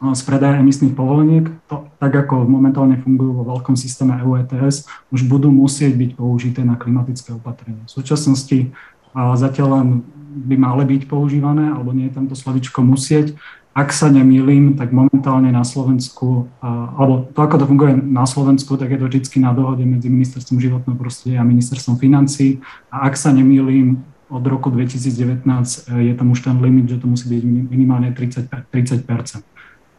[0.00, 5.24] z predaja emisných povoleniek, to, tak ako momentálne fungujú vo veľkom systéme EU ETS, už
[5.24, 7.86] budú musieť byť použité na klimatické opatrenia.
[7.88, 8.74] V súčasnosti
[9.14, 9.88] zatiaľ len
[10.34, 13.38] by mali byť používané, alebo nie je tam to slovičko musieť.
[13.74, 18.90] Ak sa nemýlim, tak momentálne na Slovensku, alebo to, ako to funguje na Slovensku, tak
[18.90, 22.62] je to vždy na dohode medzi Ministerstvom životného prostredia a Ministerstvom financí.
[22.90, 25.42] A ak sa nemýlim, od roku 2019
[25.90, 29.06] je tam už ten limit, že to musí byť minimálne 30, 30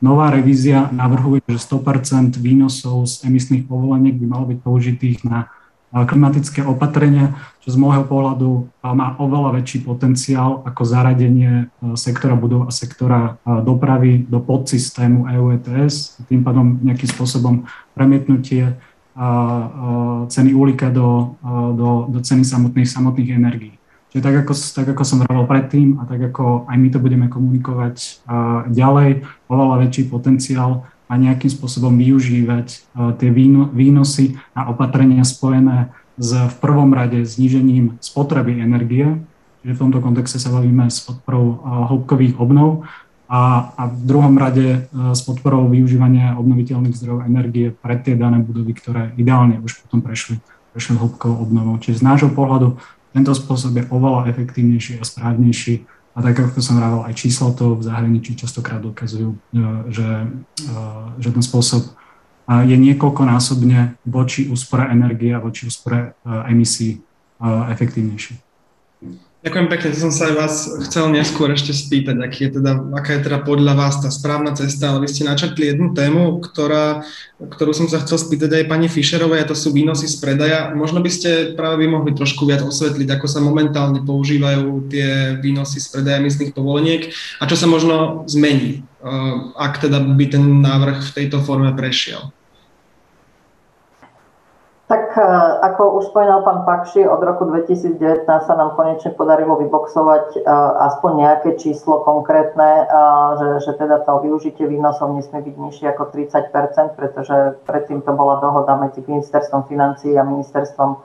[0.05, 5.49] Nová revízia navrhuje, že 100% výnosov z emisných povoleniek by malo byť použitých na
[5.89, 7.33] klimatické opatrenia,
[7.63, 14.27] čo z môjho pohľadu má oveľa väčší potenciál ako zaradenie sektora budov a sektora dopravy
[14.27, 17.63] do podsystému EU ETS, tým pádom nejakým spôsobom
[17.95, 18.75] premietnutie
[20.27, 21.39] ceny uhlíka do,
[21.73, 23.74] do, do ceny samotných, samotných energií.
[24.15, 27.27] Čiže tak ako, tak ako som vravel predtým a tak ako aj my to budeme
[27.27, 34.71] komunikovať uh, ďalej, oveľa väčší potenciál a nejakým spôsobom využívať uh, tie výno, výnosy a
[34.71, 39.19] opatrenia spojené s v prvom rade znížením spotreby energie,
[39.59, 42.87] čiže v tomto kontexte sa bavíme s podporou uh, hĺbkových obnov
[43.27, 48.39] a, a v druhom rade uh, s podporou využívania obnoviteľných zdrojov energie pre tie dané
[48.39, 50.39] budovy, ktoré ideálne už potom prešli,
[50.71, 51.75] prešli hĺbkovou obnovou.
[51.83, 52.79] Čiže z nášho pohľadu
[53.15, 57.75] tento spôsob je oveľa efektívnejší a správnejší a tak ako som vravel, aj čísla to
[57.75, 59.37] v zahraničí častokrát dokazujú, e,
[59.91, 60.09] že,
[60.63, 60.75] e,
[61.19, 61.95] že ten spôsob
[62.45, 66.09] je niekoľkonásobne voči úspore energie a voči úspore e,
[66.51, 67.03] emisí
[67.67, 68.44] efektívnejší.
[69.45, 70.55] Ďakujem pekne, to som sa aj vás
[70.89, 74.89] chcel neskôr ešte spýtať, aký je teda, aká je teda podľa vás tá správna cesta,
[74.89, 77.05] ale vy ste načrtli jednu tému, ktorá,
[77.37, 80.73] ktorú som sa chcel spýtať aj pani Fischerovej, a to sú výnosy z predaja.
[80.73, 85.77] Možno by ste práve vy mohli trošku viac osvetliť, ako sa momentálne používajú tie výnosy
[85.77, 88.81] z predaja emisných povoleniek a čo sa možno zmení,
[89.61, 92.33] ak teda by ten návrh v tejto forme prešiel.
[94.85, 95.21] Tak e,
[95.65, 100.39] ako už spomínal pán Pakši, od roku 2019 sa nám konečne podarilo vyboxovať e,
[100.77, 103.03] aspoň nejaké číslo konkrétne, e,
[103.41, 108.37] že, že teda to využitie výnosov nesmie byť nižšie ako 30% pretože predtým to bola
[108.37, 111.01] dohoda medzi ministerstvom financí a ministerstvom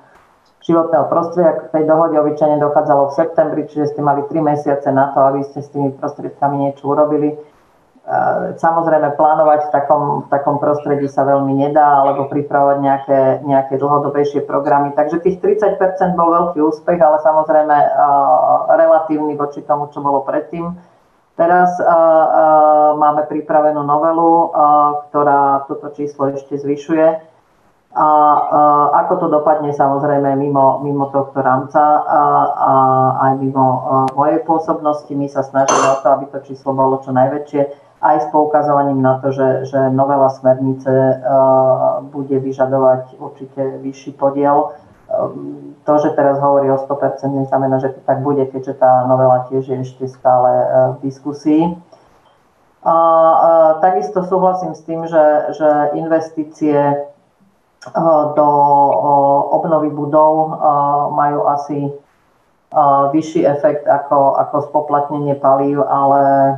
[0.60, 1.56] životného prostredia.
[1.56, 5.40] K tej dohode obyčajne dochádzalo v septembri, čiže ste mali 3 mesiace na to, aby
[5.40, 7.32] ste s tými prostriedkami niečo urobili.
[8.58, 14.42] Samozrejme, plánovať v takom, v takom prostredí sa veľmi nedá, alebo pripravovať nejaké, nejaké dlhodobejšie
[14.50, 14.90] programy.
[14.98, 15.78] Takže tých 30%
[16.18, 17.76] bol veľký úspech, ale samozrejme
[18.74, 20.74] relatívny voči tomu, čo bolo predtým.
[21.38, 21.78] Teraz
[22.98, 24.52] máme pripravenú novelu,
[25.08, 27.30] ktorá toto číslo ešte zvyšuje
[27.90, 28.06] a
[29.02, 32.72] ako to dopadne samozrejme mimo, mimo tohto rámca a, a
[33.26, 33.66] aj mimo
[34.14, 38.26] mojej pôsobnosti, my sa snažíme o to, aby to číslo bolo čo najväčšie, aj s
[38.32, 41.20] poukazovaním na to, že, že novela smernice
[42.08, 44.72] bude vyžadovať určite vyšší podiel.
[45.84, 49.68] To, že teraz hovorí o 100%, neznamená, že to tak bude, keďže tá novela tiež
[49.68, 50.50] je ešte stále
[50.96, 51.76] v diskusii.
[52.80, 52.96] A
[53.84, 55.68] takisto súhlasím s tým, že, že
[56.00, 57.04] investície
[58.36, 58.48] do
[59.52, 60.56] obnovy budov
[61.12, 61.92] majú asi
[63.12, 66.54] vyšší efekt ako, ako spoplatnenie palív, ale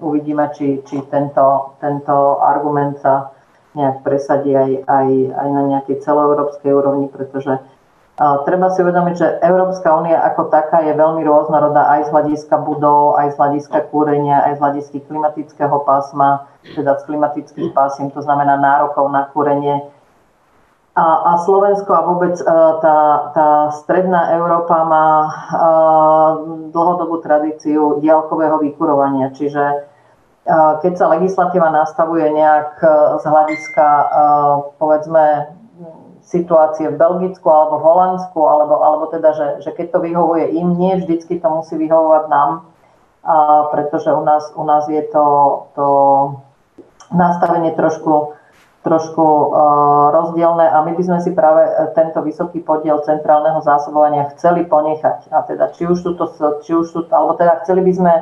[0.00, 3.36] uvidíme, či, či tento, tento argument sa
[3.76, 9.28] nejak presadí aj, aj, aj na nejakej celoeurópskej úrovni, pretože uh, treba si uvedomiť, že
[9.46, 14.42] Európska únia ako taká je veľmi rôznorodá aj z hľadiska budov, aj z hľadiska kúrenia,
[14.50, 19.86] aj z hľadiska klimatického pásma, teda z klimatických pásiem, to znamená nárokov na kúrenie.
[20.90, 22.44] A, a Slovensko a vôbec e,
[22.82, 23.48] tá, tá
[23.78, 25.30] stredná Európa má e,
[26.74, 29.86] dlhodobú tradíciu diálkového vykurovania, čiže
[30.48, 32.80] keď sa legislatíva nastavuje nejak
[33.20, 33.86] z hľadiska
[34.80, 35.52] povedzme
[36.24, 40.78] situácie v Belgicku alebo v Holandsku, alebo, alebo teda, že, že keď to vyhovuje im,
[40.78, 42.50] nie vždycky to musí vyhovovať nám,
[43.74, 45.26] pretože u nás, u nás je to,
[45.74, 45.86] to
[47.12, 48.38] nastavenie trošku
[48.80, 54.32] trošku uh, rozdielne a my by sme si práve e, tento vysoký podiel centrálneho zásobovania
[54.32, 55.28] chceli ponechať.
[55.36, 56.16] A teda či už sú
[56.64, 58.12] či už sú, alebo teda chceli by sme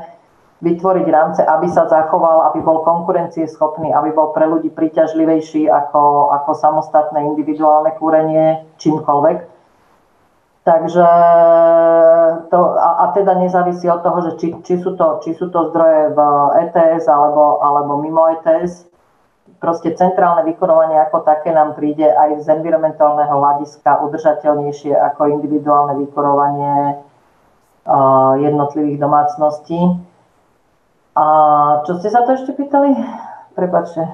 [0.58, 6.50] vytvoriť rámce, aby sa zachoval, aby bol konkurencieschopný, aby bol pre ľudí príťažlivejší ako, ako
[6.58, 9.58] samostatné individuálne kúrenie čímkoľvek.
[10.66, 11.08] Takže
[12.52, 15.72] to, a, a teda nezávisí od toho, že či, či, sú, to, či sú to
[15.72, 16.20] zdroje v
[16.66, 18.84] ETS alebo, alebo mimo ETS
[19.56, 27.00] proste centrálne vykurovanie ako také nám príde aj z environmentálneho hľadiska udržateľnejšie ako individuálne vykurovanie
[28.44, 29.80] jednotlivých domácností.
[31.18, 31.24] A
[31.82, 32.94] čo ste sa to ešte pýtali?
[33.58, 34.06] Prepačte.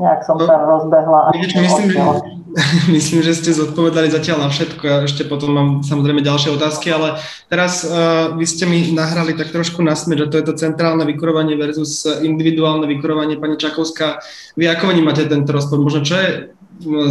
[0.00, 1.30] Nejak som no, sa rozbehla.
[1.36, 2.00] Myslím, že,
[2.96, 4.82] myslím, že ste zodpovedali zatiaľ na všetko.
[4.82, 9.54] Ja ešte potom mám samozrejme ďalšie otázky, ale teraz uh, vy ste mi nahrali tak
[9.54, 13.38] trošku na smer, že to je to centrálne vykurovanie versus individuálne vykurovanie.
[13.38, 14.24] Pani Čakovská,
[14.56, 15.78] vy ako vnímate tento rozpor?
[15.78, 16.30] Možno čo je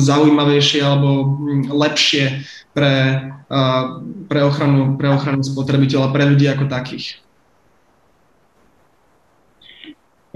[0.01, 1.39] zaujímavejšie alebo
[1.69, 2.41] lepšie
[2.73, 3.21] pre,
[3.53, 7.28] uh, pre, ochranu, pre ochranu spotrebiteľa, pre ľudí ako takých?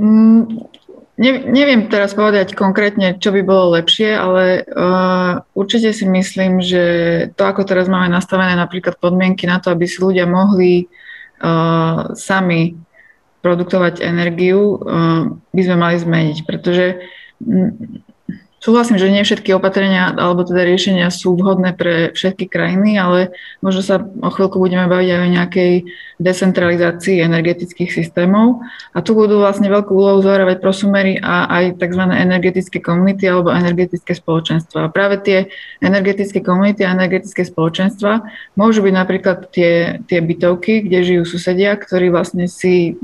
[0.04, 0.68] Mm,
[1.14, 6.84] Ne, neviem teraz povedať konkrétne, čo by bolo lepšie, ale uh, určite si myslím, že
[7.38, 12.74] to, ako teraz máme nastavené napríklad podmienky na to, aby si ľudia mohli uh, sami
[13.46, 17.06] produkovať energiu, uh, by sme mali zmeniť, pretože
[18.64, 23.84] Súhlasím, že nie všetky opatrenia alebo teda riešenia sú vhodné pre všetky krajiny, ale možno
[23.84, 25.74] sa o chvíľku budeme baviť aj o nejakej
[26.24, 28.64] decentralizácii energetických systémov
[28.96, 32.08] a tu budú vlastne veľkú úlohu zohrávať prosumery a aj tzv.
[32.08, 34.88] energetické komunity alebo energetické spoločenstva.
[34.88, 35.52] A práve tie
[35.84, 38.24] energetické komunity a energetické spoločenstva
[38.56, 42.96] môžu byť napríklad tie, tie bytovky, kde žijú susedia, ktorí vlastne si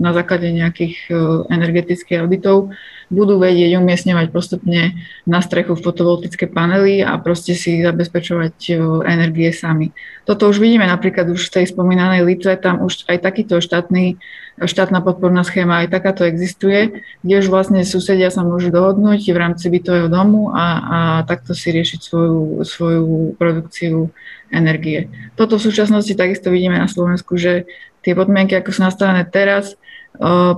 [0.00, 1.12] na základe nejakých
[1.52, 2.72] energetických auditov
[3.08, 8.72] budú vedieť umiestňovať postupne na strechu fotovoltické panely a proste si zabezpečovať e,
[9.08, 9.96] energie sami.
[10.28, 14.20] Toto už vidíme napríklad už v tej spomínanej Litve, tam už aj takýto štátny,
[14.60, 19.72] štátna podporná schéma aj takáto existuje, kde už vlastne susedia sa môžu dohodnúť v rámci
[19.72, 23.06] bytového domu a, a takto si riešiť svoju, svoju
[23.40, 24.12] produkciu
[24.52, 25.08] energie.
[25.32, 27.64] Toto v súčasnosti takisto vidíme na Slovensku, že
[28.04, 29.80] tie podmienky, ako sú nastavené teraz,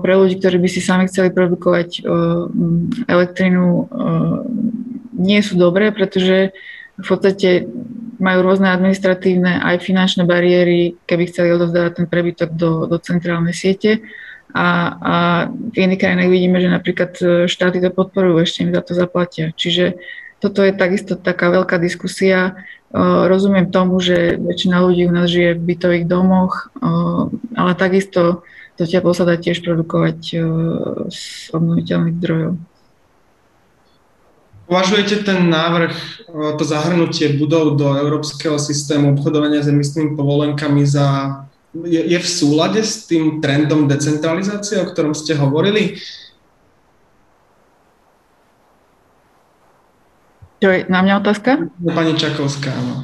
[0.01, 2.07] pre ľudí, ktorí by si sami chceli produkovať
[3.11, 3.91] elektrinu,
[5.19, 6.55] nie sú dobré, pretože
[7.01, 7.69] v podstate
[8.21, 14.05] majú rôzne administratívne aj finančné bariéry, keby chceli odovzdávať ten prebytok do, do centrálnej siete.
[14.53, 14.67] A,
[15.01, 15.15] a
[15.49, 17.13] v iných krajinách vidíme, že napríklad
[17.49, 19.57] štáty to podporujú, ešte im za to zaplatia.
[19.57, 19.97] Čiže
[20.41, 22.61] toto je takisto taká veľká diskusia.
[22.97, 26.75] Rozumiem tomu, že väčšina ľudí u nás žije v bytových domoch,
[27.55, 28.43] ale takisto
[28.81, 30.41] to teplo sa dá tiež produkovať
[31.13, 31.23] z
[31.53, 32.57] obnoviteľných zdrojov.
[34.65, 35.93] Považujete ten návrh,
[36.57, 41.07] to zahrnutie budov do európskeho systému obchodovania s emisnými povolenkami za
[41.75, 46.01] je, je v súlade s tým trendom decentralizácie, o ktorom ste hovorili?
[50.61, 51.69] Čo je na mňa otázka?
[51.85, 52.97] Pani Čakovská, áno.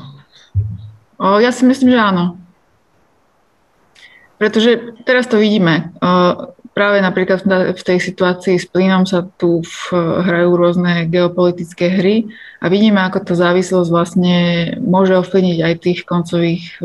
[1.16, 2.24] O, ja si myslím, že áno.
[4.37, 5.97] Pretože teraz to vidíme.
[6.76, 7.41] Práve napríklad
[7.72, 9.64] v tej situácii s plynom sa tu
[9.97, 12.28] hrajú rôzne geopolitické hry
[12.61, 14.37] a vidíme, ako tá závislosť vlastne
[14.84, 16.76] môže ovplyvniť aj tých koncových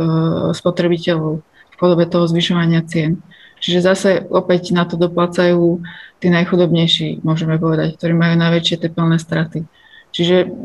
[0.55, 1.43] spotrebiteľov
[1.75, 3.19] podobe toho zvyšovania cien.
[3.59, 5.83] Čiže zase opäť na to doplácajú
[6.23, 9.67] tí najchudobnejší, môžeme povedať, ktorí majú najväčšie tepelné straty.
[10.15, 10.55] Čiže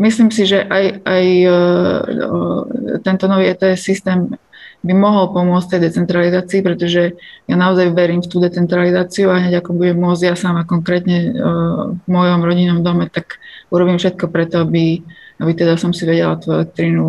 [0.00, 1.24] myslím si, že aj, aj
[3.04, 4.32] tento nový ETS systém
[4.86, 7.18] by mohol pomôcť tej decentralizácii, pretože
[7.50, 11.30] ja naozaj verím v tú decentralizáciu a hneď ako budem môcť ja sama konkrétne e,
[11.98, 13.42] v mojom rodinnom dome, tak
[13.74, 15.02] urobím všetko preto, aby,
[15.42, 17.04] aby teda som si vedela tú elektrínu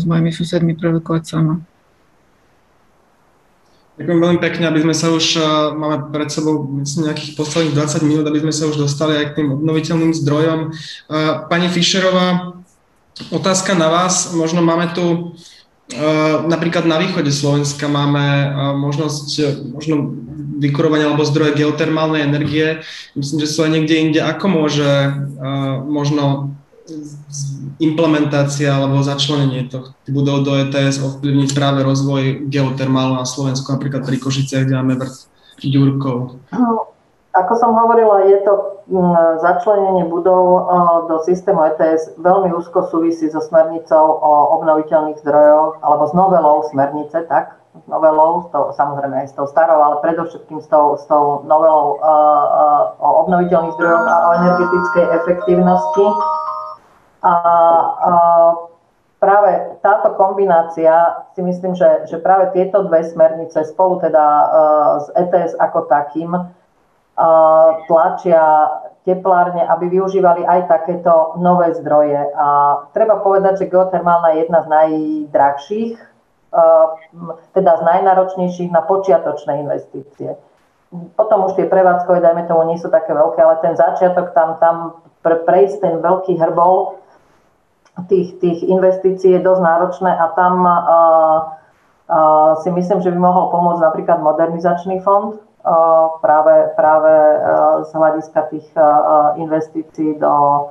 [0.00, 1.60] s mojimi susedmi produkovať sama.
[3.98, 8.06] Ďakujem veľmi pekne, aby sme sa už, eh, máme pred sebou myslím, nejakých posledných 20
[8.06, 10.60] minút, aby sme sa už dostali aj k tým obnoviteľným zdrojom.
[11.50, 12.54] Pani Fischerová,
[13.34, 14.30] otázka na vás.
[14.38, 15.34] Možno máme tu
[16.48, 19.28] napríklad na východe Slovenska máme možnosť
[19.72, 20.12] možno
[20.58, 22.82] vykurovania alebo zdroje geotermálnej energie.
[23.14, 24.20] Myslím, že sú aj niekde inde.
[24.20, 24.88] Ako môže
[25.86, 26.52] možno
[27.78, 34.18] implementácia alebo začlenenie tohto budov do ETS ovplyvniť práve rozvoj geotermálu na Slovensku, napríklad pri
[34.18, 35.14] Košiciach, kde máme vrch
[35.62, 36.42] Ďurkov?
[37.36, 40.60] Ako som hovorila, je to mm, začlenenie budov e,
[41.12, 47.28] do systému ETS veľmi úzko súvisí so smernicou o obnoviteľných zdrojoch alebo s novelou smernice,
[47.28, 47.60] tak?
[47.76, 52.00] S novelou, to, samozrejme aj s tou starou, ale predovšetkým s tou, s tou novelou
[52.00, 56.06] uh, uh, o obnoviteľných zdrojoch a o energetickej efektívnosti
[57.22, 58.12] a, a
[59.18, 65.06] práve táto kombinácia si myslím, že, že práve tieto dve smernice spolu teda uh, s
[65.18, 66.34] ETS ako takým
[67.90, 68.42] tlačia
[69.02, 72.18] teplárne, aby využívali aj takéto nové zdroje.
[72.36, 72.46] A
[72.94, 75.94] treba povedať, že geotermálna je jedna z najdrahších,
[77.56, 80.36] teda z najnáročnejších na počiatočné investície.
[81.16, 84.76] Potom už tie prevádzkové, dajme tomu, nie sú také veľké, ale ten začiatok tam, tam
[85.20, 86.96] pre, prejsť ten veľký hrbol
[88.08, 90.72] tých, tých investícií je dosť náročné a tam uh,
[92.08, 95.36] uh, si myslím, že by mohol pomôcť napríklad modernizačný fond
[96.24, 100.68] práve, práve uh, z hľadiska tých uh, investícií do,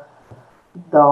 [0.89, 1.05] do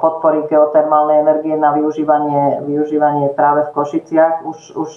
[0.00, 4.44] podpory geotermálnej energie na využívanie, využívanie práve v Košiciach.
[4.44, 4.90] Už, už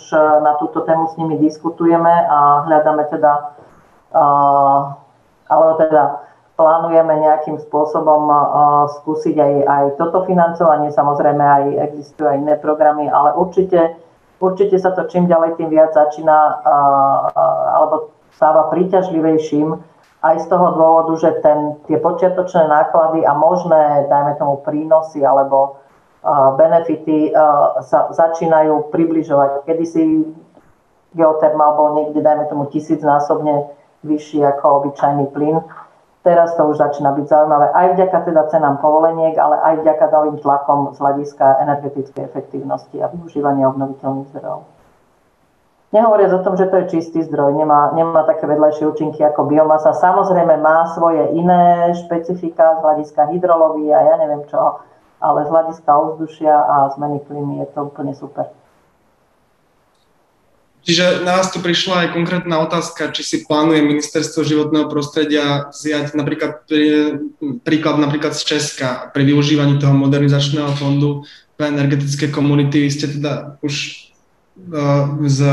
[0.44, 3.56] na túto tému s nimi diskutujeme a hľadáme teda,
[4.16, 4.96] uh,
[5.48, 8.28] ale teda plánujeme nejakým spôsobom
[9.00, 10.92] skúsiť aj, aj toto financovanie.
[10.92, 13.96] Samozrejme aj existujú aj iné programy, ale určite,
[14.40, 16.64] určite sa to čím ďalej tým viac začína
[17.76, 19.76] alebo stáva príťažlivejším
[20.20, 25.80] aj z toho dôvodu, že ten, tie počiatočné náklady a možné, dajme tomu, prínosy alebo
[26.60, 27.32] benefity
[27.88, 29.64] sa začínajú približovať.
[29.64, 30.04] Kedy si
[31.16, 33.72] geotermál bol niekde, dajme tomu, tisícnásobne
[34.04, 35.64] vyšší ako obyčajný plyn
[36.20, 40.38] Teraz to už začína byť zaujímavé aj vďaka teda cenám povoleniek, ale aj vďaka novým
[40.44, 44.68] tlakom z hľadiska energetickej efektívnosti a využívania obnoviteľných zdrojov.
[45.90, 49.96] Nehovoriac o tom, že to je čistý zdroj, nemá, nemá také vedľajšie účinky ako biomasa.
[49.96, 54.86] Samozrejme má svoje iné špecifika z hľadiska hydrológie a ja neviem čo,
[55.24, 58.59] ale z hľadiska ovzdušia a zmeny klímy je to úplne super.
[60.80, 66.16] Čiže na vás tu prišla aj konkrétna otázka, či si plánuje ministerstvo životného prostredia zjať
[66.16, 66.64] napríklad
[67.68, 71.28] príklad napríklad z Česka pri využívaní toho modernizačného fondu
[71.60, 72.88] pre energetické komunity.
[72.88, 74.08] Vy ste teda už
[74.72, 75.44] uh, s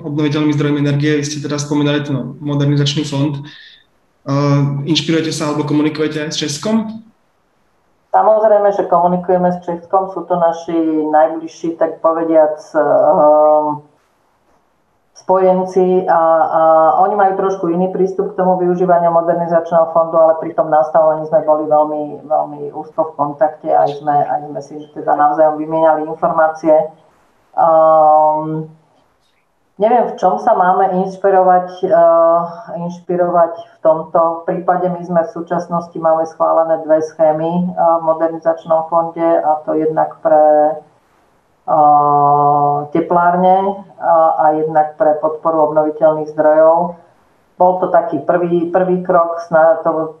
[0.00, 3.36] obnoviteľnými zdrojmi energie, vy ste teda spomínali ten modernizačný fond.
[4.24, 7.04] Uh, inšpirujete sa alebo komunikujete s Českom?
[8.10, 10.74] Samozrejme, že komunikujeme s Českom, sú to naši
[11.12, 13.84] najbližší, tak povediac, uh,
[15.30, 16.60] spojenci a, a
[17.06, 21.46] oni majú trošku iný prístup k tomu využívaniu modernizačného fondu, ale pri tom nastavení sme
[21.46, 26.74] boli veľmi, veľmi úzko v kontakte, aj sme, aj sme si teda navzájom vymieniali informácie.
[27.54, 28.74] Um,
[29.78, 34.90] neviem, v čom sa máme inšpirovať, uh, inšpirovať v tomto prípade.
[34.90, 40.10] My sme v súčasnosti máme schválené dve schémy uh, v modernizačnom fonde a to jednak
[40.26, 40.74] pre
[42.88, 43.84] teplárne
[44.40, 46.96] a jednak pre podporu obnoviteľných zdrojov.
[47.60, 49.36] Bol to taký prvý, prvý krok,
[49.84, 50.16] to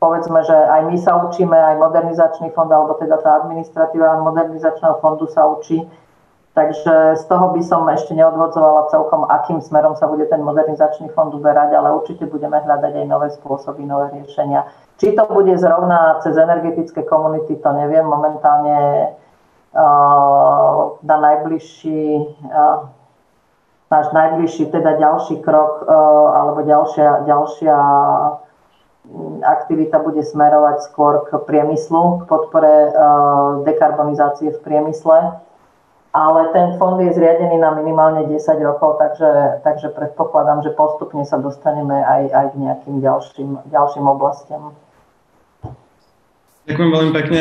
[0.00, 5.28] povedzme, že aj my sa učíme, aj modernizačný fond, alebo teda tá administratíva modernizačného fondu
[5.28, 5.84] sa učí.
[6.56, 11.30] Takže z toho by som ešte neodvodzovala celkom, akým smerom sa bude ten modernizačný fond
[11.30, 14.66] uberať, ale určite budeme hľadať aj nové spôsoby, nové riešenia.
[14.98, 18.02] Či to bude zrovna cez energetické komunity, to neviem.
[18.02, 19.12] Momentálne
[21.02, 22.04] na najbližší,
[22.48, 22.88] uh,
[23.90, 25.92] náš najbližší, teda ďalší krok, uh,
[26.34, 27.76] alebo ďalšia, ďalšia
[29.44, 32.92] aktivita bude smerovať skôr k priemyslu, k podpore
[33.64, 35.40] dekarbonizácie v priemysle.
[36.08, 41.36] Ale ten fond je zriadený na minimálne 10 rokov, takže, takže predpokladám, že postupne sa
[41.36, 44.72] dostaneme aj, aj k nejakým ďalším, ďalším oblastiam.
[46.68, 47.40] Ďakujem veľmi pekne.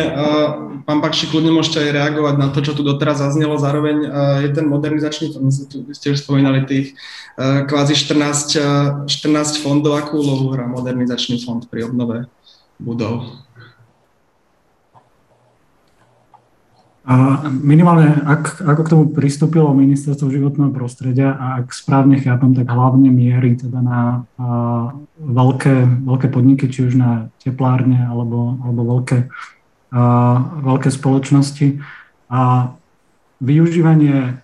[0.87, 3.59] Pán Pakši, kľudne môžete aj reagovať na to, čo tu doteraz zaznelo.
[3.59, 4.07] Zároveň
[4.47, 5.51] je ten modernizačný fond,
[5.91, 6.95] ste už spomínali tých
[7.35, 12.31] kvázi 14, 14 fondov, akú úlohu hrá modernizačný fond pri obnove
[12.79, 13.46] budov?
[17.07, 22.67] A minimálne, ak, ako k tomu pristúpilo ministerstvo životného prostredia a ak správne chápem, tak
[22.67, 29.31] hlavne mierí teda na a, veľké, veľké podniky, či už na teplárne alebo, alebo veľké,
[29.95, 30.01] a,
[30.67, 31.79] veľké spoločnosti.
[32.27, 32.75] A
[33.39, 34.43] využívanie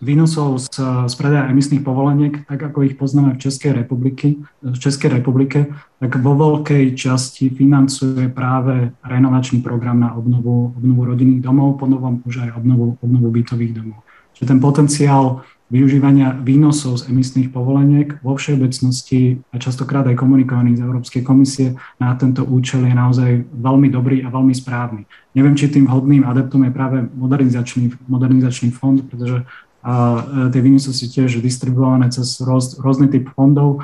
[0.00, 5.20] výnosov z, z predaja emisných povoleniek, tak ako ich poznáme v Českej, republiky, v Českej
[5.20, 5.68] republike,
[6.00, 12.48] tak vo veľkej časti financuje práve renovačný program na obnovu, obnovu rodinných domov, ponovom už
[12.48, 14.00] aj obnovu, obnovu bytových domov.
[14.32, 20.84] Čiže ten potenciál využívania výnosov z emisných povoleniek vo všeobecnosti a častokrát aj komunikovaných z
[20.84, 25.06] Európskej komisie na tento účel je naozaj veľmi dobrý a veľmi správny.
[25.38, 29.46] Neviem, či tým vhodným adeptom je práve modernizačný, modernizačný fond, pretože
[29.80, 33.80] a e, tie výnosy sú tiež distribuované cez roz, rôzny typ fondov.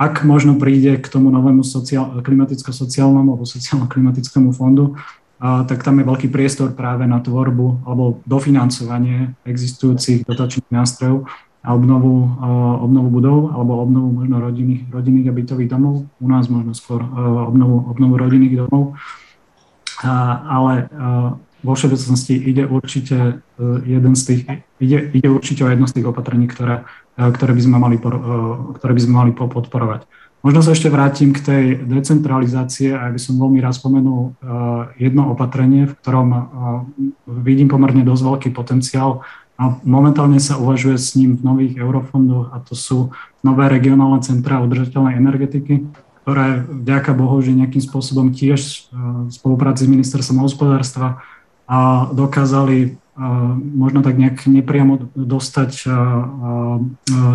[0.00, 4.94] Ak možno príde k tomu novému sociál, klimaticko-sociálnemu alebo sociálno-klimatickému fondu,
[5.42, 11.26] a, tak tam je veľký priestor práve na tvorbu alebo dofinancovanie existujúcich dotačných nástrojov
[11.66, 12.46] a obnovu, a,
[12.86, 16.06] obnovu budov alebo obnovu možno rodinných, rodinných a bytových domov.
[16.22, 18.94] U nás možno skôr a, obnovu, obnovu rodinných domov.
[20.06, 23.34] A, ale a, vo všeobecnosti ide určite e,
[23.84, 24.42] jeden z tých,
[24.80, 26.82] ide, ide určite o jedno z tých opatrení, ktoré,
[27.14, 28.10] e, ktoré, by sme mali, e,
[28.80, 30.08] ktoré by sme mali podporovať.
[30.40, 34.40] Možno sa ešte vrátim k tej decentralizácie a by som veľmi rád spomenul
[34.96, 36.28] jedno opatrenie, v ktorom
[37.28, 39.20] vidím pomerne dosť veľký potenciál
[39.60, 43.12] a momentálne sa uvažuje s ním v nových eurofondoch a to sú
[43.44, 45.84] nové regionálne centrá udržateľnej energetiky,
[46.24, 51.20] ktoré vďaka Bohu, že nejakým spôsobom tiež v spolupráci s ministerstvom hospodárstva
[51.68, 52.96] a dokázali
[53.60, 55.84] možno tak nejak nepriamo dostať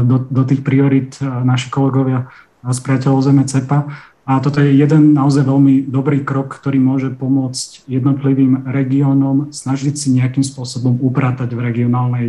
[0.02, 2.34] do, do tých priorit naši kolegovia
[2.66, 3.86] z priateľov Zeme CEPA.
[4.26, 10.18] A toto je jeden naozaj veľmi dobrý krok, ktorý môže pomôcť jednotlivým regiónom snažiť si
[10.18, 12.28] nejakým spôsobom upratať v regionálnej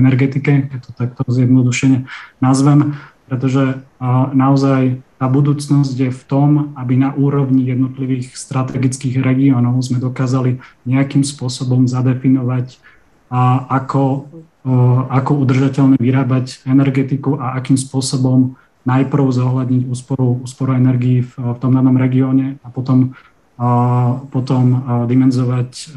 [0.00, 2.08] energetike, keď to takto zjednodušene
[2.40, 2.96] nazvem,
[3.28, 3.84] pretože
[4.32, 11.26] naozaj tá budúcnosť je v tom, aby na úrovni jednotlivých strategických regiónov sme dokázali nejakým
[11.26, 12.78] spôsobom zadefinovať,
[13.28, 14.24] a ako,
[15.12, 18.56] ako udržateľne vyrábať energetiku a akým spôsobom
[18.88, 23.12] najprv zohľadniť úsporu, úsporu energii v, v tom danom regióne a potom,
[23.60, 23.68] a
[24.32, 25.92] potom dimenzovať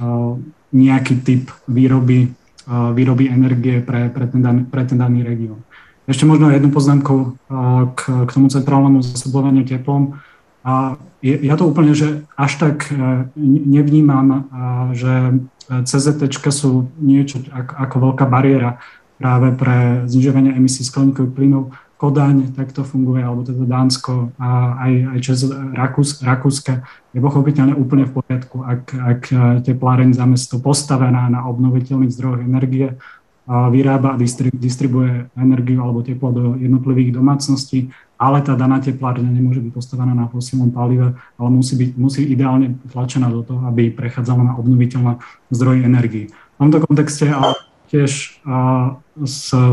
[0.76, 2.36] nejaký typ výroby,
[2.68, 5.64] výroby energie pre, pre, ten daný, pre ten daný región.
[6.12, 10.20] Ešte možno jednu poznámku uh, k, k tomu centrálnemu zasobovaniu teplom.
[10.60, 15.40] A ja to úplne, že až tak uh, nevnímam, uh, že
[15.72, 18.84] CZT sú niečo ako veľká bariéra
[19.16, 21.72] práve pre znižovanie emisí skleníkových plynov.
[21.96, 26.82] Kodaň takto funguje, alebo teda Dánsko a aj, aj Čes, Rakús, Rakúska
[27.14, 29.22] je pochopiteľne úplne v poriadku, ak, ak
[29.64, 32.98] tepláreň za mesto postavená na obnoviteľných zdrojoch energie
[33.48, 34.20] vyrába a
[34.54, 37.90] distribuje energiu alebo teplo do jednotlivých domácností,
[38.22, 42.78] ale tá daná teplárňa nemôže byť postavená na fosílnom palive, ale musí, byť, musí ideálne
[42.94, 45.18] tlačená do toho, aby prechádzala na obnoviteľné
[45.50, 46.26] zdroje energii.
[46.30, 47.58] V tomto kontexte ale
[47.90, 48.40] tiež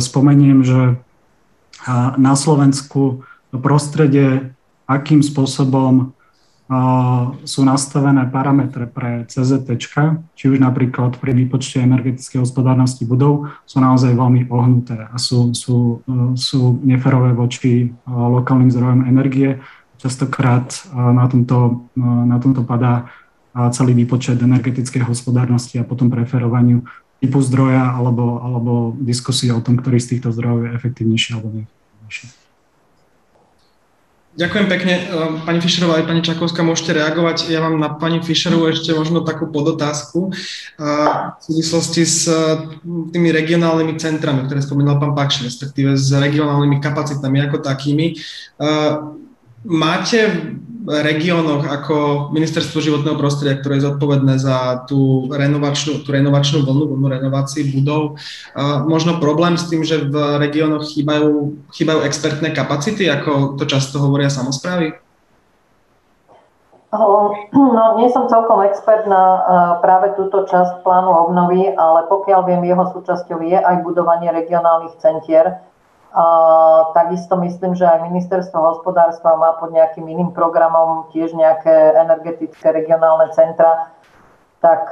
[0.00, 0.96] spomeniem, že
[2.16, 3.22] na Slovensku
[3.52, 4.56] prostredie,
[4.88, 6.16] akým spôsobom
[7.48, 9.68] sú nastavené parametre pre CZT,
[10.36, 16.04] či už napríklad pri výpočte energetickej hospodárnosti budov, sú naozaj veľmi ohnuté a sú, sú,
[16.36, 19.64] sú neferové voči lokálnym zdrojom energie.
[19.96, 23.08] Častokrát na tomto, na tomto padá
[23.72, 26.84] celý výpočet energetickej hospodárnosti a potom preferovaniu
[27.18, 32.37] typu zdroja alebo, alebo diskusie o tom, ktorý z týchto zdrojov je efektívnejší alebo neefektívnejší.
[34.38, 34.94] Ďakujem pekne.
[35.02, 37.50] Ehm, pani Fischerová aj pani Čakovská môžete reagovať.
[37.50, 40.30] Ja mám na pani Fischerovú ešte možno takú podotázku
[40.78, 42.30] v súvislosti s
[42.86, 48.14] tými regionálnymi centrami, ktoré spomínal pán Pakši, respektíve s regionálnymi kapacitami ako takými.
[49.66, 50.18] Máte
[50.88, 51.96] regiónoch ako
[52.32, 58.16] Ministerstvo životného prostredia, ktoré je zodpovedné za tú renovačnú, tú renovačnú vlnu, vlnu renovácií budov.
[58.88, 64.32] Možno problém s tým, že v regiónoch chýbajú, chýbajú expertné kapacity, ako to často hovoria
[64.32, 64.96] samozprávy?
[66.88, 67.36] No,
[68.00, 69.44] nie som celkom expert na
[69.84, 75.60] práve túto časť plánu obnovy, ale pokiaľ viem, jeho súčasťou je aj budovanie regionálnych centier,
[76.08, 76.24] a
[76.96, 83.28] takisto myslím, že aj ministerstvo hospodárstva má pod nejakým iným programom tiež nejaké energetické regionálne
[83.36, 83.92] centra.
[84.64, 84.90] Tak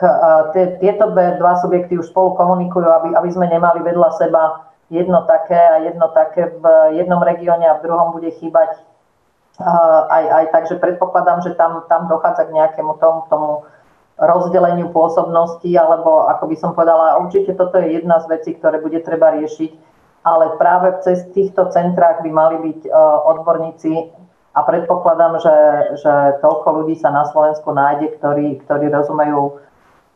[0.52, 5.59] tie, tieto dva subjekty už spolu komunikujú, aby, aby sme nemali vedľa seba jedno také
[5.59, 6.64] a jedno také v
[6.94, 8.76] jednom regióne a v druhom bude chýbať
[10.12, 13.51] aj, aj tak, že predpokladám, že tam, tam dochádza k nejakému tomu, tomu
[14.20, 19.01] rozdeleniu pôsobnosti, alebo ako by som povedala, určite toto je jedna z vecí, ktoré bude
[19.01, 19.85] treba riešiť
[20.26, 22.90] ale práve cez týchto centrách by mali byť e,
[23.30, 23.92] odborníci
[24.56, 25.56] a predpokladám, že,
[26.02, 26.12] že
[26.42, 29.62] toľko ľudí sa na Slovensku nájde, ktorí, ktorí rozumejú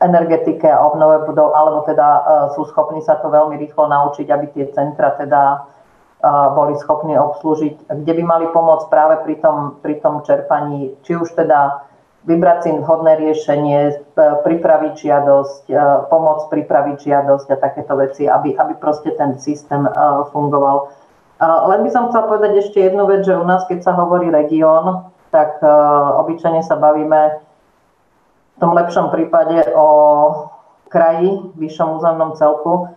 [0.01, 2.23] energetike a obnove budov, alebo teda uh,
[2.57, 7.85] sú schopní sa to veľmi rýchlo naučiť, aby tie centra teda uh, boli schopní obslúžiť,
[8.01, 11.85] kde by mali pomôcť práve pri tom, pri tom čerpaní, či už teda
[12.21, 13.93] vybrať si vhodné riešenie, e,
[14.45, 15.75] pripraviť žiadosť, e,
[16.05, 19.91] pomôcť pripraviť žiadosť a takéto veci, aby, aby proste ten systém e,
[20.29, 20.93] fungoval.
[21.41, 25.09] Len by som chcela povedať ešte jednu vec, že u nás, keď sa hovorí región,
[25.33, 25.57] tak
[26.21, 27.41] obyčajne sa bavíme
[28.53, 29.89] v tom lepšom prípade o
[30.85, 32.93] kraji, vyššom územnom celku.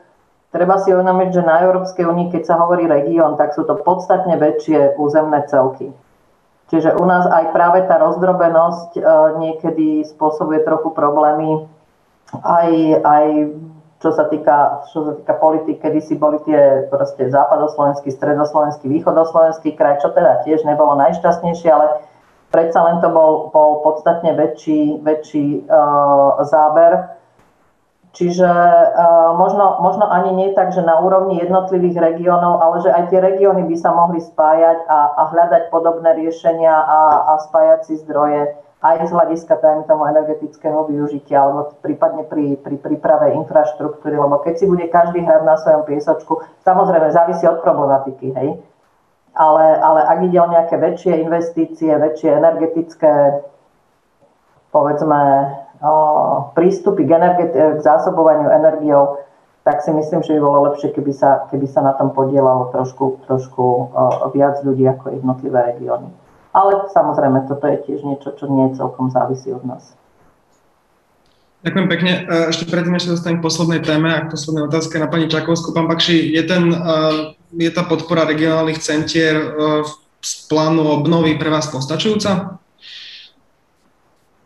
[0.53, 4.37] Treba si uvedomiť, že na Európskej únii, keď sa hovorí región, tak sú to podstatne
[4.37, 5.97] väčšie územné celky.
[6.75, 9.03] Čiže u nás aj práve tá rozdrobenosť e,
[9.39, 11.71] niekedy spôsobuje trochu problémy.
[12.43, 12.67] Aj,
[12.99, 13.27] aj
[14.03, 19.79] čo sa týka, čo sa týka politik, kedy si boli tie proste západoslovenský, stredoslovenský, východoslovenský
[19.79, 22.03] kraj, čo teda tiež nebolo najšťastnejšie, ale
[22.51, 27.14] predsa len to bol, bol podstatne väčší, väčší uh, záber
[28.15, 33.11] Čiže uh, možno, možno ani nie tak, že na úrovni jednotlivých regiónov, ale že aj
[33.11, 37.01] tie regióny by sa mohli spájať a, a hľadať podobné riešenia a,
[37.35, 38.55] a spájať si zdroje
[38.85, 44.61] aj z hľadiska tajme tomu energetického využitia, alebo prípadne pri, pri príprave infraštruktúry, lebo keď
[44.61, 48.61] si bude každý hrať na svojom piesočku, samozrejme závisí od problematiky, hej?
[49.35, 53.41] Ale, ale ak ide o nejaké väčšie investície, väčšie energetické,
[54.69, 55.49] povedzme,
[56.55, 59.19] prístupy k, energeti- k zásobovaniu energiou,
[59.65, 63.25] tak si myslím, že by bolo lepšie, keby sa, keby sa na tom podielalo trošku,
[63.25, 63.65] trošku
[64.37, 66.13] viac ľudí ako jednotlivé regióny.
[66.55, 69.97] Ale samozrejme, toto je tiež niečo, čo nie je celkom závisí od nás.
[71.65, 72.13] Ďakujem pekne.
[72.29, 75.73] E, ešte predtým, ešte dostanem k poslednej téme a k poslednej otázke na pani Čakovskú.
[75.73, 76.79] Pán Bakši, je, ten, e,
[77.57, 79.47] je tá podpora regionálnych centier e,
[80.21, 82.61] z plánu obnovy pre vás postačujúca?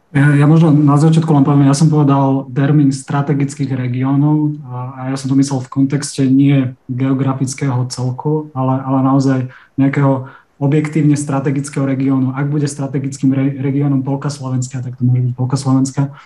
[0.09, 5.28] Ja, možno na začiatku len poviem, ja som povedal termín strategických regiónov a ja som
[5.28, 9.39] to myslel v kontexte nie geografického celku, ale, ale naozaj
[9.76, 12.32] nejakého objektívne strategického regiónu.
[12.32, 16.16] Ak bude strategickým re, regiónom Polka Slovenska, tak to môže byť Polka Slovenska,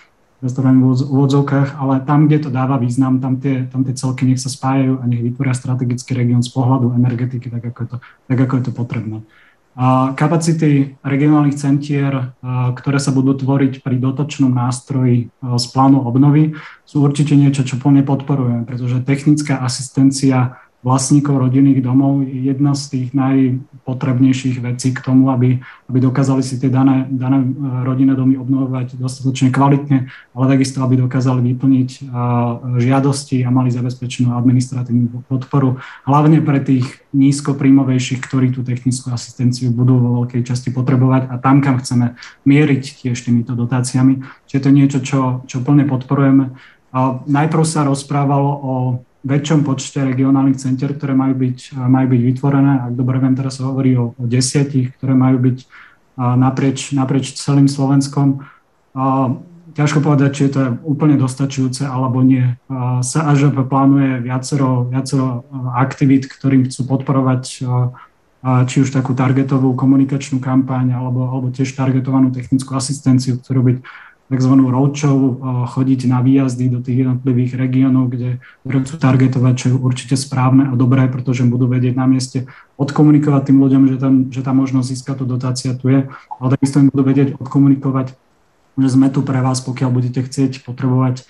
[0.43, 4.51] v úvodzovkách, ale tam, kde to dáva význam, tam tie, tam tie celky nech sa
[4.51, 7.97] spájajú a nech vytvoria strategický región z pohľadu energetiky, tak ako je to,
[8.27, 9.23] tak ako je to potrebné.
[10.13, 12.37] Kapacity regionálnych centier,
[12.77, 16.53] ktoré sa budú tvoriť pri dotočnom nástroji z plánu obnovy,
[16.85, 22.83] sú určite niečo, čo plne podporujeme, pretože technická asistencia vlastníkov rodinných domov je jedna z
[22.91, 27.47] tých najpotrebnejších vecí k tomu, aby, aby dokázali si tie dané, dané e,
[27.87, 31.99] rodinné domy obnovovať dostatočne kvalitne, ale takisto, aby dokázali vyplniť e,
[32.83, 39.95] žiadosti a mali zabezpečenú administratívnu podporu, hlavne pre tých nízkopríjmovejších, ktorí tú technickú asistenciu budú
[39.95, 44.19] vo veľkej časti potrebovať a tam, kam chceme mieriť tiež týmito dotáciami.
[44.51, 46.51] Čiže to je niečo, čo, čo plne podporujeme.
[46.93, 48.73] A najprv sa rozprávalo o
[49.23, 52.73] väčšom počte regionálnych centier, ktoré majú byť, majú byť vytvorené.
[52.87, 55.57] Ak dobre viem, teraz sa hovorí o, o desiatich, ktoré majú byť
[56.19, 58.45] naprieč, naprieč celým Slovenskom.
[59.73, 62.53] Ťažko povedať, či je to úplne dostačujúce alebo nie.
[63.01, 67.65] SAŽP plánuje viacero, viacero aktivít, ktorým chcú podporovať
[68.43, 73.77] či už takú targetovú komunikačnú kampaň alebo, alebo tiež targetovanú technickú asistenciu, ktorú byť
[74.31, 74.53] tzv.
[74.55, 75.17] roadshow,
[75.73, 80.73] chodiť na výjazdy do tých jednotlivých regiónov, kde, chcú targetovať, čo je určite správne a
[80.79, 82.47] dobré, pretože budú vedieť na mieste
[82.79, 86.07] odkomunikovať tým ľuďom, že, tam, že tá možnosť získať tú dotácia tu je,
[86.39, 88.15] ale takisto im budú vedieť odkomunikovať,
[88.79, 91.29] že sme tu pre vás, pokiaľ budete chcieť potrebovať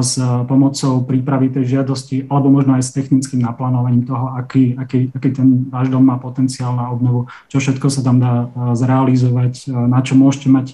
[0.00, 0.16] s
[0.48, 5.68] pomocou prípravy tej žiadosti alebo možno aj s technickým naplánovaním toho, aký, aký, aký ten
[5.68, 10.48] váš dom má potenciál na obnovu, čo všetko sa tam dá zrealizovať, na čo môžete
[10.48, 10.66] mať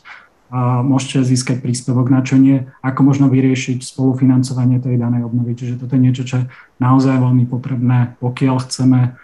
[0.86, 5.58] môžete získať príspevok, na čo nie, ako možno vyriešiť spolufinancovanie tej danej obnovy.
[5.58, 6.48] Čiže toto je niečo, čo je
[6.78, 9.18] naozaj veľmi potrebné, pokiaľ chceme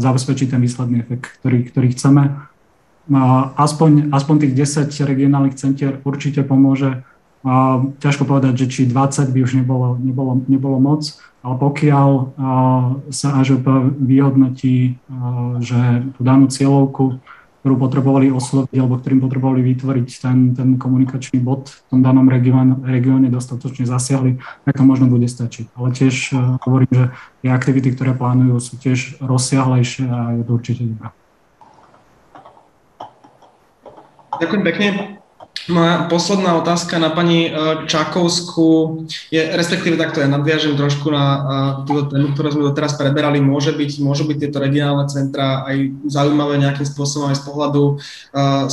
[0.00, 2.22] zabezpečiť ten výsledný efekt, ktorý, ktorý chceme.
[3.60, 4.56] Aspoň, aspoň tých
[4.88, 7.04] 10 regionálnych centier určite pomôže
[7.42, 11.02] a ťažko povedať, že či 20 by už nebolo, nebolo, nebolo moc,
[11.42, 12.38] ale pokiaľ
[13.10, 13.58] sa až
[13.98, 14.94] vyhodnotí,
[15.58, 15.80] že
[16.14, 17.18] tú danú cieľovku,
[17.62, 23.30] ktorú potrebovali osloviť alebo ktorým potrebovali vytvoriť ten, ten komunikačný bod v tom danom regióne,
[23.30, 25.70] dostatočne zasiahli, tak to možno bude stačiť.
[25.78, 26.34] Ale tiež
[26.66, 27.04] hovorím, že
[27.46, 31.08] tie aktivity, ktoré plánujú, sú tiež rozsiahlejšie a je to určite dobré.
[34.42, 35.21] Ďakujem pekne.
[35.70, 37.50] Moja posledná otázka na pani e,
[37.86, 41.38] Čakovskú je, respektíve takto ja nadviažem trošku na e,
[41.86, 43.38] túto tému, ktorú sme doteraz preberali.
[43.38, 47.94] Môže byť, môžu byť tieto regionálne centra aj zaujímavé nejakým spôsobom aj z pohľadu e,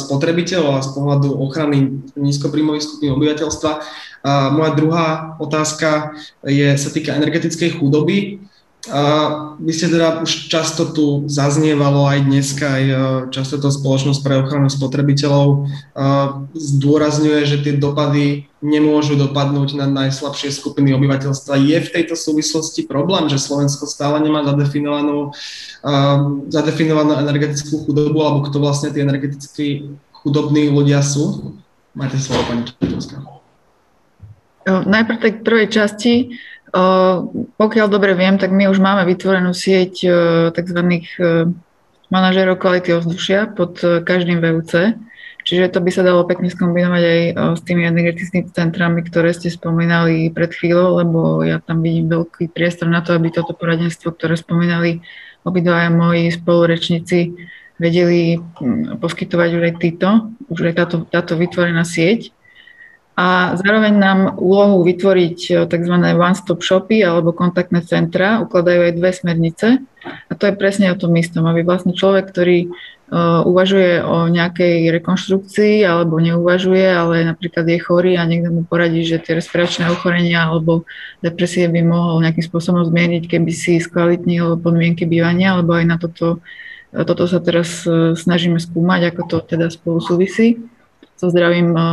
[0.02, 1.78] spotrebiteľov a z pohľadu ochrany
[2.18, 3.72] nízkopríjmových skupín obyvateľstva.
[4.52, 5.07] Moja druhá
[5.40, 6.11] otázka
[6.44, 8.49] je, sa týka energetickej chudoby.
[9.60, 12.95] Vy ste teda už často tu zaznievalo aj dneska, aj e,
[13.27, 15.68] často to spoločnosť pre ochranu spotrebiteľov
[16.56, 21.60] zdôrazňuje, že tie dopady nemôžu dopadnúť na najslabšie skupiny obyvateľstva.
[21.60, 25.35] Je v tejto súvislosti problém, že Slovensko stále nemá zadefinovanú,
[26.47, 29.91] zadefinovanú energetickú chudobu, alebo kto vlastne tí energeticky
[30.23, 31.56] chudobní ľudia sú?
[31.95, 33.39] Máte slovo, pani Čatovská.
[34.68, 36.14] Najprv tej prvej časti
[37.58, 40.06] pokiaľ dobre viem, tak my už máme vytvorenú sieť
[40.54, 40.80] tzv.
[42.14, 44.98] manažerov kvality ovzdušia pod každým VUC,
[45.46, 47.22] čiže to by sa dalo pekne skombinovať aj
[47.58, 52.90] s tými energetickými centrami, ktoré ste spomínali pred chvíľou, lebo ja tam vidím veľký priestor
[52.90, 55.02] na to, aby toto poradenstvo, ktoré spomínali
[55.41, 57.34] obidvaja moji spolurečníci,
[57.80, 58.44] vedeli
[59.00, 60.08] poskytovať už aj títo,
[60.52, 62.36] už aj táto, táto vytvorená sieť
[63.20, 65.96] a zároveň nám úlohu vytvoriť e, tzv.
[66.00, 69.68] one-stop shopy alebo kontaktné centra ukladajú aj dve smernice
[70.32, 74.96] a to je presne o tom istom, aby vlastne človek, ktorý uh, uvažuje o nejakej
[74.96, 80.48] rekonštrukcii alebo neuvažuje, ale napríklad je chorý a niekto mu poradí, že tie respiračné ochorenia
[80.48, 80.88] alebo
[81.20, 86.40] depresie by mohol nejakým spôsobom zmieniť, keby si skvalitnil podmienky bývania, alebo aj na toto,
[86.96, 90.64] toto sa teraz e, snažíme skúmať, ako to teda spolu súvisí
[91.20, 91.84] so zdravím eh,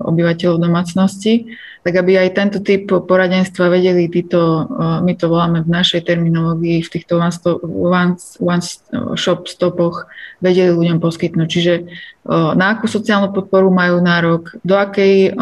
[0.00, 5.70] obyvateľov domácnosti, tak aby aj tento typ poradenstva vedeli títo, eh, my to voláme v
[5.70, 7.18] našej terminológii, v týchto
[8.38, 10.06] one-shop stopoch,
[10.38, 11.48] vedeli ľuďom poskytnúť.
[11.50, 11.74] Čiže
[12.30, 15.34] na akú sociálnu podporu majú nárok, do akej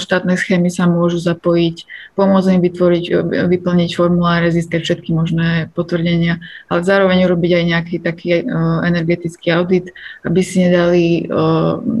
[0.00, 1.84] štátnej schémy sa môžu zapojiť,
[2.16, 3.04] pomôcť im vytvoriť,
[3.52, 6.40] vyplniť formuláre, získať všetky možné potvrdenia,
[6.72, 8.48] ale zároveň urobiť aj nejaký taký
[8.88, 9.92] energetický audit,
[10.24, 11.28] aby si nedali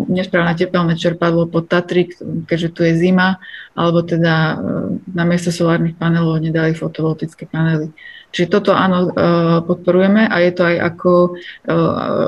[0.08, 2.08] nesprávne tepelné čerpadlo pod Tatry,
[2.48, 3.36] keďže tu je zima,
[3.76, 4.56] alebo teda
[5.12, 7.92] na miesto solárnych panelov nedali fotovoltické panely.
[8.36, 9.10] Čiže toto áno, e,
[9.64, 11.12] podporujeme a je to aj ako,
[11.64, 11.74] e,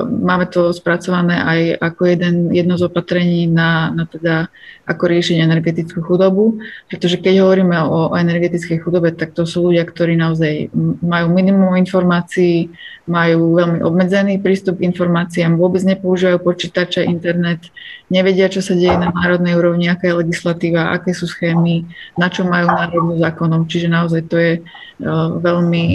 [0.08, 4.48] máme to spracované aj ako jeden, jedno z opatrení na, na teda
[4.88, 9.84] ako riešiť energetickú chudobu, pretože keď hovoríme o, o energetickej chudobe, tak to sú ľudia,
[9.84, 10.72] ktorí naozaj
[11.04, 12.72] majú minimum informácií,
[13.08, 17.68] majú veľmi obmedzený prístup k informáciám, vôbec nepoužívajú počítače, internet,
[18.12, 22.44] nevedia, čo sa deje na národnej úrovni, aká je legislatíva, aké sú schémy, na čo
[22.44, 23.64] majú národnú zákonom.
[23.68, 25.40] Čiže naozaj to je uh,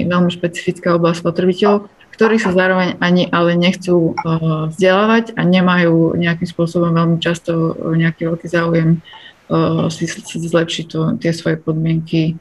[0.03, 6.13] veľmi, veľmi špecifická oblasť spotrebiteľov, ktorí sa zároveň ani ale nechcú uh, vzdelávať a nemajú
[6.19, 9.01] nejakým spôsobom veľmi často nejaký veľký záujem
[9.89, 12.39] si, si zlepšiť to, tie svoje podmienky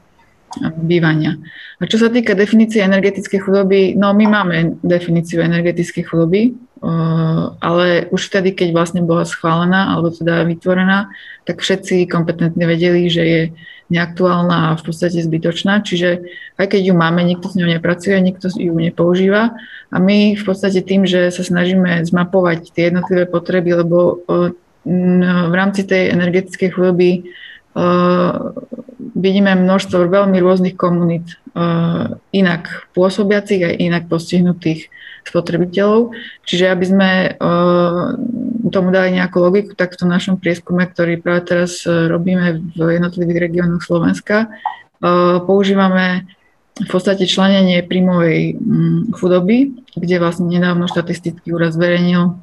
[0.77, 1.41] bývania.
[1.81, 6.53] A čo sa týka definície energetickej chudoby, no my máme definíciu energetickej chudoby,
[7.59, 11.09] ale už vtedy, keď vlastne bola schválená alebo teda vytvorená,
[11.47, 13.41] tak všetci kompetentne vedeli, že je
[13.93, 16.25] neaktuálna a v podstate zbytočná, čiže
[16.57, 19.53] aj keď ju máme, nikto s ňou nepracuje, nikto ju nepoužíva.
[19.93, 24.25] A my v podstate tým, že sa snažíme zmapovať tie jednotlivé potreby, lebo
[24.83, 27.29] v rámci tej energetickej chudoby
[29.13, 31.37] vidíme množstvo veľmi rôznych komunít,
[32.33, 34.89] inak pôsobiacich a inak postihnutých
[35.25, 36.13] spotrebiteľov.
[36.43, 37.09] Čiže aby sme
[38.69, 43.39] tomu dali nejakú logiku, tak v tom našom prieskume, ktorý práve teraz robíme v jednotlivých
[43.49, 44.51] regiónoch Slovenska,
[45.43, 46.27] používame
[46.73, 52.33] v podstate členenie príjmovej mm, chudoby, kde vlastne nedávno štatistický úraz zverejnil,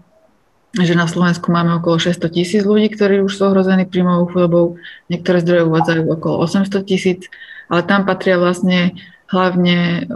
[0.78, 4.64] že na Slovensku máme okolo 600 tisíc ľudí, ktorí už sú ohrození príjmovou chudobou,
[5.10, 7.26] niektoré zdroje uvádzajú okolo 800 tisíc,
[7.66, 8.94] ale tam patria vlastne
[9.34, 10.06] hlavne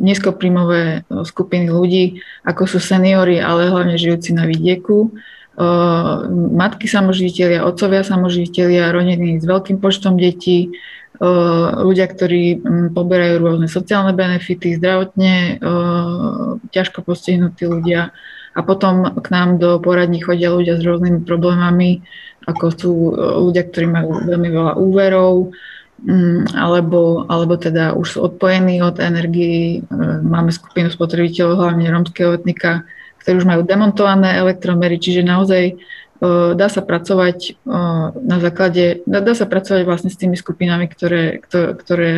[0.00, 6.24] uh, nízkopríjmové skupiny ľudí, ako sú seniory, ale hlavne žijúci na vidieku, uh,
[6.56, 10.72] matky samoživiteľia, otcovia samoživiteľia, rodiny s veľkým počtom detí,
[11.20, 12.64] ľudia, ktorí
[12.96, 15.60] poberajú rôzne sociálne benefity, zdravotne
[16.72, 18.16] ťažko postihnutí ľudia.
[18.56, 22.00] A potom k nám do poradní chodia ľudia s rôznymi problémami,
[22.48, 25.52] ako sú ľudia, ktorí majú veľmi veľa úverov,
[26.56, 29.84] alebo, alebo teda už sú odpojení od energii.
[30.24, 32.88] Máme skupinu spotrebiteľov, hlavne romského etnika,
[33.20, 35.76] ktorí už majú demontované elektromery, čiže naozaj
[36.56, 37.64] dá sa pracovať
[38.16, 42.12] na základe, dá, dá sa pracovať vlastne s tými skupinami, ktoré, ktoré, ktoré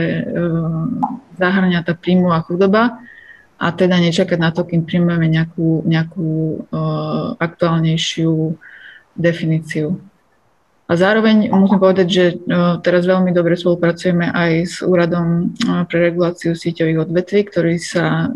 [1.39, 2.99] zahrania tá príjmu a chudoba
[3.63, 6.31] a teda nečakať na to, kým príjmeme nejakú, nejakú
[7.39, 8.59] aktuálnejšiu
[9.15, 10.03] definíciu.
[10.93, 12.25] A zároveň musím povedať, že
[12.85, 15.57] teraz veľmi dobre spolupracujeme aj s Úradom
[15.89, 18.29] pre reguláciu síťových odvetví, ktorí sa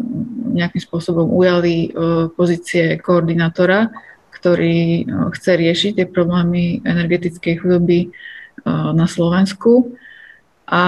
[0.57, 1.93] nejakým spôsobom ujali
[2.33, 3.93] pozície koordinátora
[4.47, 8.09] ktorý chce riešiť tie problémy energetickej chudoby e,
[8.95, 9.97] na Slovensku.
[10.71, 10.83] A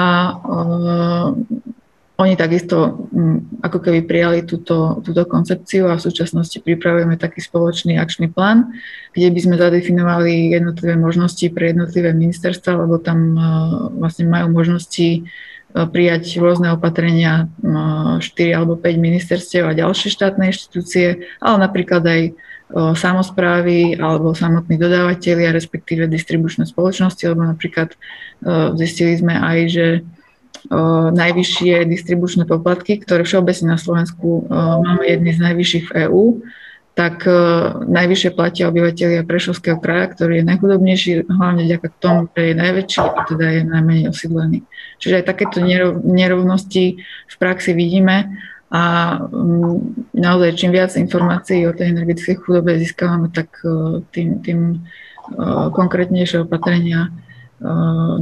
[2.19, 7.95] oni takisto um, ako keby prijali túto, túto koncepciu a v súčasnosti pripravujeme taký spoločný
[7.95, 8.75] akčný plán,
[9.15, 13.43] kde by sme zadefinovali jednotlivé možnosti pre jednotlivé ministerstva, lebo tam uh,
[13.95, 21.29] vlastne majú možnosti uh, prijať rôzne opatrenia 4 alebo 5 ministerstiev a ďalšie štátne inštitúcie,
[21.39, 22.23] ale napríklad aj
[22.97, 27.97] samozprávy alebo samotní dodávateľia, respektíve distribučné spoločnosti, lebo napríklad
[28.77, 29.87] zistili sme aj, že
[31.15, 36.25] najvyššie distribučné poplatky, ktoré všeobecne na Slovensku máme jedny z najvyšších v EÚ,
[36.99, 37.23] tak
[37.87, 43.21] najvyššie platia obyvateľia Prešovského kraja, ktorý je najchudobnejší, hlavne vďaka tomu, že je najväčší a
[43.23, 44.59] teda je najmenej osídlený.
[44.99, 45.63] Čiže aj takéto
[46.03, 48.35] nerovnosti v praxi vidíme
[48.75, 48.83] a
[50.11, 53.63] naozaj, čím viac informácií o tej energetickej chudobe získavame, tak
[54.11, 54.83] tým, tým
[55.71, 57.15] konkrétnejšie opatrenia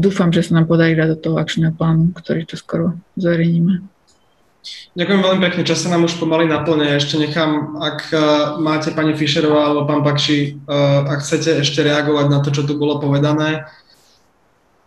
[0.00, 3.84] dúfam, že sa nám podarí dať do toho akčného plánu, ktorý to skoro zverejníme.
[4.98, 6.98] Ďakujem veľmi pekne, čas sa nám už pomaly naplňa.
[6.98, 8.10] Ešte nechám, ak
[8.58, 10.66] máte pani Fischerová alebo pán Pakši,
[11.06, 13.68] ak chcete ešte reagovať na to, čo tu bolo povedané,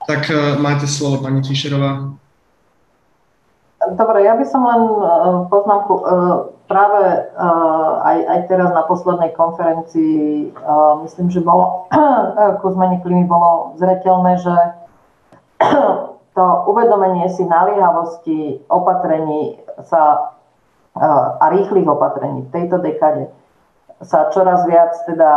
[0.04, 0.28] tak
[0.60, 2.12] máte slovo, pani Fischerová.
[3.80, 5.04] Dobre, ja by som len e,
[5.48, 6.04] poznámku, e,
[6.68, 7.20] práve e,
[8.04, 10.52] aj, aj teraz na poslednej konferencii,
[11.08, 11.88] myslím, že bolo,
[12.60, 14.56] ku zmene klímy bolo zretelné, že
[16.36, 20.36] to uvedomenie si naliehavosti opatrení sa
[21.00, 23.32] a rýchlych opatrení v tejto dekade
[24.04, 25.32] sa čoraz viac teda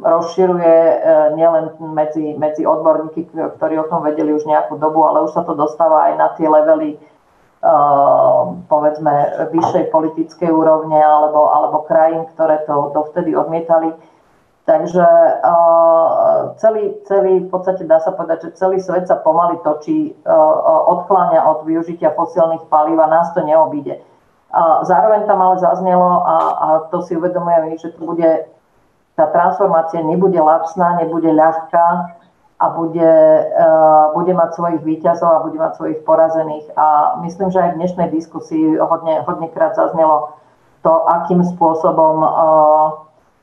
[0.00, 0.76] rozširuje
[1.36, 5.52] nielen medzi, medzi odborníky, ktorí o tom vedeli už nejakú dobu, ale už sa to
[5.56, 6.96] dostáva aj na tie levely
[8.68, 9.14] povedzme
[9.50, 13.96] vyššej politickej úrovne alebo, alebo krajín, ktoré to dovtedy odmietali.
[14.66, 15.06] Takže
[15.46, 20.90] uh, celý, celý, v podstate dá sa povedať, že celý svet sa pomaly točí, uh,
[20.90, 24.02] odkláňa od využitia fosílnych palív a nás to neobíde.
[24.82, 28.48] Zároveň tam ale zaznelo, a, a to si uvedomujem, že to bude,
[29.12, 32.16] tá transformácia nebude lacná, nebude ľahká,
[32.56, 33.12] a bude,
[33.52, 36.72] uh, bude mať svojich výťazov a bude mať svojich porazených.
[36.76, 40.32] A myslím, že aj v dnešnej diskusii hodne, hodnekrát zaznelo
[40.80, 42.86] to, akým spôsobom uh,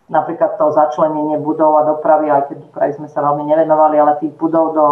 [0.10, 4.34] napríklad to začlenenie budov a dopravy, aj keď dopravy sme sa veľmi nevenovali, ale tých
[4.34, 4.85] budov do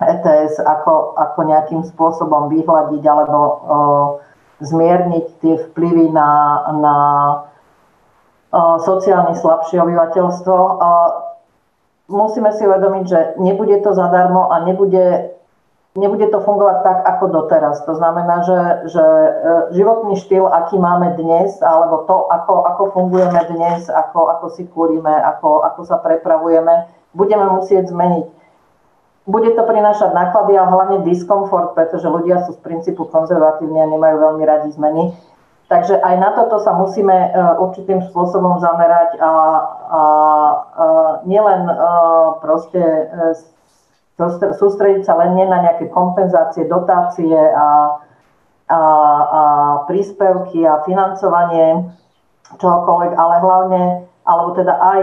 [0.00, 4.08] ETS ako, ako nejakým spôsobom vyhľadiť alebo uh,
[4.60, 6.28] zmierniť tie vplyvy na,
[6.76, 6.96] na
[8.84, 10.56] sociálne slabšie obyvateľstvo.
[12.10, 15.30] Musíme si uvedomiť, že nebude to zadarmo a nebude,
[15.94, 17.86] nebude to fungovať tak, ako doteraz.
[17.86, 18.60] To znamená, že,
[18.90, 19.30] že e,
[19.78, 25.14] životný štýl, aký máme dnes, alebo to, ako, ako fungujeme dnes, ako, ako si kúrime,
[25.14, 28.26] ako, ako sa prepravujeme, budeme musieť zmeniť.
[29.30, 34.16] Bude to prinášať náklady a hlavne diskomfort, pretože ľudia sú z princípu konzervatívni a nemajú
[34.18, 35.14] veľmi radi zmeny.
[35.70, 37.28] Takže aj na toto sa musíme e,
[37.62, 39.30] určitým spôsobom zamerať a,
[39.90, 40.04] a, a
[41.26, 41.74] nielen e,
[42.38, 43.34] proste e,
[44.54, 47.98] sústrediť sa len nie na nejaké kompenzácie, dotácie a,
[48.70, 49.42] a, a
[49.90, 51.90] príspevky a financovanie
[52.60, 53.82] čohokoľvek, ale hlavne
[54.28, 55.02] alebo teda aj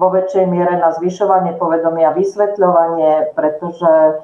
[0.00, 4.22] vo väčšej miere na zvyšovanie povedomia, vysvetľovanie, pretože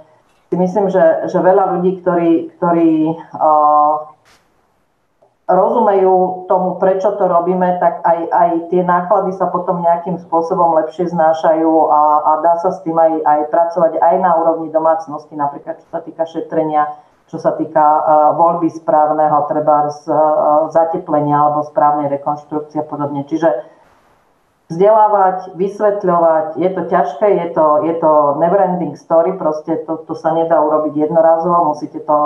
[0.48, 4.05] si myslím, že, že veľa ľudí, ktorí, ktorí uh,
[5.46, 11.06] rozumejú tomu, prečo to robíme, tak aj, aj tie náklady sa potom nejakým spôsobom lepšie
[11.06, 15.78] znášajú a, a dá sa s tým aj, aj pracovať aj na úrovni domácnosti, napríklad
[15.78, 16.90] čo sa týka šetrenia,
[17.30, 18.02] čo sa týka uh,
[18.34, 23.22] voľby správneho, treba z uh, zateplenia alebo správnej rekonštrukcie a podobne.
[23.22, 23.70] Čiže
[24.66, 28.10] vzdelávať, vysvetľovať, je to ťažké, je to, je to
[28.42, 32.18] never-ending story, proste to, to sa nedá urobiť jednorazovo, musíte to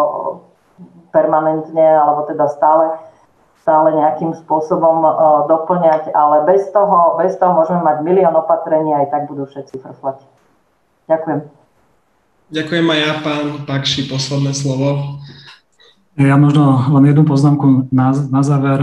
[1.13, 2.97] permanentne alebo teda stále
[3.61, 5.15] stále nejakým spôsobom uh,
[5.47, 10.24] doplňať, ale bez toho, bez toho môžeme mať milión opatrení, aj tak budú všetci frflať.
[11.07, 11.41] Ďakujem.
[12.51, 15.20] Ďakujem aj ja, pán Pakši, posledné slovo.
[16.19, 18.82] Ja možno len jednu poznámku na, na záver.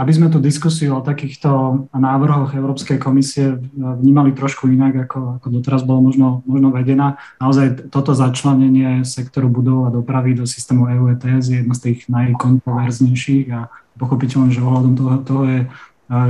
[0.00, 5.84] Aby sme tú diskusiu o takýchto návrhoch Európskej komisie vnímali trošku inak, ako, ako doteraz
[5.84, 7.20] bolo možno, možno vedená.
[7.38, 12.08] Naozaj toto začlenenie sektoru budov a dopravy do systému EU ETS je jedna z tých
[12.08, 15.58] najkontroverznejších a pochopiteľné, že ohľadom toho, toho je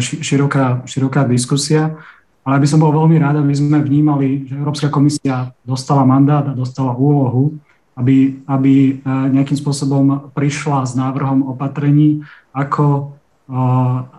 [0.01, 1.97] široká, široká diskusia.
[2.45, 6.53] Ale by som bol veľmi rád, aby sme vnímali, že Európska komisia dostala mandát a
[6.53, 7.57] dostala úlohu,
[7.97, 12.21] aby, aby nejakým spôsobom prišla s návrhom opatrení,
[12.53, 13.17] ako,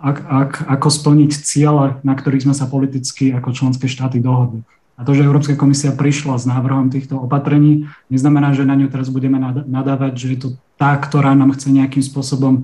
[0.02, 4.66] ak, ak, ako splniť ciele, na ktorých sme sa politicky ako členské štáty dohodli.
[4.96, 9.12] A to, že Európska komisia prišla s návrhom týchto opatrení, neznamená, že na ňu teraz
[9.12, 10.50] budeme nadávať, že je to
[10.80, 12.64] tá, ktorá nám chce nejakým spôsobom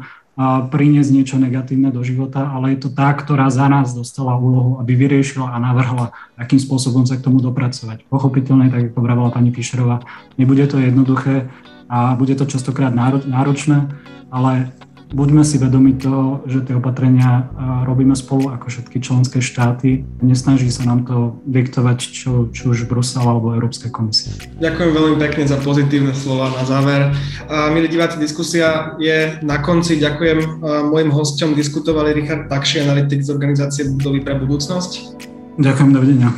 [0.72, 4.96] priniesť niečo negatívne do života, ale je to tá, ktorá za nás dostala úlohu, aby
[4.96, 8.08] vyriešila a navrhla, akým spôsobom sa k tomu dopracovať.
[8.08, 10.02] Pochopiteľne, tak ako vravela pani Píšerová,
[10.40, 11.52] nebude to jednoduché
[11.92, 12.96] a bude to častokrát
[13.28, 13.92] náročné,
[14.32, 14.72] ale
[15.12, 17.52] buďme si vedomi toho, že tie opatrenia
[17.84, 20.08] robíme spolu ako všetky členské štáty.
[20.24, 24.32] Nesnaží sa nám to diktovať čo, či už Brusel alebo Európska komisia.
[24.58, 27.12] Ďakujem veľmi pekne za pozitívne slova na záver.
[27.76, 30.00] Milí diváci, diskusia je na konci.
[30.00, 31.54] Ďakujem mojim hosťom.
[31.54, 35.22] Diskutovali Richard Takši, analytik z organizácie Budovy pre budúcnosť.
[35.60, 36.32] Ďakujem, dovidenia.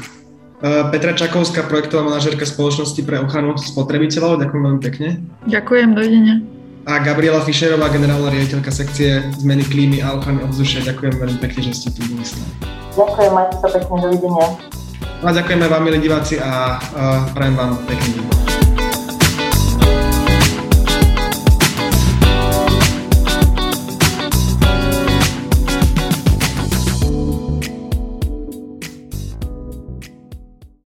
[0.64, 4.40] Petra Čakovská, projektová manažerka spoločnosti pre ochranu spotrebiteľov.
[4.40, 5.08] Ďakujem veľmi pekne.
[5.45, 6.53] Ďakujem, dovidenia
[6.84, 10.84] a Gabriela Fischerová, generálna riaditeľka sekcie zmeny klímy a ochrany ovzdušia.
[10.84, 12.53] Ďakujem veľmi pekne, že ste tu boli s nami.
[12.99, 14.47] Ďakujem, majte sa pekne, dovidenia.
[15.23, 18.62] No a ďakujeme vám, milí diváci, a, a prajem vám pekný deň.